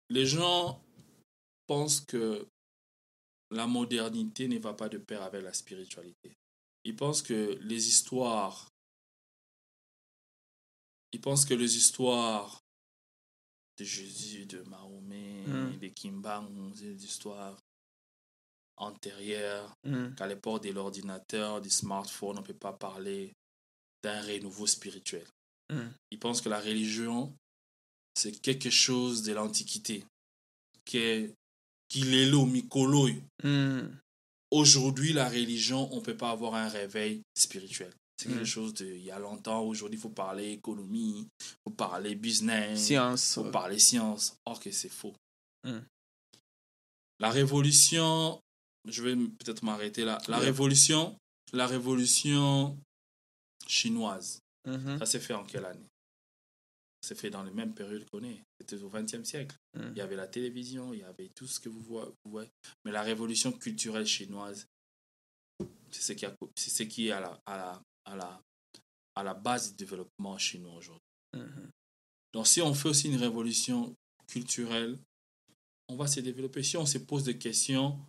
les 0.09 0.25
gens 0.25 0.81
pensent 1.67 2.01
que 2.01 2.45
la 3.51 3.67
modernité 3.67 4.47
ne 4.47 4.59
va 4.59 4.73
pas 4.73 4.89
de 4.89 4.97
pair 4.97 5.21
avec 5.21 5.43
la 5.43 5.53
spiritualité. 5.53 6.31
Ils 6.83 6.95
pensent 6.95 7.21
que 7.21 7.57
les 7.61 7.87
histoires, 7.87 8.67
ils 11.13 11.21
pensent 11.21 11.45
que 11.45 11.53
les 11.53 11.77
histoires 11.77 12.61
de 13.77 13.83
Jésus, 13.85 14.45
de 14.45 14.61
Mahomet, 14.63 15.43
Mm. 15.47 15.77
de 15.79 15.87
Kimbang, 15.89 16.73
des 16.73 17.05
histoires 17.05 17.57
antérieures, 18.77 19.73
Mhm. 19.83 20.15
qu'à 20.15 20.27
l'époque 20.27 20.63
de 20.63 20.71
l'ordinateur, 20.71 21.61
du 21.61 21.69
smartphone, 21.69 22.37
on 22.37 22.41
ne 22.41 22.45
peut 22.45 22.53
pas 22.53 22.73
parler 22.73 23.33
d'un 24.03 24.21
renouveau 24.21 24.67
spirituel. 24.67 25.25
Mm. 25.71 25.87
Ils 26.11 26.19
pensent 26.19 26.41
que 26.41 26.49
la 26.49 26.59
religion, 26.59 27.35
c'est 28.15 28.39
quelque 28.41 28.69
chose 28.69 29.23
de 29.23 29.33
l'Antiquité, 29.33 30.03
qui 30.85 30.97
est 30.97 31.33
qu'il 31.89 32.13
est 32.13 32.29
là, 32.29 32.45
Mikolo. 32.45 33.07
Mhm. 33.43 33.97
Aujourd'hui, 34.51 35.13
la 35.13 35.29
religion, 35.29 35.89
on 35.93 35.97
ne 35.97 36.01
peut 36.01 36.17
pas 36.17 36.31
avoir 36.31 36.55
un 36.55 36.67
réveil 36.67 37.21
spirituel. 37.33 37.93
C'est 38.17 38.29
quelque 38.29 38.41
Mm. 38.41 38.45
chose 38.45 38.73
de, 38.73 38.85
il 38.85 39.03
y 39.03 39.11
a 39.11 39.19
longtemps. 39.19 39.61
Aujourd'hui, 39.61 39.99
il 39.99 40.01
faut 40.01 40.09
parler 40.09 40.51
économie, 40.51 41.27
il 41.39 41.55
faut 41.63 41.75
parler 41.75 42.15
business, 42.15 42.79
il 42.79 42.85
Science. 42.95 43.35
faut 43.35 43.51
parler 43.51 43.77
science. 43.79 44.35
Or 44.45 44.59
que 44.59 44.71
c'est 44.71 44.89
faux. 44.89 45.13
Mm. 45.63 45.79
La 47.19 47.29
révolution, 47.29 48.39
je 48.85 49.03
vais 49.03 49.15
peut-être 49.15 49.63
m'arrêter 49.63 50.03
là. 50.05 50.17
La 50.27 50.39
Ouais. 50.39 50.45
révolution, 50.45 51.17
la 51.53 51.67
révolution 51.67 52.77
chinoise, 53.67 54.39
Mhm. 54.67 54.99
ça 54.99 55.05
s'est 55.05 55.19
fait 55.19 55.33
en 55.33 55.43
quelle 55.45 55.65
année? 55.65 55.87
Ça 57.01 57.09
s'est 57.09 57.15
fait 57.15 57.29
dans 57.29 57.43
les 57.43 57.51
mêmes 57.51 57.73
périodes 57.73 58.05
qu'on 58.11 58.23
est. 58.23 58.41
C'était 58.59 58.81
au 58.81 58.89
XXe 58.89 59.23
siècle. 59.23 59.55
Mm. 59.75 59.89
Il 59.91 59.97
y 59.97 60.01
avait 60.01 60.15
la 60.15 60.27
télévision, 60.27 60.93
il 60.93 60.99
y 60.99 61.03
avait 61.03 61.29
tout 61.35 61.47
ce 61.47 61.59
que 61.59 61.69
vous 61.69 61.81
voyez. 61.81 62.11
vous 62.25 62.31
voyez. 62.31 62.49
Mais 62.85 62.91
la 62.91 63.01
révolution 63.03 63.51
culturelle 63.51 64.07
chinoise, 64.07 64.65
c'est 65.91 66.01
ce 66.01 66.13
qui, 66.13 66.25
a- 66.25 66.35
c'est 66.55 66.69
ce 66.71 66.83
qui 66.83 67.07
est 67.07 67.11
à 67.11 67.19
la, 67.21 67.39
à, 67.45 67.57
la, 67.57 67.81
à, 68.07 68.15
la, 68.15 68.41
à 69.15 69.23
la 69.23 69.33
base 69.33 69.69
du 69.71 69.75
développement 69.85 70.37
chinois 70.37 70.73
aujourd'hui. 70.73 71.01
Mhm. 71.35 71.69
Donc 72.33 72.47
si 72.47 72.61
on 72.61 72.73
fait 72.73 72.89
aussi 72.89 73.07
une 73.09 73.17
révolution 73.17 73.93
culturelle, 74.27 74.97
on 75.89 75.95
va 75.95 76.07
se 76.07 76.19
développer. 76.19 76.63
Si 76.63 76.75
on 76.77 76.85
se 76.85 76.97
pose 76.97 77.23
des 77.23 77.37
questions 77.37 77.99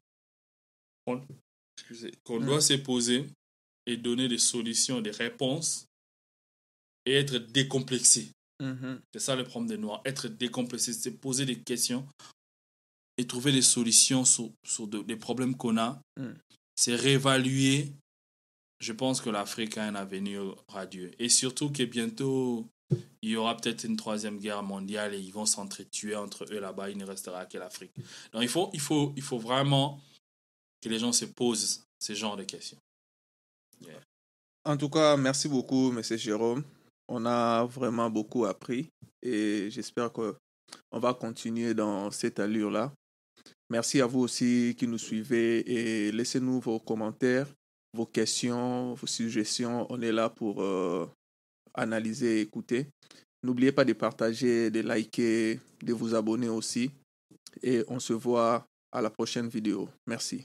qu'on 1.07 1.21
Mm. 2.41 2.45
doit 2.45 2.61
se 2.61 2.75
poser 2.75 3.27
et 3.87 3.97
donner 3.97 4.29
des 4.29 4.39
solutions, 4.39 5.01
des 5.01 5.11
réponses 5.13 5.87
et 7.07 7.13
être 7.15 7.39
décomplexé. 7.39 8.31
Mhm. 8.61 9.01
C'est 9.15 9.21
ça 9.21 9.37
le 9.37 9.45
problème 9.45 9.69
des 9.69 9.79
Noirs. 9.79 10.03
Être 10.05 10.29
décomplexé, 10.29 10.93
c'est 10.93 11.13
poser 11.13 11.47
des 11.47 11.61
questions 11.63 12.07
et 13.17 13.27
trouver 13.27 13.53
des 13.53 13.63
solutions 13.63 14.25
sur, 14.25 14.51
sur 14.67 14.87
de- 14.89 15.03
des 15.03 15.17
problèmes 15.17 15.57
qu'on 15.57 15.79
a. 15.79 16.03
C'est 16.77 16.95
réévaluer. 16.97 17.93
Je 18.81 18.93
pense 18.93 19.21
que 19.21 19.31
l'Afrique 19.31 19.77
a 19.79 19.85
un 19.85 19.95
avenir 19.95 20.55
radieux. 20.69 21.11
Et 21.19 21.29
surtout 21.29 21.71
que 21.71 21.83
bientôt, 21.83 22.67
il 23.23 23.31
y 23.31 23.37
aura 23.37 23.57
peut-être 23.57 23.85
une 23.85 23.97
troisième 23.97 24.39
guerre 24.39 24.63
mondiale 24.63 25.15
et 25.15 25.19
ils 25.19 25.33
vont 25.33 25.47
s'entretuer 25.47 26.15
entre 26.15 26.45
eux 26.51 26.61
là-bas, 26.61 26.91
il 26.91 26.97
ne 26.97 27.05
restera 27.05 27.47
que 27.47 27.59
l'Afrique. 27.59 27.93
Donc 28.33 28.43
il 28.43 28.49
faut, 28.49 28.71
il, 28.73 28.81
faut, 28.81 29.13
il 29.17 29.23
faut 29.23 29.39
vraiment 29.39 30.01
que 30.81 30.89
les 30.89 30.99
gens 30.99 31.13
se 31.13 31.25
posent 31.25 31.85
ce 31.99 32.15
genre 32.15 32.37
de 32.37 32.45
questions. 32.45 32.79
En 34.65 34.77
tout 34.77 34.91
cas, 34.91 35.17
merci 35.17 35.49
beaucoup, 35.49 35.91
M. 35.91 36.03
Jérôme. 36.03 36.63
On 37.09 37.25
a 37.25 37.65
vraiment 37.65 38.11
beaucoup 38.11 38.45
appris 38.45 38.91
et 39.23 39.71
j'espère 39.71 40.13
qu'on 40.13 40.35
va 40.93 41.15
continuer 41.15 41.73
dans 41.75 42.11
cette 42.11 42.39
allure-là. 42.39 42.93
Merci 43.71 44.01
à 44.01 44.07
vous 44.07 44.21
aussi 44.21 44.75
qui 44.79 44.87
nous 44.87 44.99
suivez 44.99 45.61
et 45.61 46.13
laissez-nous 46.13 46.61
vos 46.61 46.79
commentaires, 46.79 47.47
vos 47.93 48.07
questions, 48.07 48.95
vos 48.95 49.07
suggestions. 49.07 49.87
On 49.91 50.01
est 50.01 50.13
là 50.13 50.29
pour 50.29 50.63
euh, 50.63 51.07
analyser 51.75 52.39
et 52.39 52.41
écouter. 52.41 52.87
N'oubliez 53.43 53.73
pas 53.73 53.85
de 53.85 53.93
partager, 53.93 54.71
de 54.71 54.81
liker, 54.81 55.61
de 55.83 55.93
vous 55.93 56.15
abonner 56.15 56.49
aussi. 56.49 56.91
Et 57.63 57.85
on 57.89 58.01
se 58.01 58.13
voit 58.13 58.67
à 58.93 59.01
la 59.01 59.11
prochaine 59.11 59.49
vidéo. 59.49 59.89
Merci. 60.07 60.45